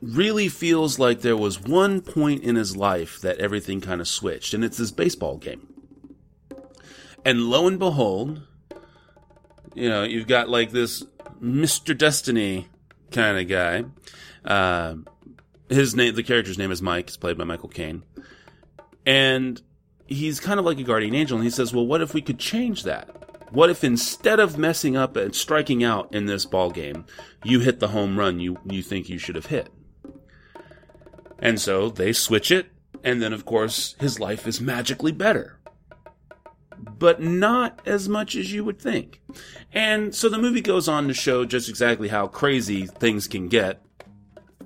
really 0.03 0.49
feels 0.49 0.99
like 0.99 1.21
there 1.21 1.37
was 1.37 1.61
one 1.61 2.01
point 2.01 2.43
in 2.43 2.57
his 2.57 2.77
life 2.77 3.21
that 3.21 3.39
everything 3.39 3.81
kind 3.81 4.01
of 4.01 4.09
switched, 4.09 4.55
and 4.55 4.65
it's 4.65 4.77
this 4.77 4.91
baseball 4.91 5.37
game. 5.37 5.67
And 7.25 7.45
lo 7.45 7.67
and 7.67 7.79
behold, 7.79 8.43
you 9.75 9.89
know, 9.89 10.03
you've 10.03 10.27
got 10.27 10.49
like 10.49 10.71
this 10.71 11.05
Mr. 11.43 11.97
Destiny 11.97 12.69
kind 13.11 13.39
of 13.39 13.49
guy. 13.49 13.85
Uh, 14.45 14.97
his 15.69 15.95
name, 15.95 16.15
the 16.15 16.23
character's 16.23 16.59
name 16.59 16.71
is 16.71 16.83
Mike. 16.83 17.09
It's 17.09 17.17
played 17.17 17.39
by 17.39 17.45
Michael 17.45 17.69
Caine. 17.69 18.03
And 19.07 19.61
he's 20.07 20.41
kind 20.41 20.59
of 20.59 20.67
like 20.67 20.79
a 20.79 20.83
guardian 20.83 21.15
angel, 21.15 21.37
and 21.37 21.45
he 21.45 21.51
says, 21.51 21.73
Well, 21.73 21.87
what 21.87 22.03
if 22.03 22.13
we 22.13 22.21
could 22.21 22.39
change 22.39 22.83
that? 22.83 23.09
What 23.51 23.71
if 23.71 23.83
instead 23.83 24.39
of 24.39 24.59
messing 24.59 24.97
up 24.97 25.17
and 25.17 25.35
striking 25.35 25.83
out 25.83 26.15
in 26.15 26.27
this 26.27 26.45
ball 26.45 26.71
game, 26.71 27.05
you 27.43 27.61
hit 27.61 27.81
the 27.81 27.89
home 27.89 28.19
run 28.19 28.39
you, 28.39 28.59
you 28.65 28.83
think 28.83 29.09
you 29.09 29.19
should 29.19 29.35
have 29.35 29.47
hit? 29.47 29.71
And 31.39 31.61
so 31.61 31.89
they 31.89 32.13
switch 32.13 32.51
it, 32.51 32.67
and 33.03 33.21
then 33.23 33.33
of 33.33 33.45
course 33.45 33.97
his 33.99 34.21
life 34.21 34.47
is 34.47 34.61
magically 34.61 35.13
better. 35.13 35.60
But 36.99 37.23
not 37.23 37.81
as 37.87 38.09
much 38.09 38.37
as 38.37 38.53
you 38.53 38.65
would 38.65 38.81
think. 38.81 39.21
And 39.73 40.15
so 40.15 40.29
the 40.29 40.39
movie 40.39 40.61
goes 40.61 40.89
on 40.89 41.09
to 41.09 41.15
show 41.15 41.45
just 41.45 41.69
exactly 41.69 42.09
how 42.09 42.27
crazy 42.27 42.87
things 42.87 43.29
can 43.29 43.49
get. 43.49 43.83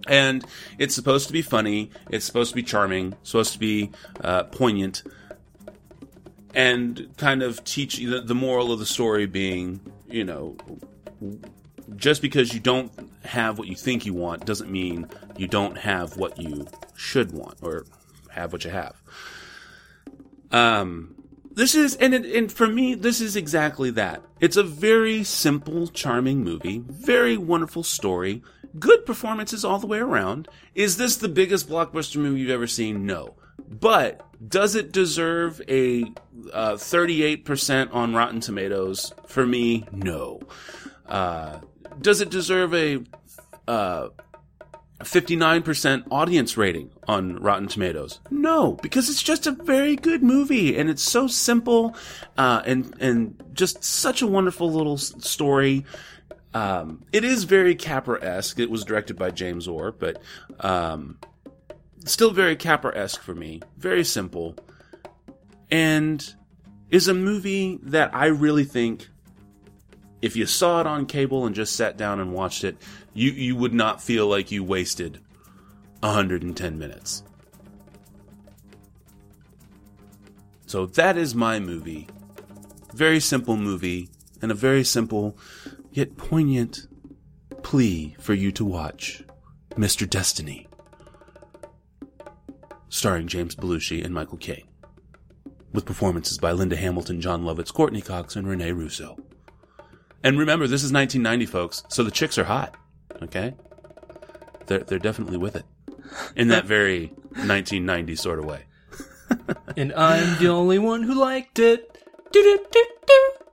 And 0.07 0.45
it's 0.79 0.95
supposed 0.95 1.27
to 1.29 1.33
be 1.33 1.43
funny, 1.43 1.91
it's 2.11 2.25
supposed 2.25 2.51
to 2.51 2.57
be 2.57 2.63
charming, 2.63 3.15
supposed 3.23 3.53
to 3.55 3.59
be 3.59 3.91
uh, 4.21 4.45
poignant, 4.45 5.03
and 6.55 7.09
kind 7.17 7.43
of 7.43 7.65
teach 7.65 7.97
the, 7.97 8.21
the 8.21 8.35
moral 8.35 8.71
of 8.71 8.79
the 8.79 8.87
story 8.87 9.27
being, 9.27 9.81
you 10.09 10.25
know, 10.25 10.57
just 11.97 12.23
because 12.23 12.53
you 12.53 12.61
don't 12.61 12.93
have 13.25 13.59
what 13.59 13.69
you 13.69 13.75
think 13.75 14.07
you 14.07 14.15
want 14.15 14.45
doesn't 14.45 14.71
mean 14.71 15.09
you 15.37 15.49
don't 15.49 15.79
have 15.79 16.17
what 16.17 16.39
you 16.39 16.67
should 16.95 17.33
want 17.33 17.57
or 17.63 17.87
have 18.31 18.53
what 18.53 18.65
you 18.65 18.71
have. 18.71 18.95
Um, 20.51 21.14
this 21.55 21.75
is, 21.75 21.97
and, 21.97 22.15
it, 22.15 22.27
and 22.27 22.51
for 22.51 22.67
me, 22.67 22.95
this 22.95 23.21
is 23.21 23.37
exactly 23.37 23.91
that. 23.93 24.23
It's 24.41 24.57
a 24.57 24.63
very 24.63 25.25
simple, 25.25 25.87
charming 25.87 26.43
movie, 26.43 26.83
very 26.87 27.37
wonderful 27.37 27.83
story, 27.83 28.43
good 28.79 29.07
performances 29.07 29.65
all 29.65 29.79
the 29.79 29.87
way 29.87 29.99
around. 29.99 30.49
Is 30.75 30.97
this 30.97 31.17
the 31.17 31.29
biggest 31.29 31.69
blockbuster 31.69 32.17
movie 32.17 32.41
you've 32.41 32.51
ever 32.51 32.67
seen? 32.67 33.07
No. 33.07 33.35
But 33.69 34.27
does 34.47 34.75
it 34.75 34.93
deserve 34.93 35.61
a 35.69 36.05
uh, 36.53 36.73
38% 36.75 37.95
on 37.95 38.15
Rotten 38.15 38.41
Tomatoes? 38.41 39.13
For 39.27 39.47
me, 39.47 39.87
no. 39.93 40.41
Uh, 41.07 41.61
does 42.01 42.21
it 42.21 42.31
deserve 42.31 42.75
a 42.75 43.01
uh, 43.69 44.09
59% 45.01 46.05
audience 46.11 46.57
rating 46.57 46.91
on 47.09 47.37
Rotten 47.37 47.67
Tomatoes? 47.67 48.21
No, 48.31 48.75
because 48.75 49.11
it's 49.11 49.23
just 49.23 49.47
a 49.47 49.53
very 49.53 49.97
good 49.97 50.23
movie 50.23 50.77
and 50.77 50.89
it's 50.89 51.03
so 51.03 51.27
simple 51.27 51.97
uh, 52.37 52.63
and 52.65 52.95
and 53.01 53.43
just 53.53 53.83
such 53.83 54.23
a 54.23 54.27
wonderful 54.27 54.71
little 54.71 54.97
story. 54.97 55.85
Um, 56.55 57.05
it 57.13 57.25
is 57.25 57.45
very 57.45 57.75
Capra 57.75 58.23
esque. 58.23 58.61
It 58.61 58.71
was 58.71 58.85
directed 58.85 59.19
by 59.19 59.31
James 59.31 59.67
Orr, 59.67 59.91
but 59.91 60.23
um, 60.61 61.19
still 62.05 62.31
very 62.31 62.55
Capra 62.55 62.97
esque 62.97 63.21
for 63.21 63.35
me. 63.35 63.61
Very 63.77 64.05
simple, 64.05 64.57
and 65.71 66.35
is 66.91 67.09
a 67.09 67.15
movie 67.15 67.81
that 67.83 68.15
I 68.15 68.27
really 68.27 68.65
think 68.65 69.09
if 70.23 70.37
you 70.37 70.47
saw 70.47 70.81
it 70.81 70.87
on 70.87 71.05
cable 71.05 71.45
and 71.45 71.55
just 71.55 71.77
sat 71.77 71.97
down 71.97 72.19
and 72.19 72.33
watched 72.33 72.65
it, 72.65 72.79
you, 73.15 73.31
you 73.31 73.57
would 73.57 73.73
not 73.73 74.03
feel 74.03 74.27
like 74.27 74.51
you 74.51 74.63
wasted 74.63 75.21
110 76.01 76.79
minutes. 76.79 77.23
So 80.67 80.87
that 80.87 81.17
is 81.17 81.35
my 81.35 81.61
movie. 81.61 82.09
Very 82.93 83.21
simple 83.21 83.57
movie, 83.57 84.09
and 84.43 84.51
a 84.51 84.55
very 84.55 84.85
simple 84.85 85.39
yet 85.93 86.17
poignant 86.17 86.89
plea 87.63 88.17
for 88.19 88.35
you 88.35 88.51
to 88.53 88.65
watch 88.65 89.23
Mr. 89.71 90.09
Destiny. 90.09 90.67
Starring 92.89 93.29
James 93.29 93.55
Belushi 93.55 94.05
and 94.05 94.13
Michael 94.13 94.39
Caine. 94.39 94.67
With 95.73 95.85
performances 95.85 96.39
by 96.39 96.53
Linda 96.53 96.77
Hamilton, 96.77 97.21
Jon 97.21 97.45
Lovitz, 97.45 97.73
Courteney 97.73 98.01
Cox, 98.01 98.37
and 98.37 98.47
Rene 98.47 98.73
Russo. 98.73 99.17
And 100.23 100.39
remember, 100.39 100.67
this 100.67 100.85
is 100.85 100.93
1990, 100.93 101.47
folks, 101.47 101.83
so 101.89 102.03
the 102.03 102.11
chicks 102.11 102.39
are 102.39 102.45
hot. 102.45 102.77
Okay? 103.25 103.55
They're, 104.67 104.81
they're 104.81 104.99
definitely 104.99 105.37
with 105.37 105.57
it. 105.57 105.65
In 106.37 106.49
that 106.49 106.65
very 106.65 107.09
1990 107.31 108.17
sort 108.17 108.39
of 108.39 108.45
way. 108.45 108.65
And 109.77 109.93
I'm 109.95 110.39
the 110.39 110.49
only 110.49 110.79
one 110.79 111.03
who 111.03 111.15
liked 111.15 111.59
it. 111.59 111.99
Do-do-do-do. 112.31 113.45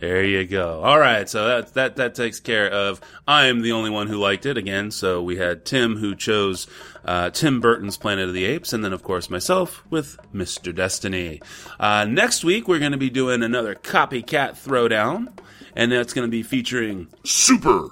There 0.00 0.24
you 0.24 0.46
go. 0.46 0.82
All 0.82 0.98
right, 0.98 1.28
so 1.28 1.46
that 1.46 1.74
that 1.74 1.96
that 1.96 2.14
takes 2.14 2.40
care 2.40 2.68
of. 2.68 3.00
I'm 3.28 3.60
the 3.60 3.72
only 3.72 3.90
one 3.90 4.06
who 4.06 4.16
liked 4.16 4.46
it 4.46 4.56
again. 4.56 4.90
So 4.90 5.22
we 5.22 5.36
had 5.36 5.66
Tim 5.66 5.96
who 5.96 6.16
chose 6.16 6.66
uh, 7.04 7.28
Tim 7.30 7.60
Burton's 7.60 7.98
Planet 7.98 8.28
of 8.28 8.34
the 8.34 8.46
Apes, 8.46 8.72
and 8.72 8.82
then 8.82 8.94
of 8.94 9.02
course 9.02 9.28
myself 9.28 9.84
with 9.90 10.18
Mr. 10.34 10.74
Destiny. 10.74 11.42
Uh, 11.78 12.06
next 12.06 12.42
week 12.42 12.66
we're 12.66 12.78
going 12.78 12.92
to 12.92 12.98
be 12.98 13.10
doing 13.10 13.42
another 13.42 13.74
copycat 13.74 14.52
throwdown, 14.52 15.38
and 15.76 15.92
that's 15.92 16.14
going 16.14 16.26
to 16.26 16.30
be 16.30 16.42
featuring 16.42 17.08
Super 17.22 17.90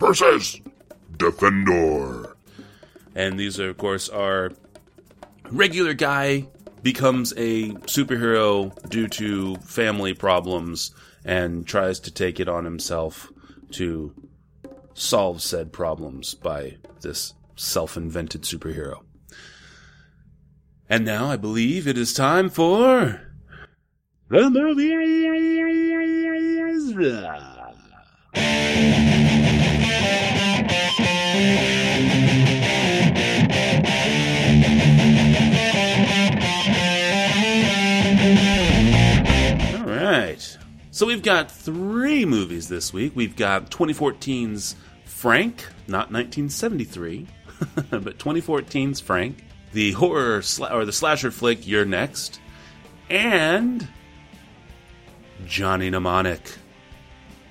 versus 0.00 0.60
Defendor. 1.16 2.34
And 3.14 3.38
these 3.38 3.60
are, 3.60 3.68
of 3.68 3.76
course, 3.76 4.08
our 4.08 4.52
regular 5.50 5.94
guy 5.94 6.48
becomes 6.82 7.32
a 7.36 7.70
superhero 7.86 8.74
due 8.88 9.08
to 9.08 9.56
family 9.56 10.14
problems 10.14 10.94
and 11.24 11.66
tries 11.66 12.00
to 12.00 12.10
take 12.10 12.40
it 12.40 12.48
on 12.48 12.64
himself 12.64 13.30
to 13.72 14.14
solve 14.94 15.42
said 15.42 15.72
problems 15.72 16.34
by 16.34 16.76
this 17.02 17.34
self 17.56 17.96
invented 17.96 18.42
superhero. 18.42 19.00
And 20.88 21.04
now 21.04 21.26
I 21.26 21.36
believe 21.36 21.86
it 21.86 21.98
is 21.98 22.14
time 22.14 22.48
for. 22.48 23.20
The 24.28 24.50
movies! 24.50 25.10
So 41.00 41.06
we've 41.06 41.22
got 41.22 41.50
three 41.50 42.26
movies 42.26 42.68
this 42.68 42.92
week. 42.92 43.12
We've 43.14 43.34
got 43.34 43.70
2014's 43.70 44.76
Frank, 45.06 45.64
not 45.88 46.12
1973, 46.12 47.26
but 47.90 48.18
2014's 48.18 49.00
Frank, 49.00 49.42
the 49.72 49.92
horror 49.92 50.40
sla- 50.40 50.70
or 50.70 50.84
the 50.84 50.92
slasher 50.92 51.30
flick 51.30 51.66
You're 51.66 51.86
Next, 51.86 52.38
and 53.08 53.88
Johnny 55.46 55.88
Mnemonic. 55.88 56.42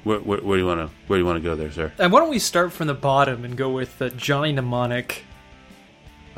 Where, 0.04 0.20
where, 0.20 0.42
where 0.42 0.56
do 0.56 0.62
you 0.62 0.68
want 0.68 0.88
to 0.88 0.96
where 1.08 1.18
do 1.18 1.24
you 1.24 1.26
want 1.26 1.38
to 1.38 1.44
go 1.44 1.56
there, 1.56 1.72
sir? 1.72 1.92
And 1.98 2.12
why 2.12 2.20
don't 2.20 2.30
we 2.30 2.38
start 2.38 2.72
from 2.72 2.86
the 2.86 2.94
bottom 2.94 3.44
and 3.44 3.58
go 3.58 3.72
with 3.72 4.00
uh, 4.00 4.10
Johnny 4.10 4.52
Mnemonic? 4.52 5.24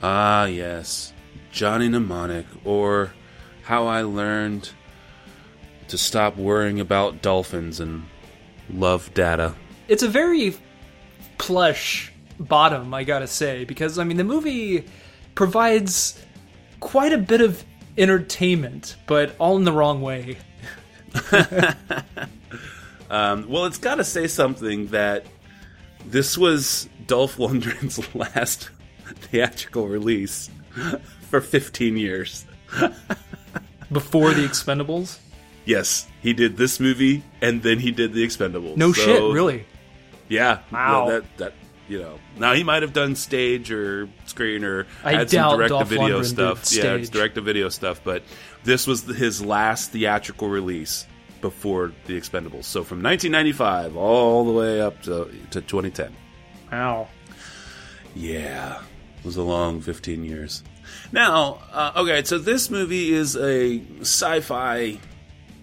Ah, 0.02 0.46
yes, 0.46 1.12
Johnny 1.52 1.90
Mnemonic, 1.90 2.46
or 2.64 3.12
how 3.64 3.88
I 3.88 4.04
learned 4.04 4.72
to 5.92 5.98
stop 5.98 6.36
worrying 6.36 6.80
about 6.80 7.22
dolphins 7.22 7.80
and 7.80 8.04
love 8.74 9.14
data. 9.14 9.54
It's 9.88 10.04
a 10.04 10.10
very 10.10 10.56
plush 11.38 12.12
bottom, 12.40 12.94
I 12.94 13.04
gotta 13.04 13.28
say, 13.28 13.64
because 13.64 14.00
I 14.00 14.04
mean 14.04 14.18
the 14.18 14.24
movie 14.24 14.86
provides 15.36 16.22
quite 16.80 17.14
a 17.14 17.18
bit 17.18 17.42
of 17.42 17.64
entertainment, 17.98 18.96
but 19.06 19.36
all 19.40 19.58
in 19.58 19.64
the 19.64 19.72
wrong 19.72 20.02
way. 20.02 20.38
Um, 23.12 23.50
well, 23.50 23.66
it's 23.66 23.78
got 23.78 23.96
to 23.96 24.06
say 24.06 24.26
something 24.28 24.88
that 24.88 25.26
this 26.06 26.38
was 26.38 26.88
Dolph 27.08 27.36
Lundgren's 27.36 28.16
last 28.16 28.70
theatrical 29.16 29.90
release 29.90 30.50
for 31.30 31.42
15 31.42 31.98
years. 31.98 32.46
Before 33.92 34.34
the 34.34 34.48
Expendables? 34.48 35.20
Yes, 35.66 36.08
he 36.22 36.34
did 36.34 36.58
this 36.58 36.80
movie 36.80 37.24
and 37.42 37.62
then 37.62 37.80
he 37.80 37.92
did 37.92 38.14
The 38.14 38.26
Expendables. 38.26 38.78
No 38.78 38.92
So, 38.94 39.02
shit, 39.02 39.34
really. 39.34 39.66
Yeah. 40.28 40.60
Wow. 40.72 41.10
That, 41.10 41.38
that 41.38 41.54
you 41.88 42.00
know. 42.00 42.20
Now 42.38 42.54
he 42.54 42.64
might 42.64 42.82
have 42.84 42.94
done 42.94 43.16
stage 43.16 43.72
or 43.72 44.10
screen 44.26 44.64
or 44.64 44.88
I 45.04 45.12
had 45.14 45.30
some 45.30 45.58
direct 45.58 45.74
to 45.74 45.86
video 45.86 46.24
stuff. 46.24 46.72
Yeah, 46.72 46.94
it's 46.94 47.10
direct 47.10 47.36
to 47.36 47.42
video 47.42 47.70
stuff, 47.70 48.02
but 48.04 48.24
this 48.64 48.88
was 48.88 49.04
his 49.04 49.44
last 49.44 49.92
theatrical 49.92 50.50
release 50.50 51.06
before 51.42 51.92
The 52.06 52.18
Expendables. 52.20 52.66
So 52.66 52.84
from 52.84 53.04
1995 53.04 53.98
all 53.98 54.46
the 54.46 54.52
way 54.52 54.82
up 54.82 55.02
to 55.04 55.26
to 55.52 55.62
2010. 55.62 56.16
Wow. 56.72 57.10
Yeah, 58.16 58.82
it 59.20 59.26
was 59.26 59.38
a 59.38 59.44
long 59.44 59.82
15 59.82 60.24
years. 60.24 60.64
Now, 61.12 61.60
uh, 61.72 61.94
okay, 61.98 62.24
so 62.24 62.38
this 62.38 62.70
movie 62.70 63.14
is 63.14 63.36
a 63.38 63.82
sci-fi 64.02 65.00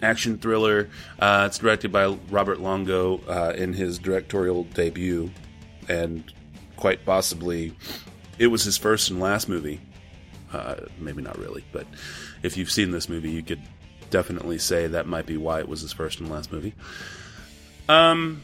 action 0.01 0.37
thriller. 0.37 0.89
Uh, 1.19 1.45
it's 1.47 1.57
directed 1.57 1.91
by 1.91 2.05
Robert 2.29 2.59
Longo 2.59 3.19
uh, 3.27 3.53
in 3.55 3.73
his 3.73 3.99
directorial 3.99 4.63
debut, 4.65 5.31
and 5.87 6.23
quite 6.75 7.05
possibly, 7.05 7.73
it 8.37 8.47
was 8.47 8.63
his 8.63 8.77
first 8.77 9.09
and 9.09 9.19
last 9.19 9.49
movie. 9.49 9.81
Uh, 10.51 10.75
maybe 10.97 11.21
not 11.21 11.37
really, 11.37 11.63
but 11.71 11.85
if 12.41 12.57
you've 12.57 12.71
seen 12.71 12.91
this 12.91 13.07
movie, 13.09 13.29
you 13.29 13.43
could 13.43 13.61
definitely 14.09 14.57
say 14.57 14.87
that 14.87 15.05
might 15.05 15.25
be 15.25 15.37
why 15.37 15.59
it 15.59 15.67
was 15.67 15.81
his 15.81 15.93
first 15.93 16.19
and 16.19 16.29
last 16.29 16.51
movie. 16.51 16.73
Um, 17.87 18.41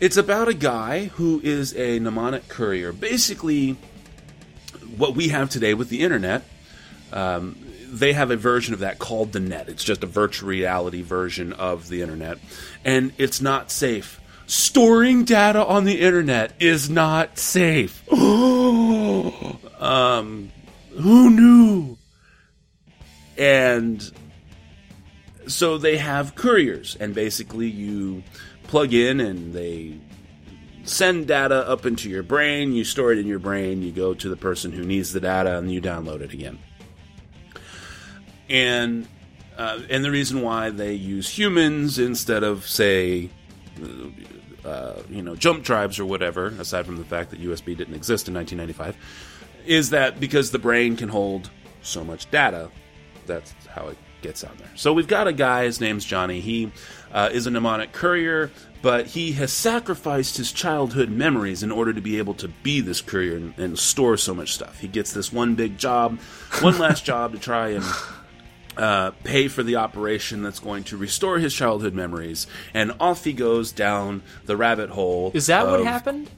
it's 0.00 0.16
about 0.16 0.48
a 0.48 0.54
guy 0.54 1.06
who 1.06 1.40
is 1.42 1.74
a 1.76 1.98
mnemonic 1.98 2.48
courier. 2.48 2.92
Basically, 2.92 3.76
what 4.96 5.14
we 5.14 5.28
have 5.28 5.48
today 5.48 5.74
with 5.74 5.88
the 5.88 6.02
internet, 6.02 6.44
um, 7.12 7.56
they 7.88 8.12
have 8.12 8.30
a 8.30 8.36
version 8.36 8.74
of 8.74 8.80
that 8.80 8.98
called 8.98 9.32
the 9.32 9.40
net. 9.40 9.68
It's 9.68 9.84
just 9.84 10.02
a 10.02 10.06
virtual 10.06 10.48
reality 10.48 11.02
version 11.02 11.52
of 11.52 11.88
the 11.88 12.02
internet, 12.02 12.38
and 12.84 13.12
it's 13.18 13.40
not 13.40 13.70
safe. 13.70 14.20
Storing 14.46 15.24
data 15.24 15.64
on 15.64 15.84
the 15.84 16.00
internet 16.00 16.52
is 16.60 16.88
not 16.88 17.38
safe. 17.38 18.10
um, 18.12 19.32
who 20.92 21.30
knew? 21.30 21.98
And 23.36 24.10
so 25.46 25.78
they 25.78 25.96
have 25.96 26.34
couriers, 26.34 26.96
and 26.98 27.14
basically 27.14 27.68
you 27.68 28.22
plug 28.64 28.92
in 28.92 29.20
and 29.20 29.52
they 29.52 29.98
send 30.84 31.26
data 31.26 31.68
up 31.68 31.84
into 31.86 32.08
your 32.08 32.22
brain, 32.22 32.72
you 32.72 32.84
store 32.84 33.12
it 33.12 33.18
in 33.18 33.26
your 33.26 33.38
brain, 33.38 33.82
you 33.82 33.92
go 33.92 34.14
to 34.14 34.28
the 34.28 34.36
person 34.36 34.72
who 34.72 34.84
needs 34.84 35.12
the 35.12 35.20
data, 35.20 35.58
and 35.58 35.70
you 35.72 35.80
download 35.80 36.20
it 36.20 36.32
again. 36.32 36.58
And 38.48 39.08
uh, 39.56 39.80
and 39.88 40.04
the 40.04 40.10
reason 40.10 40.42
why 40.42 40.70
they 40.70 40.92
use 40.92 41.28
humans 41.28 41.98
instead 41.98 42.42
of 42.42 42.66
say, 42.66 43.30
uh, 44.64 44.94
you 45.08 45.22
know, 45.22 45.34
jump 45.34 45.64
drives 45.64 45.98
or 45.98 46.04
whatever, 46.04 46.48
aside 46.58 46.84
from 46.84 46.96
the 46.96 47.04
fact 47.04 47.30
that 47.30 47.40
USB 47.40 47.76
didn't 47.76 47.94
exist 47.94 48.28
in 48.28 48.34
1995, 48.34 48.96
is 49.66 49.90
that 49.90 50.20
because 50.20 50.50
the 50.50 50.58
brain 50.58 50.96
can 50.96 51.08
hold 51.08 51.50
so 51.82 52.04
much 52.04 52.30
data, 52.30 52.70
that's 53.26 53.54
how 53.68 53.88
it 53.88 53.96
gets 54.22 54.44
out 54.44 54.56
there. 54.58 54.70
So 54.74 54.92
we've 54.92 55.08
got 55.08 55.26
a 55.26 55.32
guy. 55.32 55.64
His 55.64 55.80
name's 55.80 56.04
Johnny. 56.04 56.40
He 56.40 56.72
uh, 57.12 57.30
is 57.32 57.46
a 57.46 57.50
mnemonic 57.50 57.92
courier, 57.92 58.50
but 58.82 59.06
he 59.06 59.32
has 59.32 59.52
sacrificed 59.52 60.36
his 60.36 60.52
childhood 60.52 61.10
memories 61.10 61.62
in 61.62 61.70
order 61.70 61.92
to 61.92 62.00
be 62.00 62.18
able 62.18 62.34
to 62.34 62.48
be 62.48 62.80
this 62.80 63.00
courier 63.00 63.36
and, 63.36 63.58
and 63.58 63.78
store 63.78 64.16
so 64.16 64.34
much 64.34 64.52
stuff. 64.54 64.80
He 64.80 64.88
gets 64.88 65.12
this 65.12 65.32
one 65.32 65.54
big 65.54 65.78
job, 65.78 66.18
one 66.60 66.78
last 66.78 67.04
job 67.06 67.32
to 67.32 67.38
try 67.38 67.68
and 67.68 67.84
uh, 68.76 69.12
pay 69.24 69.48
for 69.48 69.62
the 69.62 69.76
operation 69.76 70.42
that's 70.42 70.60
going 70.60 70.84
to 70.84 70.96
restore 70.96 71.38
his 71.38 71.54
childhood 71.54 71.94
memories, 71.94 72.46
and 72.74 72.92
off 73.00 73.24
he 73.24 73.32
goes 73.32 73.72
down 73.72 74.22
the 74.44 74.56
rabbit 74.56 74.90
hole. 74.90 75.30
Is 75.34 75.46
that 75.46 75.66
what 75.66 75.84
happened? 75.84 76.30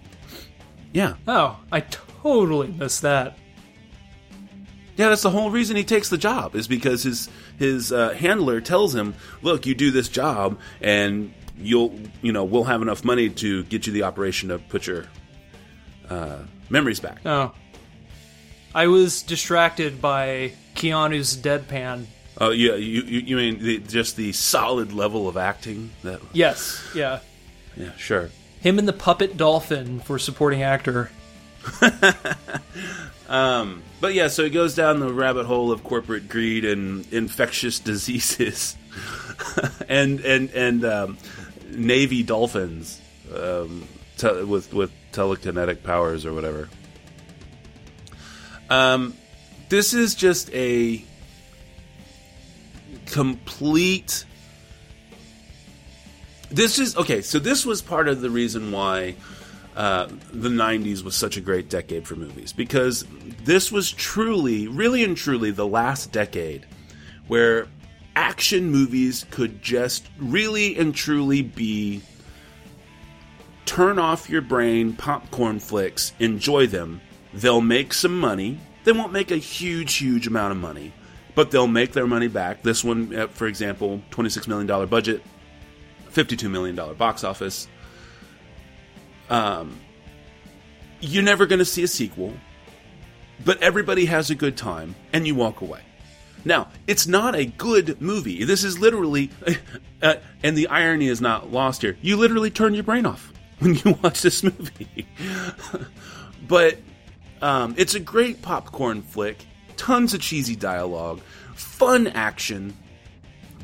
Yeah, 0.92 1.16
Oh, 1.26 1.58
I 1.70 1.80
totally 1.80 2.68
missed 2.68 3.02
that. 3.02 3.36
Yeah, 4.96 5.10
that's 5.10 5.22
the 5.22 5.30
whole 5.30 5.50
reason 5.50 5.76
he 5.76 5.84
takes 5.84 6.08
the 6.08 6.18
job 6.18 6.56
is 6.56 6.66
because 6.66 7.04
his 7.04 7.28
his 7.56 7.92
uh, 7.92 8.10
handler 8.10 8.60
tells 8.60 8.94
him, 8.94 9.14
"Look, 9.42 9.64
you 9.64 9.74
do 9.74 9.90
this 9.92 10.08
job, 10.08 10.58
and 10.80 11.32
you'll 11.56 11.94
you 12.20 12.32
know 12.32 12.44
we'll 12.44 12.64
have 12.64 12.82
enough 12.82 13.04
money 13.04 13.28
to 13.30 13.62
get 13.64 13.86
you 13.86 13.92
the 13.92 14.02
operation 14.02 14.48
to 14.48 14.58
put 14.58 14.86
your 14.88 15.04
uh, 16.08 16.38
memories 16.68 16.98
back." 17.00 17.20
Oh. 17.24 17.52
I 18.74 18.86
was 18.88 19.22
distracted 19.22 20.00
by 20.00 20.52
Keanu's 20.74 21.36
deadpan 21.36 22.06
Oh, 22.40 22.50
yeah, 22.50 22.74
you, 22.74 23.02
you, 23.02 23.20
you 23.20 23.36
mean 23.36 23.58
the, 23.58 23.78
just 23.78 24.16
the 24.16 24.32
solid 24.32 24.92
level 24.92 25.28
of 25.28 25.36
acting? 25.36 25.90
That 26.02 26.20
Yes, 26.32 26.82
yeah. 26.94 27.20
yeah, 27.76 27.92
sure. 27.96 28.30
Him 28.60 28.78
and 28.78 28.86
the 28.86 28.92
puppet 28.92 29.36
dolphin 29.36 30.00
for 30.00 30.18
supporting 30.18 30.62
actor. 30.62 31.10
But 34.00 34.14
yeah, 34.14 34.28
so 34.28 34.44
it 34.44 34.50
goes 34.50 34.74
down 34.74 35.00
the 35.00 35.12
rabbit 35.12 35.46
hole 35.46 35.72
of 35.72 35.82
corporate 35.82 36.28
greed 36.28 36.64
and 36.64 37.10
infectious 37.12 37.78
diseases, 37.80 38.76
and 39.88 40.20
and 40.20 40.50
and 40.50 40.84
um, 40.84 41.18
navy 41.70 42.22
dolphins 42.22 43.00
um, 43.34 43.86
te- 44.16 44.44
with 44.44 44.72
with 44.72 44.92
telekinetic 45.12 45.82
powers 45.82 46.24
or 46.24 46.32
whatever. 46.32 46.68
Um, 48.70 49.14
this 49.68 49.94
is 49.94 50.14
just 50.14 50.52
a 50.54 51.02
complete. 53.08 54.24
This 56.50 56.78
is 56.78 56.96
okay. 56.96 57.20
So 57.20 57.38
this 57.38 57.66
was 57.66 57.82
part 57.82 58.08
of 58.08 58.20
the 58.20 58.30
reason 58.30 58.72
why 58.72 59.16
uh, 59.76 60.08
the 60.32 60.48
90s 60.48 61.02
was 61.02 61.14
such 61.14 61.36
a 61.36 61.40
great 61.40 61.68
decade 61.68 62.06
for 62.06 62.16
movies 62.16 62.52
because 62.52 63.04
this 63.44 63.70
was 63.70 63.92
truly, 63.92 64.66
really 64.68 65.04
and 65.04 65.16
truly, 65.16 65.50
the 65.50 65.66
last 65.66 66.12
decade 66.12 66.66
where 67.28 67.66
action 68.16 68.70
movies 68.70 69.24
could 69.30 69.62
just 69.62 70.08
really 70.18 70.76
and 70.76 70.94
truly 70.94 71.42
be 71.42 72.02
turn 73.66 73.98
off 73.98 74.28
your 74.30 74.40
brain 74.40 74.94
popcorn 74.94 75.60
flicks, 75.60 76.12
enjoy 76.18 76.66
them. 76.66 77.00
They'll 77.34 77.60
make 77.60 77.92
some 77.92 78.18
money. 78.18 78.58
They 78.84 78.92
won't 78.92 79.12
make 79.12 79.30
a 79.30 79.36
huge, 79.36 79.94
huge 79.96 80.26
amount 80.26 80.52
of 80.52 80.58
money, 80.58 80.92
but 81.38 81.52
they'll 81.52 81.68
make 81.68 81.92
their 81.92 82.06
money 82.06 82.26
back. 82.26 82.62
This 82.62 82.82
one, 82.82 83.14
uh, 83.14 83.28
for 83.28 83.46
example, 83.46 84.02
$26 84.10 84.48
million 84.48 84.88
budget, 84.88 85.22
$52 86.10 86.50
million 86.50 86.74
box 86.96 87.22
office 87.22 87.68
you're 91.00 91.22
never 91.22 91.46
going 91.46 91.58
to 91.58 91.64
see 91.64 91.82
a 91.82 91.88
sequel, 91.88 92.34
but 93.44 93.62
everybody 93.62 94.06
has 94.06 94.30
a 94.30 94.34
good 94.34 94.56
time 94.56 94.94
and 95.12 95.26
you 95.26 95.34
walk 95.34 95.60
away. 95.60 95.80
Now, 96.44 96.68
it's 96.86 97.06
not 97.06 97.34
a 97.34 97.44
good 97.44 98.00
movie. 98.00 98.44
This 98.44 98.64
is 98.64 98.78
literally, 98.78 99.30
uh, 100.02 100.14
and 100.42 100.56
the 100.56 100.68
irony 100.68 101.08
is 101.08 101.20
not 101.20 101.52
lost 101.52 101.82
here. 101.82 101.96
You 102.00 102.16
literally 102.16 102.50
turn 102.50 102.74
your 102.74 102.84
brain 102.84 103.06
off 103.06 103.32
when 103.58 103.74
you 103.74 103.98
watch 104.02 104.22
this 104.22 104.42
movie. 104.42 105.06
but 106.48 106.78
um, 107.42 107.74
it's 107.76 107.94
a 107.94 108.00
great 108.00 108.40
popcorn 108.40 109.02
flick, 109.02 109.44
tons 109.78 110.12
of 110.12 110.20
cheesy 110.20 110.56
dialogue, 110.56 111.20
fun 111.54 112.08
action, 112.08 112.76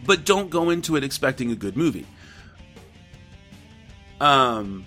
but 0.07 0.25
don't 0.25 0.49
go 0.49 0.71
into 0.71 0.97
it 0.97 1.05
expecting 1.05 1.51
a 1.51 1.55
good 1.55 1.77
movie. 1.77 2.07
Um, 4.21 4.87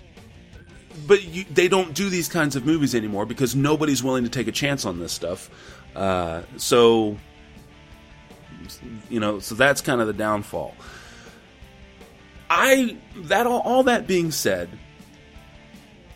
but 1.06 1.22
you, 1.22 1.44
they 1.44 1.68
don't 1.68 1.94
do 1.94 2.10
these 2.10 2.28
kinds 2.28 2.56
of 2.56 2.66
movies 2.66 2.94
anymore 2.94 3.26
because 3.26 3.54
nobody's 3.54 4.02
willing 4.02 4.24
to 4.24 4.30
take 4.30 4.48
a 4.48 4.52
chance 4.52 4.84
on 4.84 4.98
this 4.98 5.12
stuff. 5.12 5.50
Uh, 5.94 6.42
so, 6.56 7.16
you 9.08 9.20
know, 9.20 9.38
so 9.38 9.54
that's 9.54 9.80
kind 9.80 10.00
of 10.00 10.06
the 10.06 10.12
downfall. 10.12 10.74
I 12.50 12.96
that 13.16 13.46
all, 13.46 13.60
all 13.60 13.82
that 13.84 14.06
being 14.06 14.30
said, 14.30 14.70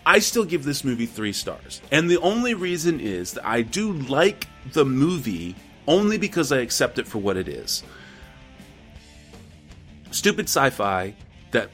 I 0.05 0.19
still 0.19 0.45
give 0.45 0.65
this 0.65 0.85
movie 0.85 1.07
three 1.07 1.33
stars, 1.33 1.81
and 1.91 2.11
the 2.11 2.19
only 2.19 2.55
reason 2.55 3.01
is 3.01 3.33
that 3.33 3.47
I 3.47 3.63
do 3.63 3.93
like 3.93 4.49
the 4.73 4.85
movie 4.85 5.55
only 5.87 6.19
because 6.19 6.53
I 6.53 6.59
accept 6.59 6.99
it 6.99 7.07
for 7.07 7.19
what 7.19 7.37
it 7.37 7.49
is. 7.49 7.83
Stupid 10.11 10.47
sci-fi 10.47 11.15
that 11.53 11.71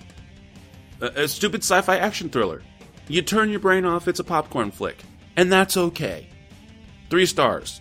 a, 1.01 1.29
stupid 1.29 1.63
sci-fi 1.63 1.97
action 1.97 2.29
thriller. 2.29 2.63
You 3.09 3.23
turn 3.23 3.51
your 3.51 3.61
brain 3.61 3.85
off, 3.85 4.09
it's 4.09 4.21
a 4.21 4.25
popcorn 4.25 4.71
flick. 4.71 4.97
And 5.37 5.51
that's 5.53 5.77
okay. 5.77 6.29
Three 7.11 7.27
stars. 7.27 7.81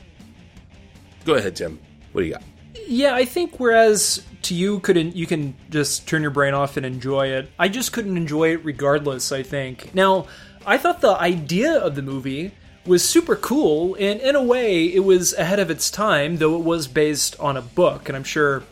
Go 1.26 1.34
ahead, 1.34 1.56
Tim. 1.56 1.80
What 2.12 2.22
do 2.22 2.28
you 2.28 2.34
got? 2.34 2.44
Yeah, 2.86 3.16
I 3.16 3.26
think 3.26 3.60
whereas 3.60 4.24
to 4.44 4.54
you 4.54 4.80
couldn't 4.80 5.16
you 5.16 5.26
can 5.26 5.56
just 5.70 6.08
turn 6.08 6.22
your 6.22 6.32
brain 6.32 6.54
off 6.54 6.78
and 6.78 6.86
enjoy 6.86 7.28
it. 7.28 7.50
I 7.58 7.68
just 7.68 7.92
couldn't 7.92 8.18
enjoy 8.18 8.54
it 8.54 8.64
regardless, 8.64 9.32
I 9.32 9.44
think. 9.44 9.94
Now, 9.96 10.28
I 10.66 10.78
thought 10.78 11.02
the 11.02 11.16
idea 11.16 11.74
of 11.80 11.96
the 11.96 12.02
movie 12.02 12.52
was 12.86 13.04
super 13.04 13.36
cool 13.36 13.96
and 13.96 14.22
in 14.22 14.36
a 14.36 14.44
way 14.44 14.86
it 14.86 15.04
was 15.04 15.34
ahead 15.34 15.60
of 15.60 15.70
its 15.70 15.92
time, 15.92 16.38
though 16.38 16.56
it 16.56 16.64
was 16.64 16.88
based 16.88 17.38
on 17.40 17.58
a 17.58 17.62
book, 17.62 18.08
and 18.08 18.16
I'm 18.16 18.24
sure 18.24 18.64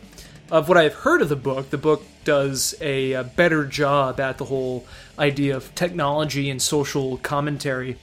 of 0.50 0.68
what 0.68 0.78
I've 0.78 0.94
heard 0.94 1.22
of 1.22 1.28
the 1.28 1.36
book, 1.36 1.70
the 1.70 1.78
book 1.78 2.04
does 2.24 2.74
a, 2.80 3.12
a 3.12 3.24
better 3.24 3.64
job 3.64 4.20
at 4.20 4.38
the 4.38 4.44
whole 4.44 4.86
idea 5.18 5.56
of 5.56 5.74
technology 5.74 6.48
and 6.50 6.60
social 6.60 7.18
commentary. 7.18 7.98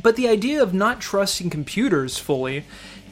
But 0.00 0.16
the 0.16 0.28
idea 0.28 0.62
of 0.62 0.74
not 0.74 1.00
trusting 1.00 1.50
computers 1.50 2.18
fully 2.18 2.64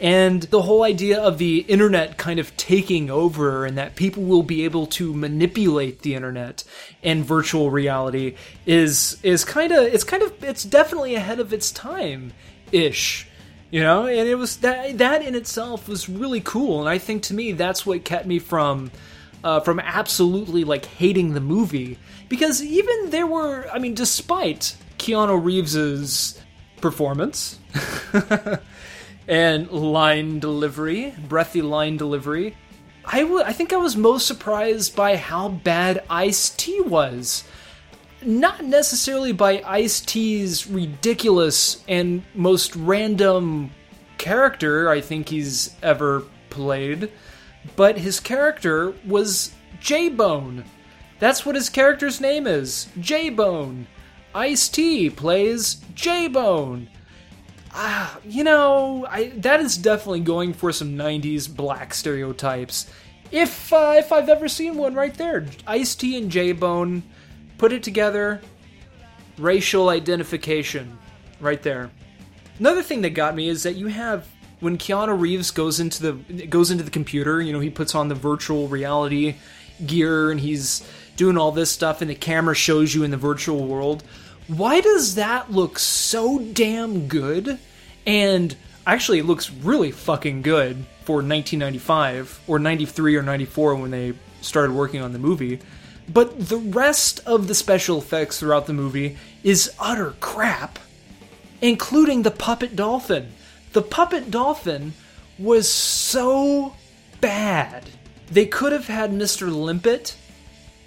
and 0.02 0.42
the 0.42 0.62
whole 0.62 0.82
idea 0.82 1.22
of 1.22 1.38
the 1.38 1.58
internet 1.60 2.18
kind 2.18 2.40
of 2.40 2.54
taking 2.56 3.08
over 3.08 3.64
and 3.64 3.78
that 3.78 3.94
people 3.94 4.24
will 4.24 4.42
be 4.42 4.64
able 4.64 4.84
to 4.88 5.14
manipulate 5.14 6.02
the 6.02 6.16
internet 6.16 6.64
and 7.04 7.24
virtual 7.24 7.70
reality 7.70 8.34
is 8.66 9.16
is 9.22 9.44
kind 9.44 9.70
of 9.70 9.84
it's 9.84 10.04
kind 10.04 10.24
of 10.24 10.44
it's 10.44 10.64
definitely 10.64 11.14
ahead 11.14 11.38
of 11.38 11.52
its 11.52 11.70
time 11.70 12.32
ish 12.72 13.28
you 13.70 13.80
know? 13.80 14.06
And 14.06 14.28
it 14.28 14.34
was 14.34 14.58
that 14.58 14.98
that 14.98 15.24
in 15.24 15.34
itself 15.34 15.88
was 15.88 16.08
really 16.08 16.40
cool. 16.40 16.80
And 16.80 16.88
i 16.88 16.98
think 16.98 17.22
to 17.24 17.34
me 17.34 17.52
that's 17.52 17.86
what 17.86 18.04
kept 18.04 18.26
me 18.26 18.38
from 18.38 18.90
uh, 19.42 19.58
from 19.60 19.80
absolutely 19.80 20.62
like 20.62 20.84
hating 20.84 21.34
the 21.34 21.40
movie. 21.40 21.98
Because 22.28 22.62
even 22.62 23.10
there 23.10 23.26
were 23.26 23.68
i 23.72 23.78
mean 23.78 23.94
despite 23.94 24.76
keanu 24.98 25.42
reeves's 25.42 26.40
performance 26.80 27.58
and 29.32 29.70
line 29.70 30.38
delivery 30.38 31.14
breathy 31.28 31.62
line 31.62 31.96
delivery 31.96 32.56
I 33.04 33.22
w- 33.22 33.42
I 33.44 33.52
think 33.52 33.72
i 33.72 33.76
was 33.76 33.96
most 33.96 34.26
surprised 34.26 34.94
by 34.94 35.16
how 35.16 35.48
bad 35.48 36.04
ice 36.08 36.50
t 36.50 36.80
was 36.80 37.44
not 38.24 38.64
necessarily 38.64 39.32
by 39.32 39.62
Ice 39.66 40.00
T's 40.00 40.66
ridiculous 40.66 41.82
and 41.88 42.22
most 42.34 42.76
random 42.76 43.70
character 44.18 44.88
I 44.88 45.00
think 45.00 45.28
he's 45.28 45.74
ever 45.82 46.24
played, 46.50 47.10
but 47.76 47.98
his 47.98 48.20
character 48.20 48.94
was 49.04 49.52
J 49.80 50.08
Bone. 50.08 50.64
That's 51.18 51.46
what 51.46 51.54
his 51.54 51.68
character's 51.68 52.20
name 52.20 52.46
is 52.46 52.88
J 53.00 53.28
Bone. 53.30 53.86
Ice 54.34 54.68
T 54.68 55.10
plays 55.10 55.76
J 55.94 56.28
Bone. 56.28 56.88
Ah, 57.74 58.18
you 58.24 58.44
know, 58.44 59.06
I, 59.08 59.28
that 59.36 59.60
is 59.60 59.76
definitely 59.76 60.20
going 60.20 60.52
for 60.52 60.72
some 60.72 60.96
90s 60.96 61.54
black 61.54 61.94
stereotypes. 61.94 62.86
If 63.30 63.72
uh, 63.72 63.94
if 63.96 64.12
I've 64.12 64.28
ever 64.28 64.46
seen 64.46 64.76
one 64.76 64.94
right 64.94 65.14
there, 65.14 65.46
Ice 65.66 65.94
T 65.94 66.18
and 66.18 66.30
J 66.30 66.52
Bone 66.52 67.02
put 67.56 67.72
it 67.72 67.82
together 67.82 68.42
racial 69.38 69.88
identification 69.88 70.98
right 71.40 71.62
there 71.62 71.90
another 72.58 72.82
thing 72.82 73.02
that 73.02 73.10
got 73.10 73.34
me 73.34 73.48
is 73.48 73.62
that 73.62 73.74
you 73.74 73.88
have 73.88 74.28
when 74.60 74.78
Keanu 74.78 75.18
Reeves 75.18 75.50
goes 75.50 75.80
into 75.80 76.12
the 76.12 76.46
goes 76.46 76.70
into 76.70 76.84
the 76.84 76.90
computer 76.90 77.40
you 77.40 77.52
know 77.52 77.60
he 77.60 77.70
puts 77.70 77.94
on 77.94 78.08
the 78.08 78.14
virtual 78.14 78.68
reality 78.68 79.36
gear 79.86 80.30
and 80.30 80.40
he's 80.40 80.86
doing 81.16 81.36
all 81.36 81.50
this 81.50 81.70
stuff 81.70 82.00
and 82.00 82.10
the 82.10 82.14
camera 82.14 82.54
shows 82.54 82.94
you 82.94 83.02
in 83.02 83.10
the 83.10 83.16
virtual 83.16 83.66
world 83.66 84.04
why 84.58 84.80
does 84.80 85.14
that 85.16 85.50
look 85.50 85.78
so 85.78 86.38
damn 86.38 87.08
good 87.08 87.58
and 88.06 88.56
actually 88.86 89.18
it 89.18 89.24
looks 89.24 89.50
really 89.50 89.90
fucking 89.90 90.42
good 90.42 90.76
for 91.04 91.16
1995 91.16 92.40
or 92.46 92.58
93 92.58 93.16
or 93.16 93.22
94 93.22 93.74
when 93.76 93.90
they 93.90 94.12
started 94.40 94.72
working 94.72 95.00
on 95.00 95.12
the 95.12 95.18
movie 95.18 95.60
but 96.08 96.48
the 96.48 96.58
rest 96.58 97.20
of 97.26 97.48
the 97.48 97.54
special 97.54 97.98
effects 97.98 98.40
throughout 98.40 98.66
the 98.66 98.72
movie 98.72 99.16
is 99.42 99.72
utter 99.78 100.14
crap, 100.20 100.78
including 101.60 102.22
the 102.22 102.30
puppet 102.30 102.76
dolphin. 102.76 103.32
The 103.72 103.82
puppet 103.82 104.30
dolphin 104.30 104.94
was 105.38 105.68
so 105.70 106.74
bad. 107.20 107.88
They 108.30 108.46
could 108.46 108.72
have 108.72 108.88
had 108.88 109.10
Mr. 109.12 109.54
Limpet 109.54 110.16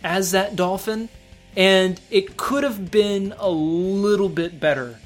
as 0.03 0.31
that 0.31 0.55
dolphin, 0.55 1.09
and 1.55 1.99
it 2.11 2.37
could 2.37 2.63
have 2.63 2.91
been 2.91 3.33
a 3.37 3.49
little 3.49 4.29
bit 4.29 4.59
better. 4.59 4.99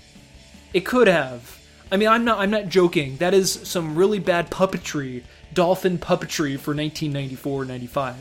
It 0.74 0.86
could 0.86 1.08
have. 1.08 1.60
I 1.92 1.98
mean, 1.98 2.08
I'm 2.08 2.24
not. 2.24 2.40
I'm 2.40 2.52
not 2.52 2.70
joking. 2.70 3.18
That 3.18 3.34
is 3.34 3.52
some 3.52 3.96
really 3.96 4.20
bad 4.20 4.52
puppetry, 4.52 5.24
dolphin 5.54 5.98
puppetry 5.98 6.60
for 6.60 6.76
1994-95. 6.76 8.16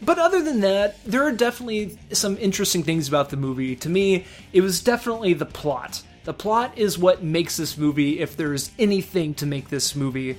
But 0.00 0.18
other 0.20 0.40
than 0.42 0.60
that, 0.60 1.02
there 1.04 1.24
are 1.24 1.32
definitely 1.32 1.98
some 2.12 2.38
interesting 2.38 2.84
things 2.84 3.08
about 3.08 3.30
the 3.30 3.36
movie. 3.36 3.74
To 3.76 3.88
me, 3.88 4.26
it 4.52 4.60
was 4.60 4.80
definitely 4.80 5.34
the 5.34 5.44
plot. 5.46 6.02
The 6.22 6.32
plot 6.34 6.76
is 6.76 6.96
what 6.96 7.24
makes 7.24 7.56
this 7.56 7.76
movie, 7.76 8.20
if 8.20 8.36
there's 8.36 8.70
anything 8.78 9.34
to 9.34 9.46
make 9.46 9.70
this 9.70 9.96
movie. 9.96 10.36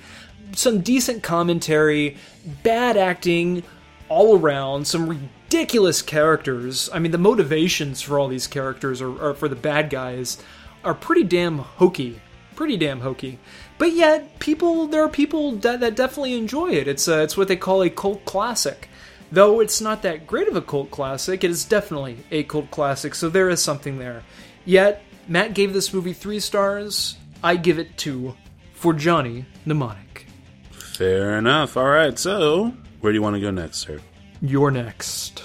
some 0.55 0.81
decent 0.81 1.23
commentary, 1.23 2.17
bad 2.63 2.97
acting 2.97 3.63
all 4.10 4.38
around, 4.38 4.86
some 4.86 5.07
ridiculous 5.07 6.01
characters. 6.01 6.89
I 6.93 6.99
mean, 6.99 7.12
the 7.12 7.18
motivations 7.18 8.01
for 8.01 8.20
all 8.20 8.28
these 8.28 8.47
characters 8.47 9.01
or, 9.01 9.22
are 9.22 9.34
for 9.34 9.47
the 9.47 9.55
bad 9.55 9.89
guys 9.89 10.38
are 10.84 10.93
pretty 10.93 11.24
damn 11.24 11.60
hokey, 11.60 12.22
pretty 12.55 12.78
damn 12.78 13.01
hokey. 13.01 13.39
But 13.78 13.93
yet, 13.93 14.39
people 14.39 14.88
there 14.88 15.03
are 15.03 15.10
people 15.10 15.53
that, 15.57 15.80
that 15.80 15.95
definitely 15.95 16.38
enjoy 16.38 16.72
it. 16.72 16.88
It's 16.88 17.07
uh, 17.07 17.20
it's 17.20 17.38
what 17.38 17.47
they 17.47 17.55
call 17.55 17.82
a 17.82 17.89
cult 17.89 18.26
classic. 18.26 18.89
Though 19.32 19.60
it's 19.60 19.80
not 19.80 20.01
that 20.01 20.26
great 20.26 20.47
of 20.47 20.55
a 20.55 20.62
cult 20.62 20.89
classic, 20.89 21.43
it 21.43 21.51
is 21.51 21.64
definitely 21.64 22.18
a 22.32 22.43
cult 22.43 22.72
classic. 22.72 23.14
So 23.14 23.30
there 23.30 23.49
is 23.49 23.62
something 23.62 23.99
there. 23.99 24.24
Yet 24.66 25.03
Matt 25.28 25.53
gave 25.53 25.74
this 25.74 25.93
movie 25.93 26.14
three 26.14 26.39
stars. 26.39 27.16
I 27.43 27.55
give 27.55 27.80
it 27.80 27.95
two 27.95 28.36
for 28.74 28.93
Johnny 28.93 29.45
Mnemonic. 29.66 30.26
Fair 30.72 31.38
enough. 31.38 31.78
All 31.78 31.86
right. 31.86 32.18
So, 32.18 32.74
where 33.01 33.11
do 33.11 33.17
you 33.17 33.21
want 33.21 33.35
to 33.35 33.41
go 33.41 33.51
next, 33.51 33.77
sir? 33.77 33.99
You're 34.41 34.71
next. 34.71 35.43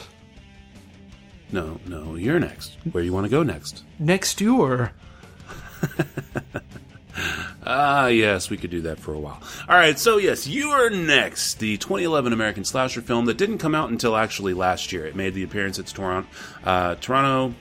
No, 1.53 1.79
no, 1.87 2.17
you're 2.17 2.41
next. 2.41 2.77
Where 2.93 3.03
do 3.03 3.07
you 3.07 3.13
want 3.13 3.27
to 3.27 3.31
go 3.31 3.43
next? 3.43 3.85
Next, 3.99 4.41
you're. 4.41 4.93
Ah, 7.67 8.09
yes, 8.09 8.51
we 8.51 8.59
could 8.59 8.71
do 8.71 8.83
that 8.83 8.99
for 9.01 9.15
a 9.15 9.19
while. 9.19 9.41
All 9.69 9.77
right, 9.77 9.99
so 9.99 10.19
yes, 10.19 10.47
you 10.47 10.71
are 10.71 10.91
next. 10.91 11.55
The 11.61 11.79
2011 11.79 12.33
American 12.33 12.65
slasher 12.65 13.01
film 13.01 13.25
that 13.25 13.39
didn't 13.39 13.59
come 13.59 13.75
out 13.75 13.89
until 13.91 14.17
actually 14.17 14.53
last 14.53 14.93
year. 14.93 15.07
It 15.07 15.17
made 15.17 15.33
the 15.33 15.45
appearance 15.45 15.79
at 15.79 15.87
Toronto, 15.87 16.29
uh, 16.65 16.97
Toronto, 16.97 17.55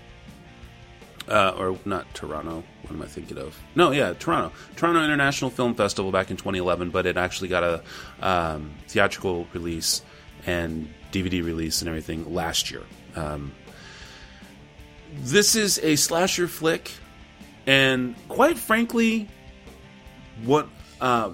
uh, 1.29 1.53
or 1.57 1.77
not 1.85 2.13
Toronto. 2.13 2.63
What 2.93 2.99
am 2.99 3.05
I 3.05 3.07
thinking 3.07 3.39
of? 3.39 3.59
No, 3.73 3.89
yeah, 3.89 4.13
Toronto, 4.13 4.55
Toronto 4.75 5.03
International 5.03 5.49
Film 5.49 5.73
Festival 5.73 6.11
back 6.11 6.29
in 6.29 6.37
2011. 6.37 6.91
But 6.91 7.07
it 7.07 7.17
actually 7.17 7.47
got 7.47 7.63
a 7.63 7.83
um, 8.21 8.71
theatrical 8.87 9.47
release 9.51 10.03
and 10.45 10.87
DVD 11.11 11.43
release 11.43 11.81
and 11.81 11.89
everything 11.89 12.31
last 12.31 12.69
year. 12.69 12.83
Um, 13.15 13.51
this 15.21 15.55
is 15.55 15.79
a 15.81 15.95
slasher 15.95 16.47
flick, 16.47 16.91
and 17.65 18.15
quite 18.27 18.59
frankly, 18.59 19.27
what 20.43 20.69
uh, 21.01 21.33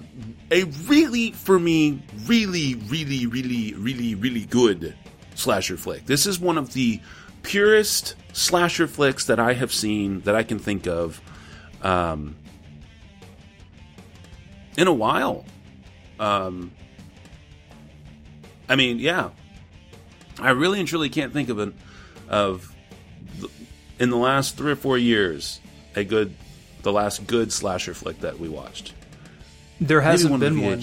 a 0.50 0.64
really 0.64 1.32
for 1.32 1.58
me 1.58 2.00
really 2.24 2.76
really 2.88 3.26
really 3.26 3.74
really 3.74 4.14
really 4.14 4.46
good 4.46 4.94
slasher 5.34 5.76
flick 5.76 6.04
this 6.06 6.26
is 6.26 6.40
one 6.40 6.58
of 6.58 6.72
the 6.72 7.00
purest 7.42 8.14
slasher 8.32 8.86
flicks 8.86 9.26
that 9.26 9.38
i 9.38 9.54
have 9.54 9.72
seen 9.72 10.20
that 10.22 10.34
i 10.34 10.42
can 10.42 10.58
think 10.58 10.86
of 10.86 11.22
um, 11.82 12.36
in 14.76 14.86
a 14.86 14.92
while 14.92 15.44
um, 16.18 16.70
i 18.68 18.76
mean 18.76 18.98
yeah 18.98 19.30
i 20.38 20.50
really 20.50 20.78
and 20.78 20.88
truly 20.88 21.08
can't 21.08 21.32
think 21.32 21.48
of 21.48 21.58
an 21.58 21.74
of 22.28 22.74
in 23.98 24.10
the 24.10 24.16
last 24.16 24.56
three 24.56 24.72
or 24.72 24.76
four 24.76 24.96
years 24.96 25.60
a 25.94 26.04
good 26.04 26.34
the 26.82 26.92
last 26.92 27.26
good 27.26 27.52
slasher 27.52 27.94
flick 27.94 28.20
that 28.20 28.38
we 28.38 28.48
watched. 28.48 28.94
There 29.80 30.00
hasn't 30.00 30.32
Maybe 30.32 30.46
been 30.46 30.62
one. 30.62 30.70
one. 30.72 30.80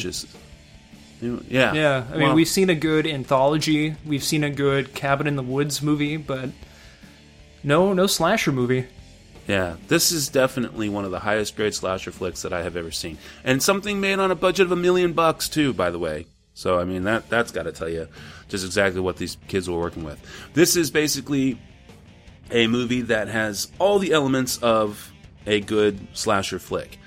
the. 1.21 1.45
Yeah. 1.49 1.73
Yeah, 1.73 2.05
I 2.11 2.17
mean, 2.17 2.33
we've 2.35 2.47
seen 2.47 2.69
a 2.69 2.75
good 2.75 3.07
anthology, 3.07 3.95
we've 4.05 4.23
seen 4.23 4.43
a 4.43 4.51
good 4.51 4.93
Cabin 4.93 5.25
in 5.25 5.35
the 5.35 5.43
Woods 5.43 5.81
movie, 5.81 6.17
but 6.17 6.49
no, 7.63 7.93
no 7.93 8.05
slasher 8.05 8.51
movie. 8.51 8.85
Yeah, 9.47 9.77
this 9.87 10.11
is 10.11 10.27
definitely 10.27 10.89
one 10.89 11.05
of 11.05 11.11
the 11.11 11.19
highest 11.19 11.55
grade 11.55 11.73
slasher 11.73 12.11
flicks 12.11 12.41
that 12.41 12.51
I 12.51 12.63
have 12.63 12.75
ever 12.75 12.91
seen, 12.91 13.17
and 13.45 13.63
something 13.63 14.01
made 14.01 14.19
on 14.19 14.29
a 14.29 14.35
budget 14.35 14.65
of 14.65 14.73
a 14.73 14.75
million 14.75 15.13
bucks 15.13 15.47
too. 15.47 15.73
By 15.73 15.89
the 15.89 15.99
way, 15.99 16.27
so 16.53 16.77
I 16.77 16.83
mean 16.83 17.03
that 17.03 17.29
that's 17.29 17.51
got 17.51 17.63
to 17.63 17.71
tell 17.71 17.87
you 17.87 18.09
just 18.49 18.65
exactly 18.65 18.99
what 18.99 19.15
these 19.15 19.37
kids 19.47 19.69
were 19.69 19.79
working 19.79 20.03
with. 20.03 20.19
This 20.53 20.75
is 20.75 20.91
basically 20.91 21.57
a 22.51 22.67
movie 22.67 23.01
that 23.03 23.29
has 23.29 23.71
all 23.79 23.99
the 23.99 24.11
elements 24.11 24.57
of 24.57 25.13
a 25.45 25.61
good 25.61 26.07
slasher 26.13 26.59
flick. 26.59 26.99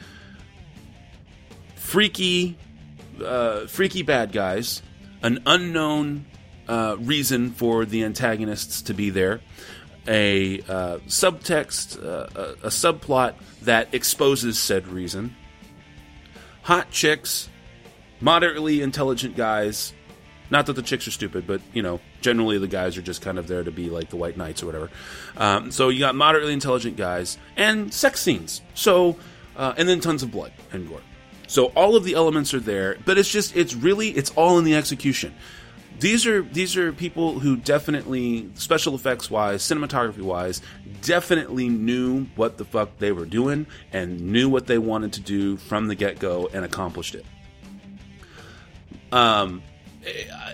Freaky, 1.76 2.57
uh, 3.22 3.66
freaky 3.66 4.03
bad 4.03 4.32
guys, 4.32 4.80
an 5.22 5.43
unknown 5.45 6.24
uh, 6.68 6.97
reason 7.01 7.51
for 7.51 7.84
the 7.84 8.05
antagonists 8.05 8.82
to 8.82 8.95
be 8.95 9.11
there, 9.11 9.41
a 10.11 10.61
uh, 10.62 10.98
subtext, 11.06 12.04
uh, 12.04 12.28
a, 12.34 12.66
a 12.66 12.70
subplot 12.70 13.34
that 13.62 13.94
exposes 13.94 14.58
said 14.58 14.88
reason, 14.88 15.36
hot 16.62 16.90
chicks, 16.90 17.48
moderately 18.20 18.82
intelligent 18.82 19.36
guys. 19.36 19.94
Not 20.50 20.66
that 20.66 20.72
the 20.72 20.82
chicks 20.82 21.06
are 21.06 21.12
stupid, 21.12 21.46
but 21.46 21.61
you 21.72 21.80
know, 21.80 22.00
generally 22.20 22.58
the 22.58 22.66
guys 22.66 22.98
are 22.98 23.02
just 23.02 23.22
kind 23.22 23.38
of 23.38 23.46
there 23.46 23.62
to 23.62 23.70
be 23.70 23.88
like 23.88 24.11
the 24.11 24.16
white 24.16 24.36
knights 24.36 24.64
or 24.64 24.66
whatever. 24.66 24.90
Um, 25.36 25.70
so 25.70 25.90
you 25.90 26.00
got 26.00 26.16
moderately 26.16 26.52
intelligent 26.52 26.96
guys 26.96 27.38
and 27.56 27.94
sex 27.94 28.20
scenes. 28.20 28.61
So 28.74 29.16
uh, 29.56 29.74
and 29.76 29.88
then 29.88 30.00
tons 30.00 30.24
of 30.24 30.32
blood 30.32 30.52
and 30.72 30.88
gore. 30.88 31.02
So 31.46 31.66
all 31.76 31.94
of 31.94 32.04
the 32.04 32.14
elements 32.14 32.52
are 32.54 32.61
there, 32.61 32.96
but 33.04 33.16
it's 33.16 33.30
just 33.30 33.54
it's 33.56 33.74
really 33.74 34.08
it's 34.08 34.30
all 34.30 34.58
in 34.58 34.64
the 34.64 34.74
execution. 34.74 35.34
These 36.01 36.26
are 36.26 36.40
these 36.42 36.78
are 36.78 36.92
people 36.92 37.38
who 37.38 37.57
definitely 37.57 38.51
special 38.55 38.94
effects 38.94 39.30
wise, 39.30 39.62
cinematography 39.62 40.22
wise, 40.22 40.62
definitely 41.03 41.68
knew 41.68 42.24
what 42.36 42.57
the 42.57 42.64
fuck 42.64 42.98
they 42.98 43.12
were 43.12 43.26
doing 43.26 43.66
and 43.92 44.18
knew 44.20 44.48
what 44.48 44.66
they 44.66 44.78
wanted 44.78 45.12
to 45.14 45.20
do 45.20 45.59
from 45.59 45.88
the 45.88 45.94
get 45.94 46.18
go 46.18 46.48
and 46.55 46.64
accomplished 46.64 47.14
it. 47.14 47.26
Um, 49.12 49.62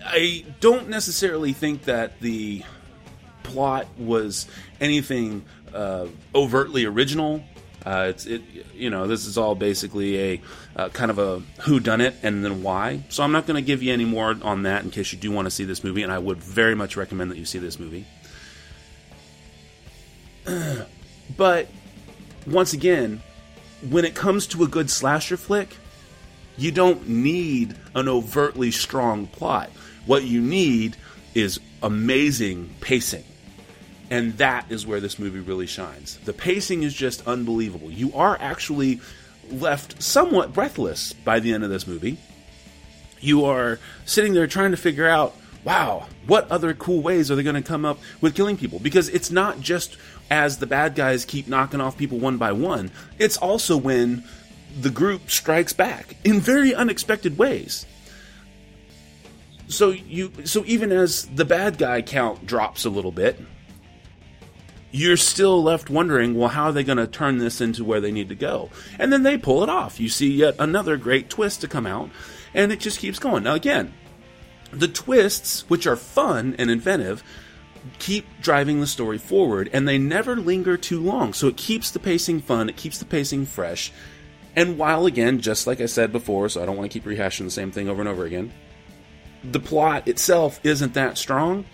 I- 0.05 0.44
don't 0.61 0.88
necessarily 0.88 1.53
think 1.53 1.84
that 1.84 2.18
the 2.20 2.64
plot 3.44 3.86
was 3.99 4.49
anything 4.80 5.44
uh, 5.72 6.07
overtly 6.34 6.84
original. 6.86 7.44
Uh, 7.87 8.09
it's 8.11 8.26
it, 8.26 8.43
you 8.74 8.91
know, 8.91 9.07
this 9.07 9.26
is 9.26 9.39
all 9.39 9.55
basically 9.55 10.18
a 10.18 10.41
uh, 10.74 10.89
kind 10.89 11.09
of 11.09 11.20
a 11.20 11.39
who 11.62 11.78
done 11.78 12.01
it 12.01 12.16
and 12.24 12.45
then 12.45 12.64
why. 12.64 13.05
So 13.11 13.22
I'm 13.22 13.30
not 13.30 13.47
going 13.47 13.55
to 13.55 13.66
give 13.66 13.80
you 13.80 13.93
any 13.93 14.05
more 14.05 14.37
on 14.43 14.64
that 14.64 14.82
in 14.82 14.91
case 14.91 15.12
you 15.12 15.18
do 15.18 15.30
want 15.30 15.47
to 15.47 15.51
see 15.53 15.64
this 15.64 15.84
movie, 15.84 16.03
and 16.03 16.11
I 16.11 16.18
would 16.18 16.39
very 16.39 16.74
much 16.74 16.97
recommend 16.97 17.30
that 17.30 17.39
you 17.39 17.45
see 17.45 17.61
this 17.61 17.78
movie. 17.78 18.05
but 21.37 21.68
once 22.45 22.72
again, 22.72 23.22
when 23.89 24.05
it 24.05 24.16
comes 24.16 24.49
to 24.49 24.64
a 24.64 24.68
good 24.68 24.91
slasher 24.91 25.37
flick, 25.37 25.76
you 26.57 26.72
don't 26.72 27.09
need 27.09 27.76
an 27.95 28.09
overtly 28.09 28.72
strong 28.72 29.28
plot. 29.28 29.70
What 30.07 30.24
you 30.24 30.41
need 30.41 30.97
is 31.34 31.61
amazing 31.84 32.74
pacing. 32.80 33.24
And 34.11 34.38
that 34.38 34.70
is 34.70 34.86
where 34.86 35.00
this 35.00 35.18
movie 35.18 35.40
really 35.40 35.66
shines. 35.66 36.16
The 36.18 36.32
pacing 36.32 36.82
is 36.82 36.94
just 36.94 37.26
unbelievable. 37.26 37.90
You 37.90 38.12
are 38.14 38.36
actually 38.40 39.00
left 39.50 40.02
somewhat 40.02 40.52
breathless 40.52 41.12
by 41.12 41.40
the 41.40 41.52
end 41.52 41.64
of 41.64 41.70
this 41.70 41.86
movie. 41.86 42.18
You 43.20 43.44
are 43.44 43.78
sitting 44.04 44.34
there 44.34 44.46
trying 44.46 44.70
to 44.70 44.76
figure 44.76 45.09
out, 45.09 45.34
wow, 45.64 46.07
what 46.26 46.48
other 46.50 46.74
cool 46.74 47.02
ways 47.02 47.30
are 47.30 47.34
they 47.34 47.42
going 47.42 47.57
to 47.57 47.62
come 47.62 47.84
up 47.84 47.98
with 48.20 48.34
killing 48.34 48.57
people? 48.57 48.78
Because 48.78 49.09
it's 49.09 49.30
not 49.30 49.61
just 49.61 49.96
as 50.30 50.59
the 50.59 50.66
bad 50.66 50.94
guys 50.94 51.24
keep 51.24 51.48
knocking 51.48 51.80
off 51.80 51.96
people 51.96 52.18
one 52.18 52.36
by 52.36 52.52
one, 52.52 52.90
it's 53.18 53.36
also 53.36 53.76
when 53.76 54.22
the 54.80 54.90
group 54.90 55.30
strikes 55.30 55.72
back 55.72 56.16
in 56.22 56.40
very 56.40 56.74
unexpected 56.74 57.38
ways. 57.38 57.86
So 59.68 59.90
you 59.90 60.32
so 60.44 60.62
even 60.66 60.92
as 60.92 61.26
the 61.26 61.44
bad 61.44 61.78
guy 61.78 62.02
count 62.02 62.46
drops 62.46 62.84
a 62.84 62.90
little 62.90 63.11
bit, 63.11 63.40
you're 64.97 65.16
still 65.18 65.62
left 65.62 65.90
wondering, 65.90 66.34
well, 66.34 66.49
how 66.49 66.64
are 66.64 66.72
they 66.72 66.82
going 66.82 66.97
to 66.97 67.07
turn 67.07 67.36
this 67.36 67.61
into 67.61 67.84
where 67.84 68.01
they 68.01 68.11
need 68.11 68.30
to 68.30 68.34
go? 68.34 68.70
And 68.99 69.12
then 69.12 69.24
they 69.24 69.36
pull 69.36 69.62
it 69.62 69.68
off. 69.68 70.01
You 70.01 70.09
see 70.09 70.32
yet 70.32 70.57
another 70.59 70.97
great 70.97 71.28
twist 71.28 71.61
to 71.61 71.68
come 71.68 71.86
out, 71.86 72.09
and 72.55 72.72
it 72.72 72.80
just 72.80 72.99
keeps 72.99 73.18
going. 73.18 73.42
Now, 73.42 73.53
again, 73.53 73.92
the 74.70 74.88
twists, 74.88 75.68
which 75.68 75.86
are 75.86 75.97
fun 75.97 76.57
and 76.59 76.70
inventive, 76.70 77.22
keep 77.99 78.24
driving 78.40 78.80
the 78.80 78.86
story 78.86 79.18
forward, 79.18 79.68
and 79.70 79.86
they 79.86 79.99
never 79.99 80.34
linger 80.34 80.78
too 80.78 81.03
long. 81.03 81.34
So 81.34 81.49
it 81.49 81.59
keeps 81.59 81.90
the 81.90 81.99
pacing 81.99 82.40
fun, 82.40 82.70
it 82.70 82.76
keeps 82.76 82.99
the 82.99 83.05
pacing 83.05 83.44
fresh. 83.44 83.92
And 84.57 84.78
while, 84.78 85.05
again, 85.05 85.42
just 85.42 85.66
like 85.66 85.82
I 85.82 85.86
said 85.86 86.11
before, 86.11 86.49
so 86.49 86.62
I 86.62 86.64
don't 86.64 86.78
want 86.78 86.90
to 86.90 86.99
keep 86.99 87.07
rehashing 87.07 87.44
the 87.44 87.51
same 87.51 87.70
thing 87.70 87.90
over 87.90 88.01
and 88.01 88.09
over 88.09 88.24
again, 88.24 88.51
the 89.44 89.61
plot 89.61 90.09
itself 90.09 90.59
isn't 90.64 90.94
that 90.94 91.18
strong 91.18 91.66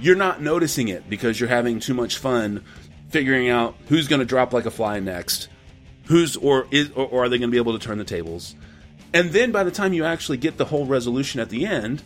you're 0.00 0.16
not 0.16 0.40
noticing 0.40 0.88
it 0.88 1.08
because 1.08 1.38
you're 1.38 1.48
having 1.48 1.80
too 1.80 1.94
much 1.94 2.18
fun 2.18 2.64
figuring 3.10 3.48
out 3.48 3.76
who's 3.88 4.08
going 4.08 4.20
to 4.20 4.26
drop 4.26 4.52
like 4.52 4.66
a 4.66 4.70
fly 4.70 4.98
next, 5.00 5.48
who's 6.06 6.36
or 6.36 6.66
is 6.70 6.90
or, 6.92 7.06
or 7.06 7.24
are 7.24 7.28
they 7.28 7.38
going 7.38 7.50
to 7.50 7.52
be 7.52 7.58
able 7.58 7.78
to 7.78 7.84
turn 7.84 7.98
the 7.98 8.04
tables, 8.04 8.54
and 9.12 9.30
then 9.30 9.52
by 9.52 9.62
the 9.62 9.70
time 9.70 9.92
you 9.92 10.04
actually 10.04 10.36
get 10.36 10.56
the 10.56 10.64
whole 10.64 10.86
resolution 10.86 11.40
at 11.40 11.48
the 11.48 11.64
end, 11.66 12.02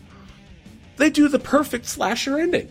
they 0.96 1.10
do 1.10 1.28
the 1.28 1.38
perfect 1.38 1.86
slasher 1.86 2.38
ending. 2.38 2.70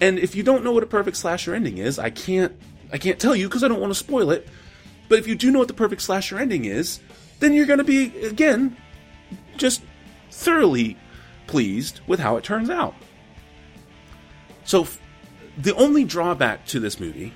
And 0.00 0.18
if 0.18 0.34
you 0.34 0.42
don't 0.42 0.64
know 0.64 0.72
what 0.72 0.82
a 0.82 0.86
perfect 0.86 1.16
slasher 1.16 1.54
ending 1.54 1.78
is, 1.78 1.98
I 1.98 2.10
can't 2.10 2.52
I 2.92 2.98
can't 2.98 3.20
tell 3.20 3.36
you 3.36 3.48
because 3.48 3.62
I 3.62 3.68
don't 3.68 3.80
want 3.80 3.92
to 3.92 3.98
spoil 3.98 4.32
it. 4.32 4.48
But 5.08 5.20
if 5.20 5.28
you 5.28 5.36
do 5.36 5.50
know 5.52 5.60
what 5.60 5.68
the 5.68 5.74
perfect 5.74 6.02
slasher 6.02 6.38
ending 6.38 6.64
is, 6.64 6.98
then 7.38 7.52
you're 7.52 7.66
going 7.66 7.78
to 7.78 7.84
be 7.84 8.18
again 8.24 8.76
just 9.56 9.82
thoroughly 10.32 10.96
pleased 11.46 12.00
with 12.06 12.20
how 12.20 12.36
it 12.36 12.44
turns 12.44 12.70
out. 12.70 12.94
So 14.64 14.86
the 15.58 15.74
only 15.74 16.04
drawback 16.04 16.66
to 16.66 16.80
this 16.80 16.98
movie 16.98 17.32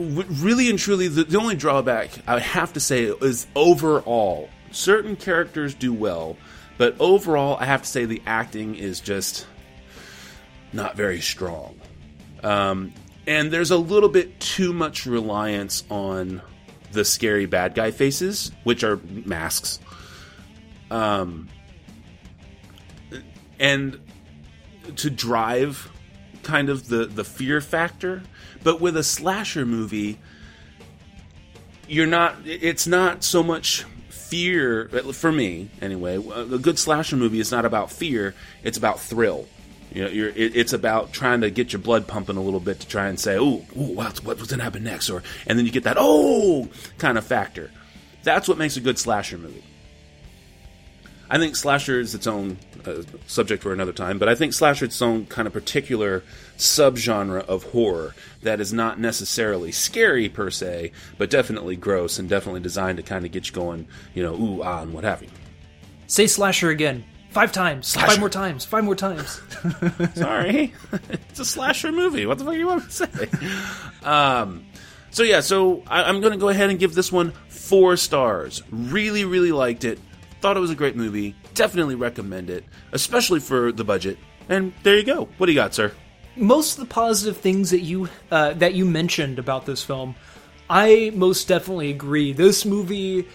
really 0.00 0.70
and 0.70 0.78
truly 0.78 1.08
the, 1.08 1.24
the 1.24 1.38
only 1.38 1.56
drawback 1.56 2.10
I 2.26 2.34
would 2.34 2.42
have 2.42 2.72
to 2.72 2.80
say 2.80 3.04
is 3.04 3.46
overall 3.54 4.48
certain 4.70 5.16
characters 5.16 5.74
do 5.74 5.92
well, 5.92 6.36
but 6.78 6.96
overall 7.00 7.56
I 7.60 7.66
have 7.66 7.82
to 7.82 7.88
say 7.88 8.04
the 8.04 8.22
acting 8.26 8.76
is 8.76 9.00
just 9.00 9.46
not 10.72 10.96
very 10.96 11.20
strong. 11.20 11.78
Um, 12.42 12.92
and 13.26 13.50
there's 13.50 13.70
a 13.70 13.76
little 13.76 14.08
bit 14.08 14.40
too 14.40 14.72
much 14.72 15.04
reliance 15.06 15.84
on 15.90 16.40
the 16.92 17.04
scary 17.04 17.46
bad 17.46 17.74
guy 17.74 17.90
faces, 17.90 18.50
which 18.64 18.82
are 18.82 18.96
masks. 19.26 19.78
Um, 20.90 21.48
and 23.58 24.00
to 24.96 25.10
drive 25.10 25.90
kind 26.42 26.68
of 26.68 26.88
the 26.88 27.06
the 27.06 27.24
fear 27.24 27.60
factor, 27.60 28.22
but 28.62 28.80
with 28.80 28.96
a 28.96 29.04
slasher 29.04 29.64
movie, 29.66 30.18
you're 31.86 32.06
not. 32.06 32.36
It's 32.44 32.86
not 32.86 33.22
so 33.22 33.42
much 33.42 33.84
fear 34.08 34.88
for 35.12 35.32
me 35.32 35.70
anyway. 35.80 36.16
A 36.16 36.58
good 36.58 36.78
slasher 36.78 37.16
movie 37.16 37.40
is 37.40 37.50
not 37.50 37.64
about 37.64 37.90
fear; 37.90 38.34
it's 38.62 38.78
about 38.78 39.00
thrill. 39.00 39.46
You 39.92 40.04
know, 40.04 40.10
you're, 40.10 40.28
it, 40.28 40.56
it's 40.56 40.72
about 40.72 41.12
trying 41.12 41.40
to 41.40 41.50
get 41.50 41.72
your 41.72 41.80
blood 41.80 42.06
pumping 42.06 42.36
a 42.36 42.40
little 42.40 42.60
bit 42.60 42.80
to 42.80 42.86
try 42.86 43.08
and 43.08 43.18
say, 43.18 43.36
"Oh, 43.38 43.58
what's 43.74 44.22
what's 44.22 44.46
going 44.46 44.58
to 44.58 44.64
happen 44.64 44.84
next?" 44.84 45.10
Or 45.10 45.22
and 45.46 45.58
then 45.58 45.66
you 45.66 45.72
get 45.72 45.84
that 45.84 45.96
"oh" 45.98 46.68
kind 46.98 47.18
of 47.18 47.24
factor. 47.24 47.70
That's 48.22 48.48
what 48.48 48.58
makes 48.58 48.76
a 48.76 48.80
good 48.80 48.98
slasher 48.98 49.38
movie. 49.38 49.64
I 51.30 51.38
think 51.38 51.54
slasher 51.54 52.00
is 52.00 52.14
its 52.14 52.26
own 52.26 52.58
uh, 52.84 53.02
subject 53.26 53.62
for 53.62 53.72
another 53.72 53.92
time, 53.92 54.18
but 54.18 54.28
I 54.28 54.34
think 54.34 54.52
slasher 54.52 54.86
is 54.86 54.90
its 54.90 55.02
own 55.02 55.26
kind 55.26 55.46
of 55.46 55.52
particular 55.52 56.24
subgenre 56.58 57.46
of 57.46 57.62
horror 57.70 58.16
that 58.42 58.60
is 58.60 58.72
not 58.72 58.98
necessarily 58.98 59.70
scary 59.70 60.28
per 60.28 60.50
se, 60.50 60.90
but 61.18 61.30
definitely 61.30 61.76
gross 61.76 62.18
and 62.18 62.28
definitely 62.28 62.60
designed 62.60 62.96
to 62.96 63.04
kind 63.04 63.24
of 63.24 63.30
get 63.30 63.46
you 63.46 63.54
going, 63.54 63.86
you 64.12 64.24
know, 64.24 64.34
ooh, 64.34 64.62
ah, 64.62 64.82
and 64.82 64.92
what 64.92 65.04
have 65.04 65.22
you. 65.22 65.28
Say 66.08 66.26
slasher 66.26 66.70
again. 66.70 67.04
Five 67.30 67.52
times. 67.52 67.86
Slasher. 67.86 68.08
Five 68.08 68.18
more 68.18 68.28
times. 68.28 68.64
Five 68.64 68.82
more 68.82 68.96
times. 68.96 69.40
Sorry, 70.14 70.74
it's 71.28 71.38
a 71.38 71.44
slasher 71.44 71.92
movie. 71.92 72.26
What 72.26 72.38
the 72.38 72.44
fuck 72.44 72.54
do 72.54 72.58
you 72.58 72.66
want 72.66 72.82
me 72.82 72.90
to 72.90 72.92
say? 72.92 74.08
Um, 74.08 74.66
so 75.12 75.22
yeah, 75.22 75.38
so 75.38 75.84
I, 75.86 76.02
I'm 76.02 76.20
going 76.20 76.32
to 76.32 76.38
go 76.38 76.48
ahead 76.48 76.70
and 76.70 76.78
give 76.80 76.96
this 76.96 77.12
one 77.12 77.32
four 77.48 77.96
stars. 77.96 78.64
Really, 78.72 79.24
really 79.24 79.52
liked 79.52 79.84
it. 79.84 80.00
Thought 80.40 80.56
it 80.56 80.60
was 80.60 80.70
a 80.70 80.74
great 80.74 80.96
movie. 80.96 81.36
Definitely 81.54 81.94
recommend 81.94 82.50
it, 82.50 82.64
especially 82.92 83.40
for 83.40 83.72
the 83.72 83.84
budget. 83.84 84.18
And 84.48 84.72
there 84.82 84.96
you 84.96 85.04
go. 85.04 85.28
What 85.36 85.46
do 85.46 85.52
you 85.52 85.58
got, 85.58 85.74
sir? 85.74 85.92
most 86.36 86.78
of 86.78 86.88
the 86.88 86.92
positive 86.92 87.36
things 87.36 87.70
that 87.70 87.80
you 87.80 88.08
uh, 88.30 88.54
that 88.54 88.74
you 88.74 88.84
mentioned 88.84 89.38
about 89.38 89.66
this 89.66 89.82
film, 89.82 90.14
I 90.68 91.10
most 91.14 91.48
definitely 91.48 91.90
agree. 91.90 92.32
This 92.32 92.64
movie 92.64 93.28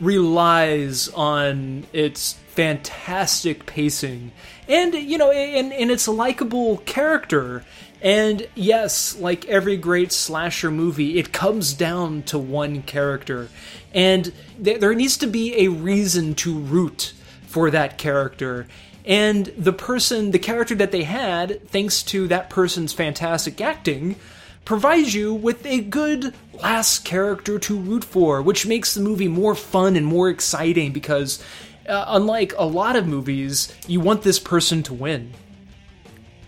relies 0.00 1.08
on 1.10 1.86
its 1.92 2.34
fantastic 2.48 3.64
pacing 3.66 4.32
and 4.68 4.94
you 4.94 5.16
know 5.16 5.30
and, 5.30 5.72
and 5.72 5.90
its 5.90 6.06
likable 6.06 6.78
character 6.78 7.64
and 8.02 8.46
yes 8.54 9.16
like 9.16 9.46
every 9.46 9.76
great 9.76 10.12
slasher 10.12 10.70
movie 10.70 11.18
it 11.18 11.32
comes 11.32 11.72
down 11.72 12.22
to 12.22 12.38
one 12.38 12.82
character 12.82 13.48
and 13.94 14.32
th- 14.62 14.80
there 14.80 14.94
needs 14.94 15.16
to 15.16 15.26
be 15.26 15.64
a 15.64 15.68
reason 15.68 16.34
to 16.34 16.58
root 16.58 17.12
for 17.46 17.70
that 17.70 17.96
character 17.96 18.66
and 19.04 19.46
the 19.56 19.72
person 19.72 20.32
the 20.32 20.38
character 20.38 20.74
that 20.74 20.92
they 20.92 21.04
had 21.04 21.66
thanks 21.68 22.02
to 22.02 22.26
that 22.28 22.50
person's 22.50 22.92
fantastic 22.92 23.60
acting 23.60 24.16
provides 24.64 25.14
you 25.14 25.34
with 25.34 25.64
a 25.66 25.80
good 25.80 26.34
last 26.54 27.04
character 27.04 27.58
to 27.58 27.78
root 27.78 28.04
for, 28.04 28.40
which 28.42 28.66
makes 28.66 28.94
the 28.94 29.00
movie 29.00 29.28
more 29.28 29.54
fun 29.54 29.96
and 29.96 30.06
more 30.06 30.28
exciting 30.28 30.92
because, 30.92 31.42
uh, 31.88 32.04
unlike 32.08 32.54
a 32.56 32.64
lot 32.64 32.96
of 32.96 33.06
movies, 33.06 33.74
you 33.86 34.00
want 34.00 34.22
this 34.22 34.38
person 34.38 34.82
to 34.84 34.94
win. 34.94 35.32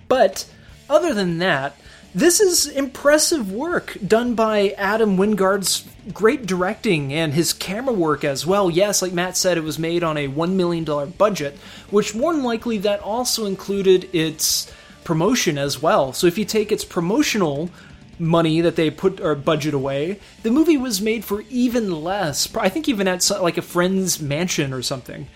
But 0.09 0.49
other 0.89 1.15
than 1.15 1.39
that, 1.39 1.77
this 2.15 2.39
is 2.39 2.69
impressive 2.69 3.51
work 3.51 3.97
done 4.07 4.35
by 4.35 4.71
Adam 4.79 5.17
Wingard's 5.17 5.85
great 6.13 6.47
directing 6.47 7.13
and 7.13 7.35
his 7.35 7.53
camera 7.53 7.93
work 7.93 8.23
as 8.23 8.47
well. 8.47 8.71
Yes, 8.71 9.03
like 9.03 9.13
Matt 9.13 9.37
said, 9.37 9.59
it 9.59 9.65
was 9.65 9.79
made 9.79 10.05
on 10.05 10.17
a 10.17 10.29
$1 10.29 10.53
million 10.53 10.85
budget, 11.11 11.57
which 11.91 12.15
more 12.15 12.33
than 12.33 12.45
likely 12.45 12.79
that 12.79 13.01
also 13.01 13.47
included 13.47 14.09
its 14.15 14.73
promotion 15.03 15.59
as 15.59 15.83
well. 15.83 16.13
So 16.13 16.27
if 16.29 16.39
you 16.39 16.45
take 16.45 16.71
its 16.71 16.85
promotional 16.85 17.71
money 18.19 18.61
that 18.61 18.77
they 18.77 18.91
put 18.91 19.21
or 19.21 19.35
budget 19.35 19.75
away, 19.75 20.21
the 20.45 20.51
movie 20.51 20.77
was 20.77 21.01
made 21.01 21.25
for 21.25 21.43
even 21.51 22.05
less. 22.05 22.55
I 22.55 22.69
think 22.69 22.89
even 22.89 23.09
at 23.09 23.29
like 23.41 23.59
a 23.59 23.63
friend's 23.63 24.21
mansion 24.21 24.73
or 24.73 24.83
something. 24.83 25.27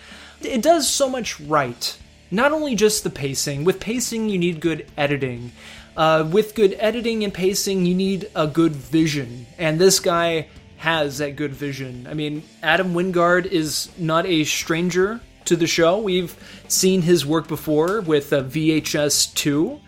It 0.41 0.61
does 0.61 0.87
so 0.87 1.09
much 1.09 1.39
right. 1.41 1.97
Not 2.31 2.51
only 2.51 2.75
just 2.75 3.03
the 3.03 3.09
pacing. 3.09 3.63
With 3.63 3.79
pacing, 3.79 4.29
you 4.29 4.37
need 4.37 4.59
good 4.59 4.85
editing. 4.97 5.51
Uh, 5.97 6.27
with 6.31 6.55
good 6.55 6.75
editing 6.79 7.23
and 7.23 7.33
pacing, 7.33 7.85
you 7.85 7.95
need 7.95 8.29
a 8.35 8.47
good 8.47 8.73
vision. 8.75 9.47
And 9.57 9.79
this 9.79 9.99
guy 9.99 10.47
has 10.77 11.17
that 11.17 11.35
good 11.35 11.51
vision. 11.53 12.07
I 12.09 12.13
mean, 12.13 12.43
Adam 12.63 12.93
Wingard 12.93 13.45
is 13.45 13.89
not 13.97 14.25
a 14.25 14.43
stranger 14.45 15.19
to 15.45 15.55
the 15.55 15.67
show. 15.67 15.99
We've 15.99 16.35
seen 16.67 17.01
his 17.01 17.25
work 17.25 17.47
before 17.47 18.01
with 18.01 18.31
uh, 18.31 18.43
VHS 18.43 19.33
2. 19.33 19.79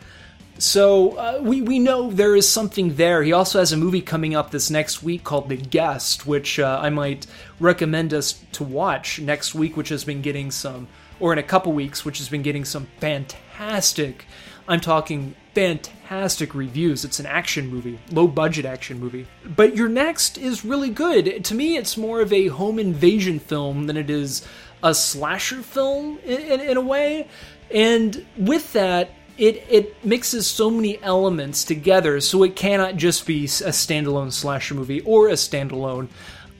So 0.58 1.18
uh, 1.18 1.39
we 1.42 1.62
we 1.62 1.80
know 1.80 2.12
there 2.12 2.36
is 2.36 2.48
something 2.48 2.96
there. 2.96 3.24
He 3.24 3.34
also 3.34 3.58
has 3.58 3.72
a 3.72 3.78
movie 3.78 4.02
coming 4.02 4.36
up 4.36 4.52
this 4.52 4.70
next 4.70 5.02
week 5.02 5.24
called 5.24 5.50
The 5.50 5.58
Guest, 5.58 6.28
which 6.28 6.60
uh, 6.60 6.80
I 6.80 6.92
might 6.92 7.26
recommend 7.60 8.14
us 8.14 8.44
to 8.52 8.64
watch 8.64 9.20
next 9.20 9.56
week, 9.56 9.76
which 9.76 9.89
has 9.89 10.04
been 10.04 10.22
getting 10.22 10.52
some, 10.52 10.88
or 11.22 11.32
in 11.32 11.39
a 11.39 11.43
couple 11.43 11.72
weeks, 11.72 12.03
which 12.03 12.17
has 12.17 12.28
been 12.28 12.41
getting 12.41 12.65
some 12.65 12.88
fantastic. 12.99 14.26
I'm 14.67 14.82
talking 14.82 15.36
fantastic 15.53 16.53
reviews. 16.55 17.05
It's 17.05 17.19
an 17.19 17.26
action 17.26 17.67
movie, 17.67 17.99
low 18.11 18.28
budget 18.28 18.65
action 18.65 18.99
movie. 18.99 19.28
But 19.45 19.76
you're 19.76 19.89
next 19.89 20.38
is 20.38 20.65
really 20.65 20.89
good. 20.89 21.45
To 21.45 21.55
me, 21.55 21.78
it's 21.78 21.95
more 21.95 22.22
of 22.22 22.34
a 22.34 22.47
home 22.47 22.80
invasion 22.80 23.39
film 23.39 23.88
than 23.88 23.97
it 23.97 24.09
is 24.09 24.45
a 24.84 24.93
slasher 24.95 25.61
film 25.61 26.17
in, 26.26 26.41
in, 26.41 26.59
in 26.59 26.78
a 26.78 26.82
way. 26.82 27.27
And 27.69 28.26
with 28.38 28.73
that, 28.73 29.11
it 29.38 29.65
it 29.69 30.06
mixes 30.06 30.45
so 30.45 30.69
many 30.69 31.02
elements 31.02 31.64
together, 31.64 32.19
so 32.19 32.43
it 32.43 32.56
cannot 32.56 32.98
just 32.98 33.26
be 33.26 33.45
a 33.45 33.72
standalone 33.72 34.31
slasher 34.31 34.76
movie 34.76 35.02
or 35.02 35.30
a 35.30 35.34
standalone 35.34 36.10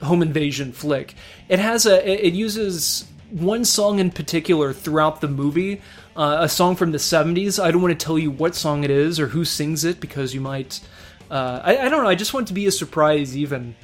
home 0.02 0.22
invasion 0.22 0.72
flick. 0.72 1.14
It 1.48 1.58
has 1.58 1.86
a 1.86 2.26
it 2.26 2.34
uses 2.34 3.04
one 3.32 3.64
song 3.64 3.98
in 3.98 4.10
particular 4.10 4.72
throughout 4.72 5.20
the 5.20 5.28
movie, 5.28 5.80
uh, 6.16 6.38
a 6.40 6.48
song 6.48 6.76
from 6.76 6.92
the 6.92 6.98
'70s. 6.98 7.62
I 7.62 7.70
don't 7.70 7.82
want 7.82 7.98
to 7.98 8.04
tell 8.04 8.18
you 8.18 8.30
what 8.30 8.54
song 8.54 8.84
it 8.84 8.90
is 8.90 9.18
or 9.18 9.28
who 9.28 9.44
sings 9.44 9.84
it 9.84 10.00
because 10.00 10.34
you 10.34 10.40
might. 10.40 10.80
Uh, 11.30 11.60
I, 11.64 11.78
I 11.78 11.88
don't 11.88 12.02
know. 12.02 12.08
I 12.08 12.14
just 12.14 12.34
want 12.34 12.46
it 12.46 12.48
to 12.48 12.54
be 12.54 12.66
a 12.66 12.72
surprise, 12.72 13.36
even 13.36 13.74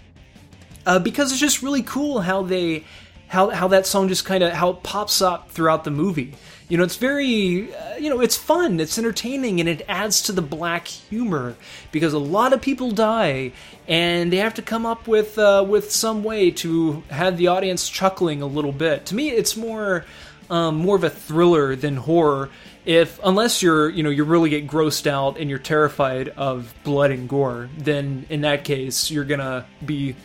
uh, 0.89 0.99
because 0.99 1.33
it's 1.33 1.41
just 1.41 1.63
really 1.63 1.83
cool 1.83 2.21
how 2.21 2.43
they 2.43 2.85
how 3.29 3.51
how 3.51 3.69
that 3.69 3.87
song 3.87 4.09
just 4.09 4.25
kind 4.25 4.43
of 4.43 4.53
how 4.53 4.71
it 4.71 4.83
pops 4.83 5.21
up 5.21 5.51
throughout 5.51 5.85
the 5.85 5.91
movie. 5.91 6.35
You 6.69 6.77
know, 6.77 6.85
it's 6.85 6.97
very, 6.97 7.75
uh, 7.75 7.97
you 7.97 8.11
know, 8.11 8.21
it's 8.21 8.37
fun, 8.37 8.79
it's 8.79 8.99
entertaining, 8.99 9.59
and 9.59 9.69
it 9.69 9.83
adds 9.89 10.23
to 10.23 10.33
the 10.33 10.43
black 10.43 10.87
humor 10.87 11.55
because 11.93 12.13
a 12.13 12.19
lot 12.19 12.53
of 12.53 12.61
people 12.61 12.91
die, 12.91 13.53
and 13.87 14.31
they 14.31 14.37
have 14.37 14.55
to 14.55 14.63
come 14.63 14.85
up 14.85 15.09
with 15.09 15.39
uh, 15.39 15.65
with 15.67 15.91
some 15.91 16.23
way 16.23 16.51
to 16.51 17.03
have 17.09 17.39
the 17.39 17.47
audience 17.47 17.89
chuckling 17.89 18.43
a 18.43 18.47
little 18.47 18.73
bit. 18.73 19.07
To 19.07 19.15
me, 19.15 19.31
it's 19.31 19.57
more 19.57 20.05
um, 20.51 20.77
more 20.77 20.97
of 20.97 21.05
a 21.05 21.11
thriller 21.11 21.75
than 21.75 21.97
horror. 21.97 22.51
If 22.85 23.19
unless 23.25 23.63
you're, 23.63 23.89
you 23.89 24.03
know, 24.03 24.11
you 24.11 24.25
really 24.25 24.51
get 24.51 24.67
grossed 24.67 25.07
out 25.07 25.39
and 25.39 25.49
you're 25.49 25.59
terrified 25.59 26.29
of 26.31 26.75
blood 26.85 27.11
and 27.11 27.31
gore, 27.31 27.71
then 27.79 28.27
in 28.29 28.43
that 28.43 28.65
case, 28.65 29.11
you're 29.11 29.25
gonna 29.25 29.67
be 29.85 30.17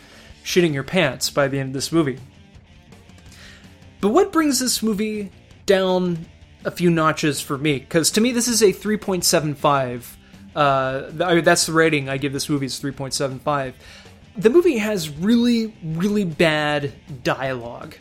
shitting 0.44 0.74
your 0.74 0.84
pants 0.84 1.30
by 1.30 1.48
the 1.48 1.58
end 1.58 1.70
of 1.70 1.72
this 1.72 1.90
movie. 1.90 2.18
But 4.02 4.10
what 4.10 4.30
brings 4.30 4.60
this 4.60 4.82
movie 4.82 5.30
down 5.64 6.26
a 6.64 6.70
few 6.70 6.90
notches 6.90 7.40
for 7.40 7.56
me? 7.58 7.78
Because 7.78 8.10
to 8.12 8.20
me, 8.20 8.32
this 8.32 8.48
is 8.48 8.62
a 8.62 8.72
3.75. 8.72 10.04
Uh, 10.54 11.40
that's 11.40 11.66
the 11.66 11.72
rating 11.72 12.08
I 12.08 12.16
give 12.16 12.32
this 12.32 12.48
movie 12.48 12.66
is 12.66 12.80
3.75. 12.80 13.74
The 14.36 14.50
movie 14.50 14.78
has 14.78 15.10
really, 15.10 15.74
really 15.82 16.24
bad 16.24 16.92
dialogue. 17.22 17.94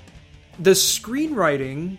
The 0.60 0.72
screenwriting, 0.72 1.98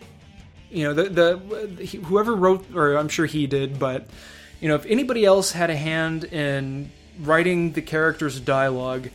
you 0.71 0.85
know, 0.85 0.95
the 0.95 1.05
the 1.05 1.87
whoever 2.05 2.35
wrote, 2.35 2.75
or 2.75 2.97
I'm 2.97 3.09
sure 3.09 3.27
he 3.27 3.47
did, 3.47 3.79
but 3.79 4.07
you 4.61 4.69
know, 4.69 4.75
if 4.77 4.87
anybody 4.87 5.25
else 5.25 5.53
had 5.53 5.71
a 5.71 5.77
hand 5.77 6.25
in 6.25 6.91
writing 7.21 7.73
the 7.73 7.83
characters' 7.83 8.41
dialogue, 8.41 9.09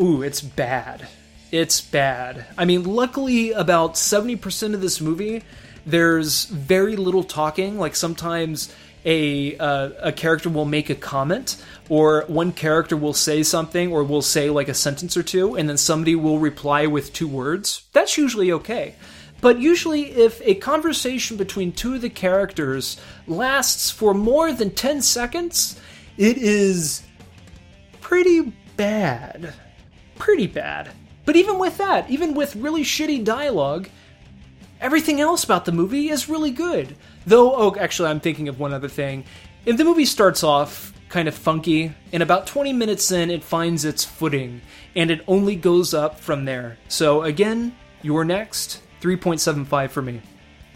ooh, 0.00 0.22
it's 0.22 0.40
bad. 0.40 1.06
It's 1.52 1.80
bad. 1.80 2.46
I 2.58 2.64
mean, 2.64 2.84
luckily, 2.84 3.52
about 3.52 3.94
70% 3.94 4.74
of 4.74 4.80
this 4.80 5.00
movie, 5.00 5.42
there's 5.86 6.46
very 6.46 6.96
little 6.96 7.22
talking. 7.22 7.78
Like 7.78 7.96
sometimes 7.96 8.74
a 9.04 9.56
uh, 9.56 9.90
a 10.00 10.12
character 10.12 10.50
will 10.50 10.64
make 10.64 10.90
a 10.90 10.94
comment, 10.94 11.62
or 11.88 12.24
one 12.26 12.52
character 12.52 12.96
will 12.96 13.14
say 13.14 13.44
something, 13.44 13.92
or 13.92 14.02
will 14.02 14.22
say 14.22 14.50
like 14.50 14.68
a 14.68 14.74
sentence 14.74 15.16
or 15.16 15.22
two, 15.22 15.54
and 15.54 15.68
then 15.68 15.78
somebody 15.78 16.16
will 16.16 16.40
reply 16.40 16.86
with 16.86 17.12
two 17.12 17.28
words. 17.28 17.86
That's 17.92 18.18
usually 18.18 18.50
okay. 18.52 18.96
But 19.40 19.60
usually, 19.60 20.10
if 20.10 20.40
a 20.42 20.54
conversation 20.54 21.36
between 21.36 21.72
two 21.72 21.94
of 21.94 22.00
the 22.00 22.10
characters 22.10 22.98
lasts 23.26 23.90
for 23.90 24.14
more 24.14 24.50
than 24.52 24.70
10 24.70 25.02
seconds, 25.02 25.78
it 26.16 26.38
is 26.38 27.02
pretty 28.00 28.54
bad. 28.76 29.52
Pretty 30.18 30.46
bad. 30.46 30.90
But 31.26 31.36
even 31.36 31.58
with 31.58 31.76
that, 31.78 32.08
even 32.10 32.34
with 32.34 32.56
really 32.56 32.82
shitty 32.82 33.24
dialogue, 33.24 33.88
everything 34.80 35.20
else 35.20 35.44
about 35.44 35.64
the 35.64 35.72
movie 35.72 36.08
is 36.08 36.28
really 36.28 36.50
good. 36.50 36.96
Though, 37.26 37.54
oh, 37.54 37.76
actually, 37.78 38.10
I'm 38.10 38.20
thinking 38.20 38.48
of 38.48 38.60
one 38.60 38.72
other 38.72 38.88
thing. 38.88 39.24
If 39.64 39.76
the 39.76 39.84
movie 39.84 40.04
starts 40.04 40.42
off 40.44 40.92
kind 41.08 41.28
of 41.28 41.34
funky, 41.34 41.94
and 42.12 42.22
about 42.22 42.46
20 42.46 42.72
minutes 42.72 43.10
in, 43.10 43.30
it 43.30 43.44
finds 43.44 43.84
its 43.84 44.04
footing, 44.04 44.60
and 44.94 45.10
it 45.10 45.22
only 45.28 45.56
goes 45.56 45.94
up 45.94 46.18
from 46.18 46.44
there. 46.44 46.78
So, 46.88 47.22
again, 47.22 47.74
you're 48.02 48.24
next. 48.24 48.82
3.75 49.00 49.90
for 49.90 50.02
me. 50.02 50.20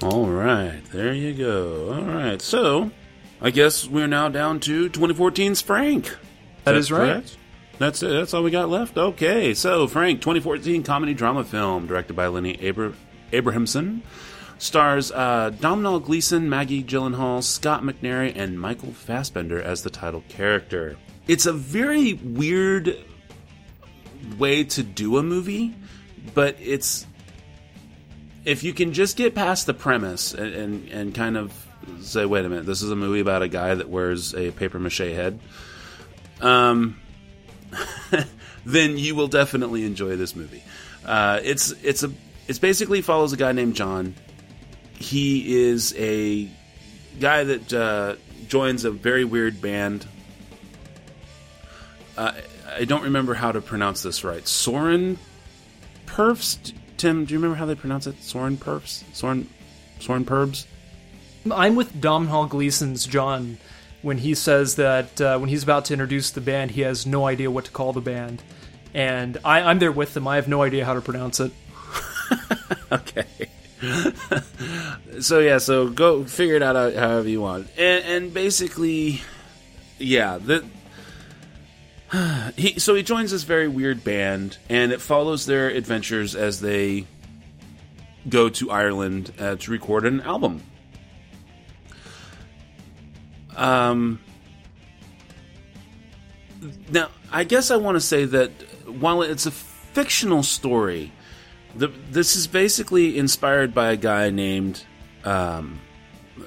All 0.03 0.27
right, 0.27 0.83
there 0.93 1.13
you 1.13 1.35
go. 1.35 1.93
All 1.93 2.03
right, 2.03 2.41
so 2.41 2.91
I 3.41 3.51
guess 3.51 3.87
we're 3.87 4.07
now 4.07 4.29
down 4.29 4.61
to 4.61 4.89
2014's 4.89 5.61
Frank. 5.61 6.17
That 6.65 6.75
is 6.75 6.93
right. 6.93 6.99
correct? 6.99 7.37
That's 7.79 8.03
it. 8.03 8.09
That's 8.11 8.35
all 8.35 8.43
we 8.43 8.51
got 8.51 8.69
left. 8.69 8.97
Okay, 8.97 9.55
so 9.55 9.87
Frank, 9.87 10.21
2014 10.21 10.83
comedy 10.83 11.15
drama 11.15 11.45
film 11.45 11.87
directed 11.87 12.15
by 12.15 12.29
Lenny 12.29 12.57
Abra- 12.67 12.93
Abrahamson, 13.33 14.03
stars 14.59 15.11
uh, 15.13 15.51
Domhnall 15.61 16.01
Gleeson, 16.01 16.49
Maggie 16.49 16.85
Gyllenhaal, 16.85 17.43
Scoot 17.43 17.81
McNairy, 17.81 18.33
and 18.37 18.61
Michael 18.61 18.93
Fassbender 18.93 19.61
as 19.61 19.83
the 19.83 19.91
title 19.91 20.23
character. 20.29 20.97
It's 21.27 21.47
a 21.47 21.53
very 21.53 22.15
weird 22.15 22.97
way 24.39 24.65
to 24.65 24.83
do 24.83 25.17
a 25.19 25.23
movie, 25.23 25.75
but 26.35 26.57
it's 26.61 27.07
if 28.45 28.65
you 28.65 28.73
can 28.73 28.93
just 28.93 29.17
get 29.17 29.35
past 29.35 29.67
the 29.67 29.75
premise 29.75 30.33
and, 30.33 30.55
and, 30.55 30.89
and 30.89 31.15
kind 31.15 31.37
of 31.37 31.53
say, 32.01 32.25
wait 32.25 32.45
a 32.45 32.49
minute, 32.49 32.67
this 32.67 32.83
is 32.83 32.91
a 32.91 32.97
movie 32.97 33.21
about 33.21 33.43
a 33.43 33.49
guy 33.49 33.75
that 33.75 33.89
wears 33.89 34.35
a 34.35 34.51
paper 34.53 34.79
mache 34.79 34.99
head, 34.99 35.39
um, 36.41 36.99
then 38.65 38.97
you 38.99 39.15
will 39.15 39.29
definitely 39.29 39.85
enjoy 39.85 40.17
this 40.17 40.35
movie. 40.35 40.63
Uh, 41.05 41.41
it's 41.43 41.71
it's 41.83 42.03
a 42.03 42.13
it's 42.51 42.59
basically 42.59 43.01
follows 43.01 43.33
a 43.33 43.37
guy 43.37 43.53
named 43.53 43.77
John. 43.77 44.13
He 44.95 45.69
is 45.69 45.95
a 45.97 46.49
guy 47.21 47.45
that 47.45 47.73
uh, 47.73 48.17
joins 48.49 48.85
a 48.85 48.91
very 48.91 49.25
weird 49.25 49.63
band. 49.63 50.05
Uh, 52.19 52.33
I 52.75 52.87
don't 52.87 53.05
remember 53.05 53.35
how 53.35 53.53
to 53.53 53.61
pronounce 53.61 54.03
this 54.03 54.25
right. 54.25 54.49
Soren 54.49 55.17
Perfs. 56.07 56.73
Tim, 56.97 57.25
do 57.25 57.33
you 57.33 57.39
remember 57.39 57.57
how 57.57 57.67
they 57.67 57.77
pronounce 57.77 58.09
it? 58.09 58.21
Soren 58.21 58.57
Perfs. 58.57 59.05
Soren 59.15 59.49
Soren 60.01 60.25
Perbs. 60.25 60.67
I'm 61.53 61.77
with 61.77 62.01
Domhnall 62.01 62.47
Gleeson's 62.47 63.07
John 63.07 63.59
when 64.03 64.19
he 64.19 64.35
says 64.35 64.75
that 64.75 65.21
uh, 65.21 65.39
when 65.39 65.51
he's 65.51 65.63
about 65.63 65.85
to 65.85 65.95
introduce 65.95 66.33
the 66.33 66.41
band, 66.41 66.73
he 66.73 66.81
has 66.81 67.07
no 67.07 67.29
idea 67.29 67.49
what 67.49 67.67
to 67.67 67.71
call 67.71 67.93
the 67.93 68.01
band. 68.01 68.43
And 68.93 69.39
I, 69.45 69.61
I'm 69.61 69.79
there 69.79 69.93
with 69.93 70.17
him. 70.17 70.27
I 70.27 70.35
have 70.35 70.49
no 70.49 70.63
idea 70.63 70.85
how 70.85 70.95
to 70.95 71.01
pronounce 71.01 71.39
it. 71.39 71.53
okay. 72.93 73.27
so 75.21 75.39
yeah, 75.39 75.59
so 75.59 75.89
go 75.89 76.25
figure 76.25 76.57
it 76.57 76.63
out 76.63 76.95
however 76.95 77.29
you 77.29 77.41
want, 77.41 77.69
and, 77.79 78.05
and 78.05 78.35
basically, 78.35 79.23
yeah, 79.99 80.39
the 80.39 80.65
he 82.57 82.79
so 82.79 82.95
he 82.95 83.03
joins 83.03 83.31
this 83.31 83.45
very 83.45 83.69
weird 83.69 84.03
band, 84.03 84.59
and 84.69 84.93
it 84.93 85.01
follows 85.01 85.47
their 85.47 85.69
adventures 85.69 86.35
as 86.35 86.61
they 86.61 87.07
go 88.29 88.49
to 88.49 88.71
Ireland 88.71 89.33
uh, 89.39 89.57
to 89.57 89.71
record 89.71 90.05
an 90.07 90.21
album. 90.21 90.63
Um. 93.57 94.21
Now, 96.91 97.09
I 97.33 97.45
guess 97.45 97.71
I 97.71 97.77
want 97.77 97.97
to 97.97 98.01
say 98.01 98.27
that 98.27 98.51
while 98.87 99.23
it's 99.23 99.47
a 99.47 99.51
fictional 99.51 100.43
story, 100.43 101.13
the, 101.75 101.89
this 102.11 102.37
is 102.37 102.47
basically 102.47 103.19
inspired 103.19 103.75
by 103.75 103.93
a 103.93 103.97
guy 103.97 104.31
named 104.31 104.85
um, 105.25 105.81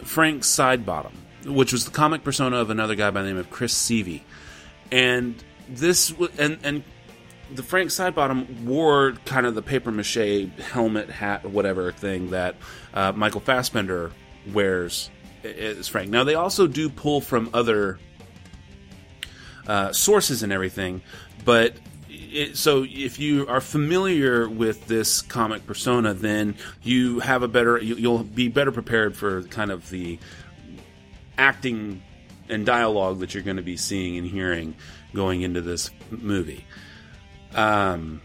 Frank 0.03 0.43
Sidebottom, 0.43 1.13
which 1.45 1.71
was 1.71 1.85
the 1.85 1.91
comic 1.91 2.23
persona 2.23 2.57
of 2.57 2.69
another 2.69 2.95
guy 2.95 3.11
by 3.11 3.21
the 3.21 3.27
name 3.27 3.37
of 3.37 3.49
Chris 3.49 3.73
Sievey, 3.73 4.21
and 4.91 5.41
this 5.67 6.13
and 6.37 6.59
and 6.63 6.83
the 7.53 7.63
Frank 7.63 7.89
Sidebottom 7.89 8.63
wore 8.63 9.13
kind 9.25 9.45
of 9.45 9.55
the 9.55 9.61
paper 9.61 9.91
mache 9.91 10.49
helmet, 10.59 11.09
hat, 11.09 11.45
whatever 11.45 11.91
thing 11.91 12.31
that 12.31 12.55
uh, 12.93 13.11
Michael 13.11 13.41
Fassbender 13.41 14.11
wears 14.51 15.09
as 15.43 15.87
Frank. 15.87 16.09
Now 16.09 16.23
they 16.23 16.35
also 16.35 16.67
do 16.67 16.89
pull 16.89 17.21
from 17.21 17.49
other 17.53 17.99
uh, 19.67 19.91
sources 19.93 20.43
and 20.43 20.51
everything, 20.51 21.01
but 21.45 21.75
it, 22.33 22.57
so 22.57 22.85
if 22.87 23.19
you 23.19 23.47
are 23.47 23.61
familiar 23.61 24.49
with 24.49 24.87
this 24.87 25.21
comic 25.21 25.65
persona, 25.65 26.13
then 26.13 26.55
you 26.81 27.19
have 27.19 27.43
a 27.43 27.47
better 27.47 27.77
you, 27.77 27.95
you'll 27.95 28.23
be 28.23 28.47
better 28.47 28.71
prepared 28.71 29.15
for 29.15 29.43
kind 29.43 29.71
of 29.71 29.89
the 29.89 30.19
acting 31.37 32.01
and 32.49 32.65
dialogue 32.65 33.19
that 33.19 33.33
you're 33.33 33.43
going 33.43 33.57
to 33.57 33.63
be 33.63 33.77
seeing 33.77 34.17
and 34.17 34.27
hearing 34.27 34.75
going 35.13 35.41
into 35.41 35.61
this 35.61 35.91
movie. 36.09 36.65
Um, 37.55 38.21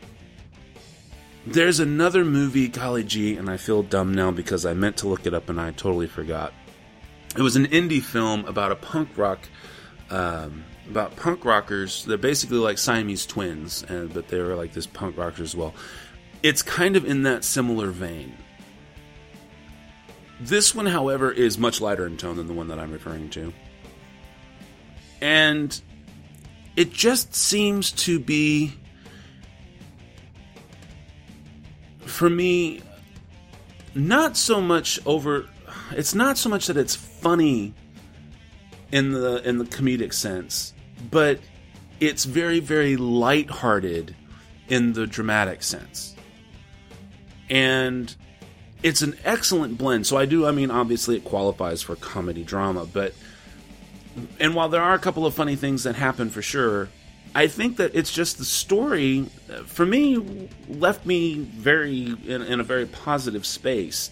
there's 1.46 1.80
another 1.80 2.24
movie, 2.24 2.68
golly 2.68 3.04
gee, 3.04 3.36
and 3.36 3.48
I 3.48 3.56
feel 3.56 3.82
dumb 3.82 4.14
now 4.14 4.30
because 4.30 4.66
I 4.66 4.74
meant 4.74 4.98
to 4.98 5.08
look 5.08 5.26
it 5.26 5.34
up 5.34 5.48
and 5.48 5.60
I 5.60 5.70
totally 5.70 6.06
forgot. 6.06 6.52
It 7.36 7.42
was 7.42 7.56
an 7.56 7.66
indie 7.66 8.02
film 8.02 8.44
about 8.46 8.72
a 8.72 8.76
punk 8.76 9.16
rock 9.16 9.38
um, 10.10 10.64
about 10.90 11.16
punk 11.16 11.44
rockers. 11.44 12.04
They're 12.04 12.16
basically 12.16 12.58
like 12.58 12.78
Siamese 12.78 13.26
twins, 13.26 13.84
and 13.88 14.12
but 14.12 14.28
they 14.28 14.40
were 14.40 14.54
like 14.54 14.72
this 14.72 14.86
punk 14.86 15.16
rockers 15.16 15.50
as 15.50 15.56
well. 15.56 15.74
It's 16.42 16.62
kind 16.62 16.96
of 16.96 17.04
in 17.04 17.24
that 17.24 17.44
similar 17.44 17.90
vein. 17.90 18.34
This 20.40 20.74
one, 20.74 20.86
however, 20.86 21.32
is 21.32 21.58
much 21.58 21.80
lighter 21.80 22.06
in 22.06 22.16
tone 22.16 22.36
than 22.36 22.46
the 22.46 22.52
one 22.52 22.68
that 22.68 22.78
I'm 22.78 22.92
referring 22.92 23.28
to, 23.30 23.52
and 25.20 25.80
it 26.76 26.92
just 26.92 27.34
seems 27.34 27.90
to 27.92 28.20
be, 28.20 28.72
for 32.00 32.30
me, 32.30 32.82
not 33.94 34.36
so 34.36 34.60
much 34.60 35.00
over. 35.04 35.48
It's 35.90 36.14
not 36.14 36.38
so 36.38 36.48
much 36.48 36.68
that 36.68 36.76
it's 36.76 36.94
funny 36.94 37.74
in 38.92 39.10
the 39.10 39.42
in 39.46 39.58
the 39.58 39.64
comedic 39.64 40.12
sense, 40.14 40.72
but 41.10 41.40
it's 42.00 42.24
very 42.24 42.60
very 42.60 42.96
lighthearted 42.96 44.14
in 44.68 44.92
the 44.92 45.06
dramatic 45.06 45.62
sense. 45.62 46.14
And 47.50 48.14
it's 48.82 49.02
an 49.02 49.16
excellent 49.24 49.78
blend. 49.78 50.06
So 50.06 50.16
I 50.16 50.26
do 50.26 50.46
I 50.46 50.52
mean 50.52 50.70
obviously 50.70 51.16
it 51.16 51.24
qualifies 51.24 51.82
for 51.82 51.96
comedy 51.96 52.44
drama, 52.44 52.86
but 52.86 53.14
and 54.40 54.54
while 54.54 54.68
there 54.68 54.82
are 54.82 54.94
a 54.94 54.98
couple 54.98 55.26
of 55.26 55.34
funny 55.34 55.56
things 55.56 55.84
that 55.84 55.94
happen 55.94 56.30
for 56.30 56.42
sure, 56.42 56.88
I 57.34 57.46
think 57.46 57.76
that 57.76 57.94
it's 57.94 58.12
just 58.12 58.38
the 58.38 58.44
story 58.44 59.26
for 59.66 59.86
me 59.86 60.48
left 60.68 61.06
me 61.06 61.38
very 61.38 62.16
in, 62.26 62.42
in 62.42 62.60
a 62.60 62.64
very 62.64 62.86
positive 62.86 63.46
space. 63.46 64.10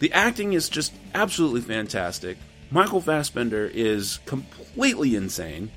The 0.00 0.12
acting 0.12 0.52
is 0.52 0.68
just 0.68 0.92
absolutely 1.14 1.60
fantastic. 1.62 2.38
Michael 2.70 3.00
Fassbender 3.00 3.66
is 3.72 4.20
completely 4.26 5.16
insane, 5.16 5.70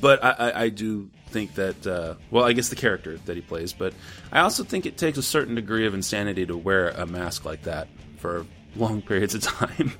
but 0.00 0.22
I, 0.22 0.30
I, 0.30 0.62
I 0.62 0.68
do 0.68 1.10
think 1.30 1.54
that 1.54 1.86
uh, 1.86 2.14
well, 2.30 2.44
I 2.44 2.52
guess 2.52 2.68
the 2.68 2.76
character 2.76 3.16
that 3.18 3.36
he 3.36 3.42
plays, 3.42 3.72
but 3.72 3.94
I 4.32 4.40
also 4.40 4.64
think 4.64 4.86
it 4.86 4.96
takes 4.96 5.18
a 5.18 5.22
certain 5.22 5.54
degree 5.54 5.86
of 5.86 5.94
insanity 5.94 6.46
to 6.46 6.56
wear 6.56 6.90
a 6.90 7.06
mask 7.06 7.44
like 7.44 7.62
that 7.62 7.88
for 8.18 8.46
long 8.76 9.02
periods 9.06 9.34
of 9.34 9.42
time. 9.42 9.92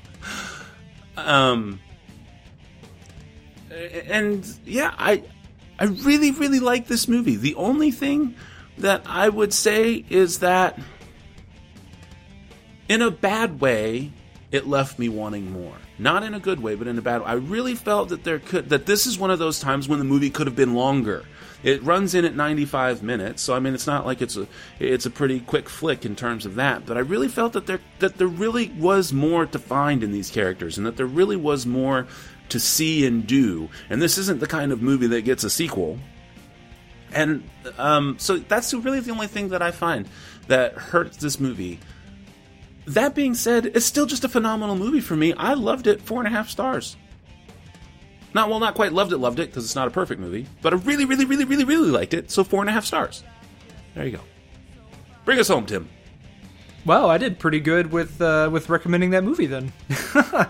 um, 1.16 1.80
and 3.70 4.46
yeah, 4.64 4.94
I 4.98 5.24
I 5.78 5.84
really 5.84 6.32
really 6.32 6.60
like 6.60 6.86
this 6.86 7.08
movie. 7.08 7.36
The 7.36 7.54
only 7.54 7.90
thing 7.90 8.34
that 8.78 9.02
I 9.06 9.28
would 9.28 9.52
say 9.52 10.04
is 10.08 10.40
that 10.40 10.78
in 12.88 13.02
a 13.02 13.10
bad 13.10 13.60
way, 13.60 14.12
it 14.50 14.66
left 14.66 14.98
me 14.98 15.08
wanting 15.08 15.52
more. 15.52 15.76
Not 16.01 16.22
in 16.22 16.32
a 16.32 16.40
good 16.40 16.62
way, 16.62 16.77
but 16.77 16.86
in 16.86 16.97
a 16.97 17.02
bad 17.02 17.20
way. 17.20 17.27
I 17.27 17.35
really 17.35 17.74
felt 17.74 18.09
that 18.09 18.24
there 18.24 18.39
could 18.39 18.70
that 18.70 18.86
this 18.86 19.06
is 19.06 19.18
one 19.18 19.31
of 19.31 19.39
those 19.39 19.60
times 19.60 19.86
when 19.86 19.98
the 19.98 20.05
movie 20.06 20.31
could 20.31 20.47
have 20.47 20.56
been 20.56 20.74
longer. 20.74 21.27
It 21.62 21.82
runs 21.82 22.14
in 22.14 22.24
at 22.24 22.35
95 22.35 23.02
minutes, 23.02 23.43
so 23.43 23.55
I 23.55 23.59
mean 23.60 23.74
it's 23.74 23.86
not 23.86 24.06
like 24.06 24.22
it's 24.22 24.35
a 24.35 24.48
it's 24.78 25.05
a 25.05 25.10
pretty 25.10 25.40
quick 25.40 25.68
flick 25.68 26.06
in 26.06 26.16
terms 26.16 26.47
of 26.47 26.55
that, 26.55 26.86
but 26.86 26.97
I 26.97 27.01
really 27.01 27.28
felt 27.28 27.52
that 27.52 27.66
there 27.66 27.81
that 27.98 28.16
there 28.16 28.28
really 28.28 28.70
was 28.78 29.12
more 29.12 29.44
to 29.44 29.59
find 29.59 30.02
in 30.02 30.10
these 30.10 30.31
characters 30.31 30.78
and 30.78 30.86
that 30.86 30.97
there 30.97 31.05
really 31.05 31.36
was 31.36 31.66
more 31.66 32.06
to 32.48 32.59
see 32.59 33.05
and 33.05 33.27
do. 33.27 33.68
And 33.90 34.01
this 34.01 34.16
isn't 34.16 34.40
the 34.40 34.47
kind 34.47 34.72
of 34.72 34.81
movie 34.81 35.06
that 35.09 35.27
gets 35.27 35.44
a 35.44 35.51
sequel. 35.51 35.98
And 37.12 37.47
um, 37.77 38.16
so 38.18 38.39
that's 38.39 38.72
really 38.72 39.01
the 39.01 39.10
only 39.10 39.27
thing 39.27 39.51
that 39.51 39.60
I 39.60 39.70
find 39.70 40.09
that 40.47 40.72
hurts 40.72 41.18
this 41.18 41.39
movie. 41.39 41.78
That 42.90 43.14
being 43.14 43.34
said, 43.34 43.66
it's 43.66 43.86
still 43.86 44.06
just 44.06 44.24
a 44.24 44.28
phenomenal 44.28 44.74
movie 44.74 45.00
for 45.00 45.14
me. 45.14 45.32
I 45.34 45.54
loved 45.54 45.86
it, 45.86 46.02
four 46.02 46.18
and 46.18 46.26
a 46.26 46.30
half 46.30 46.48
stars. 46.48 46.96
Not 48.34 48.48
well, 48.48 48.58
not 48.58 48.74
quite 48.74 48.92
loved 48.92 49.12
it, 49.12 49.18
loved 49.18 49.38
it 49.38 49.48
because 49.48 49.64
it's 49.64 49.76
not 49.76 49.86
a 49.86 49.92
perfect 49.92 50.20
movie, 50.20 50.46
but 50.60 50.72
I 50.72 50.76
really, 50.76 51.04
really, 51.04 51.24
really, 51.24 51.44
really, 51.44 51.62
really 51.62 51.90
liked 51.90 52.14
it. 52.14 52.32
So 52.32 52.42
four 52.42 52.60
and 52.62 52.68
a 52.68 52.72
half 52.72 52.84
stars. 52.84 53.22
There 53.94 54.04
you 54.04 54.16
go. 54.16 54.20
Bring 55.24 55.38
us 55.38 55.46
home, 55.46 55.66
Tim. 55.66 55.88
Wow, 56.84 57.08
I 57.08 57.18
did 57.18 57.38
pretty 57.38 57.60
good 57.60 57.92
with 57.92 58.20
uh, 58.20 58.48
with 58.50 58.68
recommending 58.68 59.10
that 59.10 59.22
movie. 59.22 59.46
Then 59.46 59.72
uh, 60.14 60.46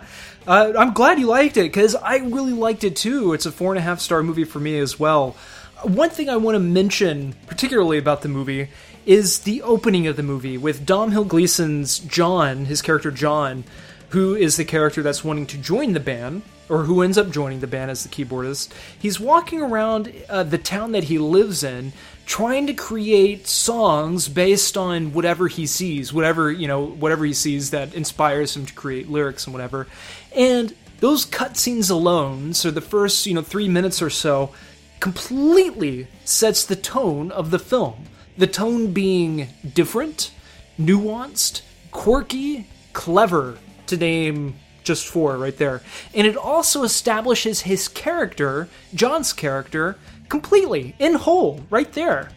I'm 0.46 0.94
glad 0.94 1.18
you 1.18 1.26
liked 1.26 1.58
it 1.58 1.64
because 1.64 1.94
I 1.94 2.18
really 2.18 2.54
liked 2.54 2.84
it 2.84 2.96
too. 2.96 3.34
It's 3.34 3.44
a 3.44 3.52
four 3.52 3.72
and 3.72 3.78
a 3.78 3.82
half 3.82 4.00
star 4.00 4.22
movie 4.22 4.44
for 4.44 4.60
me 4.60 4.78
as 4.78 4.98
well. 4.98 5.36
One 5.82 6.08
thing 6.08 6.30
I 6.30 6.36
want 6.36 6.54
to 6.54 6.60
mention, 6.60 7.34
particularly 7.46 7.98
about 7.98 8.22
the 8.22 8.28
movie, 8.28 8.68
is 9.10 9.40
the 9.40 9.60
opening 9.62 10.06
of 10.06 10.14
the 10.14 10.22
movie 10.22 10.56
with 10.56 10.86
Domhnall 10.86 11.24
Gleeson's 11.24 11.98
John, 11.98 12.66
his 12.66 12.80
character 12.80 13.10
John, 13.10 13.64
who 14.10 14.36
is 14.36 14.56
the 14.56 14.64
character 14.64 15.02
that's 15.02 15.24
wanting 15.24 15.46
to 15.46 15.58
join 15.58 15.94
the 15.94 15.98
band, 15.98 16.42
or 16.68 16.84
who 16.84 17.02
ends 17.02 17.18
up 17.18 17.32
joining 17.32 17.58
the 17.58 17.66
band 17.66 17.90
as 17.90 18.04
the 18.04 18.08
keyboardist. 18.08 18.70
He's 18.96 19.18
walking 19.18 19.62
around 19.62 20.12
uh, 20.28 20.44
the 20.44 20.58
town 20.58 20.92
that 20.92 21.02
he 21.02 21.18
lives 21.18 21.64
in, 21.64 21.92
trying 22.24 22.68
to 22.68 22.72
create 22.72 23.48
songs 23.48 24.28
based 24.28 24.76
on 24.76 25.12
whatever 25.12 25.48
he 25.48 25.66
sees, 25.66 26.12
whatever 26.12 26.52
you 26.52 26.68
know, 26.68 26.86
whatever 26.86 27.24
he 27.24 27.32
sees 27.32 27.70
that 27.70 27.92
inspires 27.92 28.56
him 28.56 28.64
to 28.64 28.74
create 28.74 29.10
lyrics 29.10 29.44
and 29.44 29.52
whatever. 29.52 29.88
And 30.36 30.72
those 31.00 31.26
cutscenes 31.26 31.90
alone, 31.90 32.54
so 32.54 32.70
the 32.70 32.80
first 32.80 33.26
you 33.26 33.34
know 33.34 33.42
three 33.42 33.68
minutes 33.68 34.00
or 34.00 34.10
so, 34.10 34.54
completely 35.00 36.06
sets 36.24 36.64
the 36.64 36.76
tone 36.76 37.32
of 37.32 37.50
the 37.50 37.58
film. 37.58 38.04
The 38.40 38.46
tone 38.46 38.94
being 38.94 39.48
different, 39.74 40.30
nuanced, 40.78 41.60
quirky, 41.90 42.66
clever, 42.94 43.58
to 43.88 43.98
name 43.98 44.54
just 44.82 45.06
four 45.06 45.36
right 45.36 45.54
there. 45.58 45.82
And 46.14 46.26
it 46.26 46.38
also 46.38 46.82
establishes 46.82 47.60
his 47.60 47.86
character, 47.86 48.70
John's 48.94 49.34
character, 49.34 49.98
completely, 50.30 50.94
in 50.98 51.16
whole, 51.16 51.66
right 51.68 51.92
there. 51.92 52.30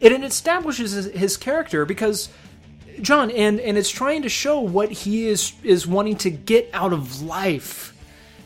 And 0.00 0.12
it 0.12 0.24
establishes 0.24 1.04
his, 1.04 1.36
character 1.36 1.84
because 1.84 2.28
John, 3.00 3.30
and, 3.30 3.60
and 3.60 3.78
it's 3.78 3.90
trying 3.90 4.22
to 4.22 4.28
show 4.28 4.58
what 4.58 4.90
he 4.90 5.28
is 5.28 5.52
is 5.62 5.86
wanting 5.86 6.16
to 6.16 6.30
get 6.30 6.68
out 6.72 6.92
of 6.92 7.22
life. 7.22 7.96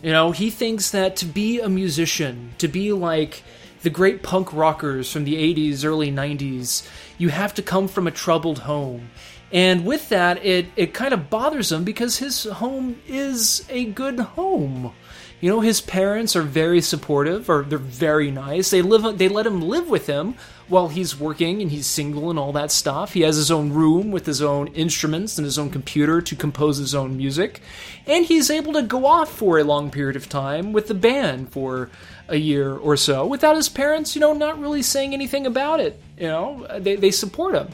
You 0.03 0.12
know, 0.12 0.31
he 0.32 0.51
thinks 0.51 0.90
that 0.90 1.16
to 1.16 1.24
be 1.24 1.59
a 1.59 1.70
musician, 1.70 2.53
to 2.59 2.69
be 2.69 2.93
like 2.93 3.43
the 3.87 3.91
great 3.91 4.21
punk 4.21 4.53
rockers 4.53 5.13
from 5.13 5.23
the 5.23 5.37
80s, 5.37 5.85
early 5.85 6.11
90s, 6.11 6.85
you 7.19 7.29
have 7.29 7.55
to 7.55 7.63
come 7.63 7.87
from 7.87 8.09
a 8.09 8.11
troubled 8.11 8.59
home. 8.59 9.13
And 9.53 9.87
with 9.87 10.09
that, 10.09 10.45
it, 10.45 10.67
it 10.75 10.93
kind 10.93 11.15
of 11.15 11.31
bothers 11.31 11.71
him 11.71 11.85
because 11.85 12.19
his 12.19 12.43
home 12.43 13.01
is 13.07 13.65
a 13.69 13.85
good 13.85 14.19
home. 14.19 14.93
You 15.41 15.51
know, 15.51 15.61
his 15.61 15.81
parents 15.81 16.35
are 16.35 16.43
very 16.43 16.81
supportive, 16.81 17.49
or 17.49 17.63
they're 17.63 17.79
very 17.79 18.33
nice. 18.33 18.71
They 18.71 18.83
live, 18.83 19.19
they 19.19 19.29
let 19.29 19.47
him 19.47 19.63
live 19.63 19.89
with 19.89 20.09
him 20.09 20.35
while 20.67 20.89
he's 20.89 21.21
working 21.21 21.63
and 21.63 21.71
he's 21.71 21.87
single 21.87 22.29
and 22.29 22.39
all 22.39 22.53
that 22.55 22.73
stuff. 22.73 23.13
He 23.13 23.21
has 23.21 23.37
his 23.37 23.53
own 23.53 23.73
room 23.73 24.11
with 24.11 24.27
his 24.27 24.43
own 24.43 24.67
instruments 24.69 25.39
and 25.39 25.45
his 25.45 25.59
own 25.59 25.71
computer 25.71 26.21
to 26.23 26.35
compose 26.35 26.79
his 26.79 26.95
own 26.95 27.17
music, 27.17 27.61
and 28.07 28.25
he's 28.25 28.51
able 28.51 28.73
to 28.73 28.83
go 28.83 29.07
off 29.07 29.31
for 29.31 29.59
a 29.59 29.65
long 29.65 29.93
period 29.93 30.17
of 30.17 30.29
time 30.29 30.73
with 30.73 30.89
the 30.89 30.95
band 30.95 31.53
for 31.53 31.89
a 32.28 32.36
year 32.36 32.74
or 32.74 32.97
so 32.97 33.27
without 33.27 33.57
his 33.57 33.69
parents, 33.69 34.15
you 34.15 34.20
know, 34.20 34.32
not 34.32 34.59
really 34.59 34.82
saying 34.82 35.15
anything 35.15 35.47
about 35.47 35.81
it. 35.81 36.01
You 36.19 36.28
know, 36.28 36.66
they 36.78 36.97
they 36.97 37.11
support 37.11 37.55
him, 37.55 37.69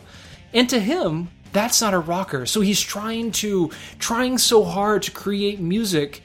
and 0.52 0.68
to 0.70 0.78
him, 0.78 1.30
that's 1.52 1.80
not 1.80 1.94
a 1.94 1.98
rocker. 1.98 2.46
So 2.46 2.60
he's 2.60 2.80
trying 2.80 3.32
to 3.32 3.70
trying 3.98 4.38
so 4.38 4.64
hard 4.64 5.02
to 5.04 5.10
create 5.10 5.60
music 5.60 6.22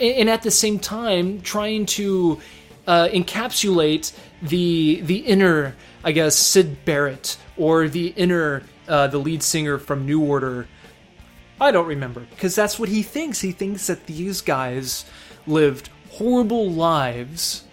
and 0.00 0.28
at 0.28 0.42
the 0.42 0.50
same 0.50 0.78
time 0.78 1.40
trying 1.40 1.86
to 1.86 2.40
uh, 2.86 3.08
encapsulate 3.08 4.12
the 4.42 5.00
the 5.02 5.18
inner, 5.18 5.76
I 6.02 6.12
guess, 6.12 6.36
Syd 6.36 6.84
Barrett 6.84 7.36
or 7.56 7.88
the 7.88 8.08
inner 8.08 8.62
uh, 8.88 9.06
the 9.06 9.18
lead 9.18 9.42
singer 9.42 9.78
from 9.78 10.06
New 10.06 10.22
Order. 10.22 10.66
I 11.60 11.70
don't 11.70 11.86
remember 11.86 12.20
because 12.30 12.54
that's 12.54 12.78
what 12.78 12.88
he 12.88 13.02
thinks. 13.02 13.40
He 13.40 13.52
thinks 13.52 13.86
that 13.86 14.06
these 14.06 14.40
guys 14.40 15.04
lived 15.46 15.88
horrible 16.16 16.70
lives. 16.70 17.64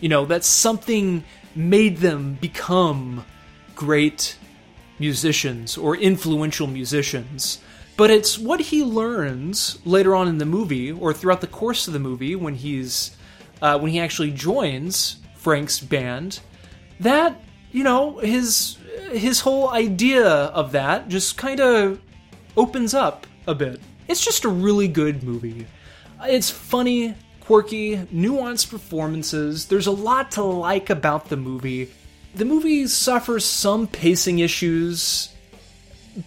You 0.00 0.08
know 0.08 0.24
that 0.26 0.44
something 0.44 1.24
made 1.54 1.98
them 1.98 2.34
become 2.40 3.24
great 3.74 4.36
musicians 4.98 5.76
or 5.78 5.96
influential 5.96 6.66
musicians 6.66 7.60
but 7.98 8.12
it's 8.12 8.38
what 8.38 8.60
he 8.60 8.84
learns 8.84 9.80
later 9.84 10.14
on 10.14 10.28
in 10.28 10.38
the 10.38 10.46
movie 10.46 10.92
or 10.92 11.12
throughout 11.12 11.40
the 11.40 11.48
course 11.48 11.88
of 11.88 11.92
the 11.92 11.98
movie 11.98 12.36
when 12.36 12.54
he's 12.54 13.16
uh, 13.60 13.76
when 13.76 13.90
he 13.90 13.98
actually 13.98 14.30
joins 14.30 15.16
Frank's 15.34 15.80
band 15.80 16.38
that 17.00 17.42
you 17.72 17.82
know 17.82 18.18
his 18.18 18.78
his 19.10 19.40
whole 19.40 19.70
idea 19.70 20.24
of 20.24 20.70
that 20.70 21.08
just 21.08 21.36
kind 21.36 21.58
of 21.58 22.00
opens 22.56 22.94
up 22.94 23.26
a 23.48 23.54
bit. 23.54 23.80
It's 24.06 24.24
just 24.24 24.44
a 24.44 24.48
really 24.48 24.86
good 24.86 25.24
movie. 25.24 25.66
It's 26.22 26.50
funny, 26.50 27.16
quirky, 27.48 27.96
nuanced 28.12 28.68
performances. 28.68 29.68
There's 29.68 29.86
a 29.86 29.90
lot 29.90 30.32
to 30.32 30.42
like 30.42 30.90
about 30.90 31.30
the 31.30 31.36
movie. 31.38 31.90
The 32.34 32.44
movie 32.44 32.86
suffers 32.86 33.46
some 33.46 33.86
pacing 33.86 34.38
issues 34.38 35.30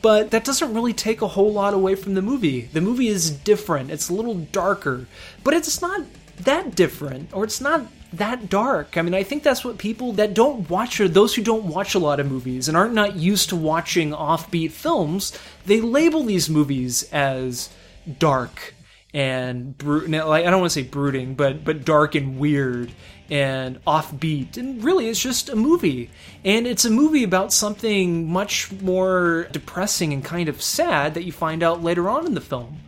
but 0.01 0.31
that 0.31 0.45
doesn't 0.45 0.73
really 0.73 0.93
take 0.93 1.21
a 1.21 1.27
whole 1.27 1.51
lot 1.51 1.73
away 1.73 1.95
from 1.95 2.13
the 2.13 2.21
movie. 2.21 2.61
The 2.61 2.79
movie 2.79 3.09
is 3.09 3.29
different. 3.29 3.91
It's 3.91 4.09
a 4.09 4.13
little 4.13 4.35
darker, 4.35 5.05
but 5.43 5.53
it's 5.53 5.81
not 5.81 6.01
that 6.37 6.75
different 6.75 7.33
or 7.33 7.43
it's 7.43 7.59
not 7.59 7.85
that 8.13 8.49
dark. 8.49 8.97
I 8.97 9.01
mean, 9.01 9.13
I 9.13 9.23
think 9.23 9.43
that's 9.43 9.65
what 9.65 9.77
people 9.77 10.13
that 10.13 10.33
don't 10.33 10.69
watch 10.69 10.99
or 11.01 11.07
those 11.07 11.35
who 11.35 11.43
don't 11.43 11.65
watch 11.65 11.93
a 11.93 11.99
lot 11.99 12.21
of 12.21 12.31
movies 12.31 12.67
and 12.67 12.77
aren't 12.77 12.93
not 12.93 13.17
used 13.17 13.49
to 13.49 13.57
watching 13.57 14.11
offbeat 14.11 14.71
films, 14.71 15.37
they 15.65 15.81
label 15.81 16.23
these 16.23 16.49
movies 16.49 17.03
as 17.11 17.69
dark 18.17 18.73
and 19.13 19.75
like 19.83 20.45
I 20.45 20.49
don't 20.49 20.61
want 20.61 20.71
to 20.71 20.81
say 20.81 20.87
brooding, 20.87 21.35
but 21.35 21.63
but 21.63 21.85
dark 21.85 22.15
and 22.15 22.39
weird 22.39 22.91
and 23.29 23.83
offbeat. 23.85 24.57
And 24.57 24.83
really, 24.83 25.07
it's 25.07 25.21
just 25.21 25.49
a 25.49 25.55
movie. 25.55 26.09
And 26.43 26.67
it's 26.67 26.85
a 26.85 26.89
movie 26.89 27.23
about 27.23 27.53
something 27.53 28.29
much 28.29 28.71
more 28.81 29.47
depressing 29.51 30.11
and 30.11 30.23
kind 30.23 30.49
of 30.49 30.61
sad 30.61 31.13
that 31.13 31.23
you 31.23 31.31
find 31.31 31.63
out 31.63 31.81
later 31.81 32.09
on 32.09 32.25
in 32.25 32.33
the 32.33 32.41
film. 32.41 32.81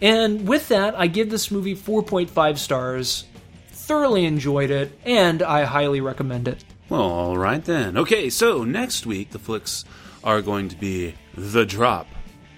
And 0.00 0.46
with 0.46 0.68
that, 0.68 0.94
I 0.94 1.08
give 1.08 1.30
this 1.30 1.50
movie 1.50 1.74
4.5 1.74 2.58
stars. 2.58 3.24
Thoroughly 3.72 4.26
enjoyed 4.26 4.70
it, 4.70 4.96
and 5.04 5.42
I 5.42 5.64
highly 5.64 6.00
recommend 6.00 6.46
it. 6.46 6.62
Well, 6.88 7.00
all 7.00 7.38
right 7.38 7.64
then. 7.64 7.96
Okay, 7.96 8.30
so 8.30 8.62
next 8.62 9.06
week 9.06 9.30
the 9.30 9.38
flicks 9.38 9.84
are 10.22 10.42
going 10.42 10.68
to 10.68 10.76
be 10.76 11.14
The 11.34 11.64
Drop, 11.64 12.06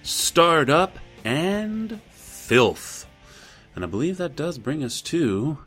Starred 0.03 0.69
Up, 0.69 0.99
and 1.23 2.01
Filth. 2.11 3.00
And 3.75 3.83
I 3.83 3.87
believe 3.87 4.17
that 4.17 4.35
does 4.35 4.57
bring 4.57 4.83
us 4.83 5.01
to 5.01 5.59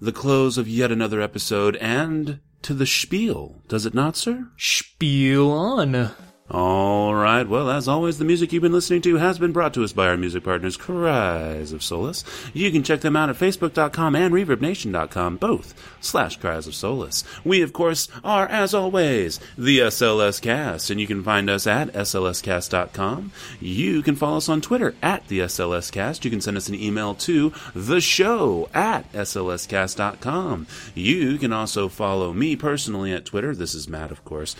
the 0.00 0.12
close 0.12 0.58
of 0.58 0.68
yet 0.68 0.92
another 0.92 1.20
episode 1.20 1.76
and 1.76 2.40
to 2.62 2.74
the 2.74 2.86
spiel, 2.86 3.62
does 3.68 3.86
it 3.86 3.94
not, 3.94 4.16
sir? 4.16 4.48
Spiel 4.56 5.50
on. 5.50 6.10
All 6.48 7.12
right. 7.12 7.48
Well, 7.48 7.68
as 7.68 7.88
always, 7.88 8.18
the 8.18 8.24
music 8.24 8.52
you've 8.52 8.62
been 8.62 8.72
listening 8.72 9.02
to 9.02 9.16
has 9.16 9.36
been 9.36 9.50
brought 9.50 9.74
to 9.74 9.82
us 9.82 9.92
by 9.92 10.06
our 10.06 10.16
music 10.16 10.44
partners, 10.44 10.76
Cries 10.76 11.72
of 11.72 11.82
Solace. 11.82 12.22
You 12.54 12.70
can 12.70 12.84
check 12.84 13.00
them 13.00 13.16
out 13.16 13.28
at 13.28 13.34
facebook.com 13.34 14.14
and 14.14 14.32
reverbnation.com, 14.32 15.38
both 15.38 15.74
slash 16.00 16.36
Cries 16.36 16.68
of 16.68 16.76
Solace. 16.76 17.24
We, 17.44 17.62
of 17.62 17.72
course, 17.72 18.08
are, 18.22 18.46
as 18.46 18.74
always, 18.74 19.40
the 19.58 19.80
SLS 19.80 20.40
Cast, 20.40 20.88
and 20.88 21.00
you 21.00 21.08
can 21.08 21.24
find 21.24 21.50
us 21.50 21.66
at 21.66 21.92
slscast.com. 21.92 23.32
You 23.58 24.02
can 24.02 24.14
follow 24.14 24.36
us 24.36 24.48
on 24.48 24.60
Twitter 24.60 24.94
at 25.02 25.26
the 25.26 25.40
SLS 25.40 25.90
Cast. 25.90 26.24
You 26.24 26.30
can 26.30 26.40
send 26.40 26.56
us 26.56 26.68
an 26.68 26.76
email 26.76 27.16
to 27.16 27.52
the 27.74 28.00
show 28.00 28.68
at 28.72 29.12
slscast.com. 29.12 30.68
You 30.94 31.38
can 31.38 31.52
also 31.52 31.88
follow 31.88 32.32
me 32.32 32.54
personally 32.54 33.12
at 33.12 33.24
Twitter. 33.24 33.52
This 33.52 33.74
is 33.74 33.88
Matt, 33.88 34.12
of 34.12 34.24
course 34.24 34.54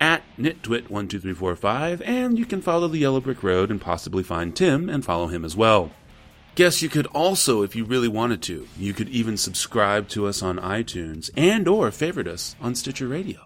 at 0.00 0.22
nitwit12345, 0.38 2.02
and 2.04 2.38
you 2.38 2.46
can 2.46 2.62
follow 2.62 2.88
the 2.88 2.98
Yellow 2.98 3.20
Brick 3.20 3.42
Road 3.42 3.70
and 3.70 3.80
possibly 3.80 4.22
find 4.22 4.54
Tim 4.54 4.88
and 4.88 5.04
follow 5.04 5.28
him 5.28 5.44
as 5.44 5.56
well. 5.56 5.90
Guess 6.54 6.82
you 6.82 6.88
could 6.88 7.06
also, 7.06 7.62
if 7.62 7.74
you 7.74 7.84
really 7.84 8.06
wanted 8.06 8.40
to, 8.42 8.68
you 8.78 8.92
could 8.92 9.08
even 9.08 9.36
subscribe 9.36 10.08
to 10.10 10.26
us 10.26 10.42
on 10.42 10.58
iTunes 10.58 11.30
and 11.36 11.66
or 11.66 11.90
favorite 11.90 12.28
us 12.28 12.54
on 12.60 12.74
Stitcher 12.74 13.08
Radio. 13.08 13.40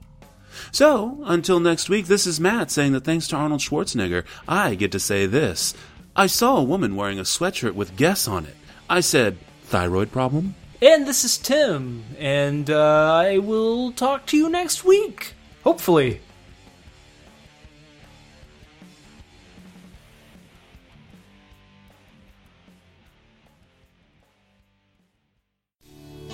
So, 0.73 1.23
until 1.25 1.61
next 1.61 1.89
week, 1.89 2.07
this 2.07 2.27
is 2.27 2.41
Matt 2.41 2.71
saying 2.71 2.93
that 2.93 3.05
thanks 3.05 3.29
to 3.29 3.37
Arnold 3.37 3.61
Schwarzenegger, 3.61 4.25
I 4.47 4.75
get 4.75 4.93
to 4.93 5.01
say 5.01 5.25
this. 5.25 5.73
I 6.15 6.27
saw 6.27 6.59
a 6.59 6.65
woman 6.65 6.97
wearing 6.97 7.19
a 7.19 7.23
sweatshirt 7.23 7.75
with 7.75 7.97
guess 7.97 8.29
on 8.29 8.45
it. 8.45 8.57
I 8.91 9.01
said, 9.01 9.39
thyroid 9.63 10.13
problem? 10.13 10.55
And 10.83 11.07
this 11.07 11.25
is 11.25 11.39
Tim, 11.39 12.05
and 12.19 12.69
uh, 12.71 13.13
I 13.15 13.39
will 13.39 13.93
talk 13.93 14.27
to 14.27 14.37
you 14.37 14.49
next 14.49 14.85
week. 14.85 15.35
Hopefully. 15.65 16.21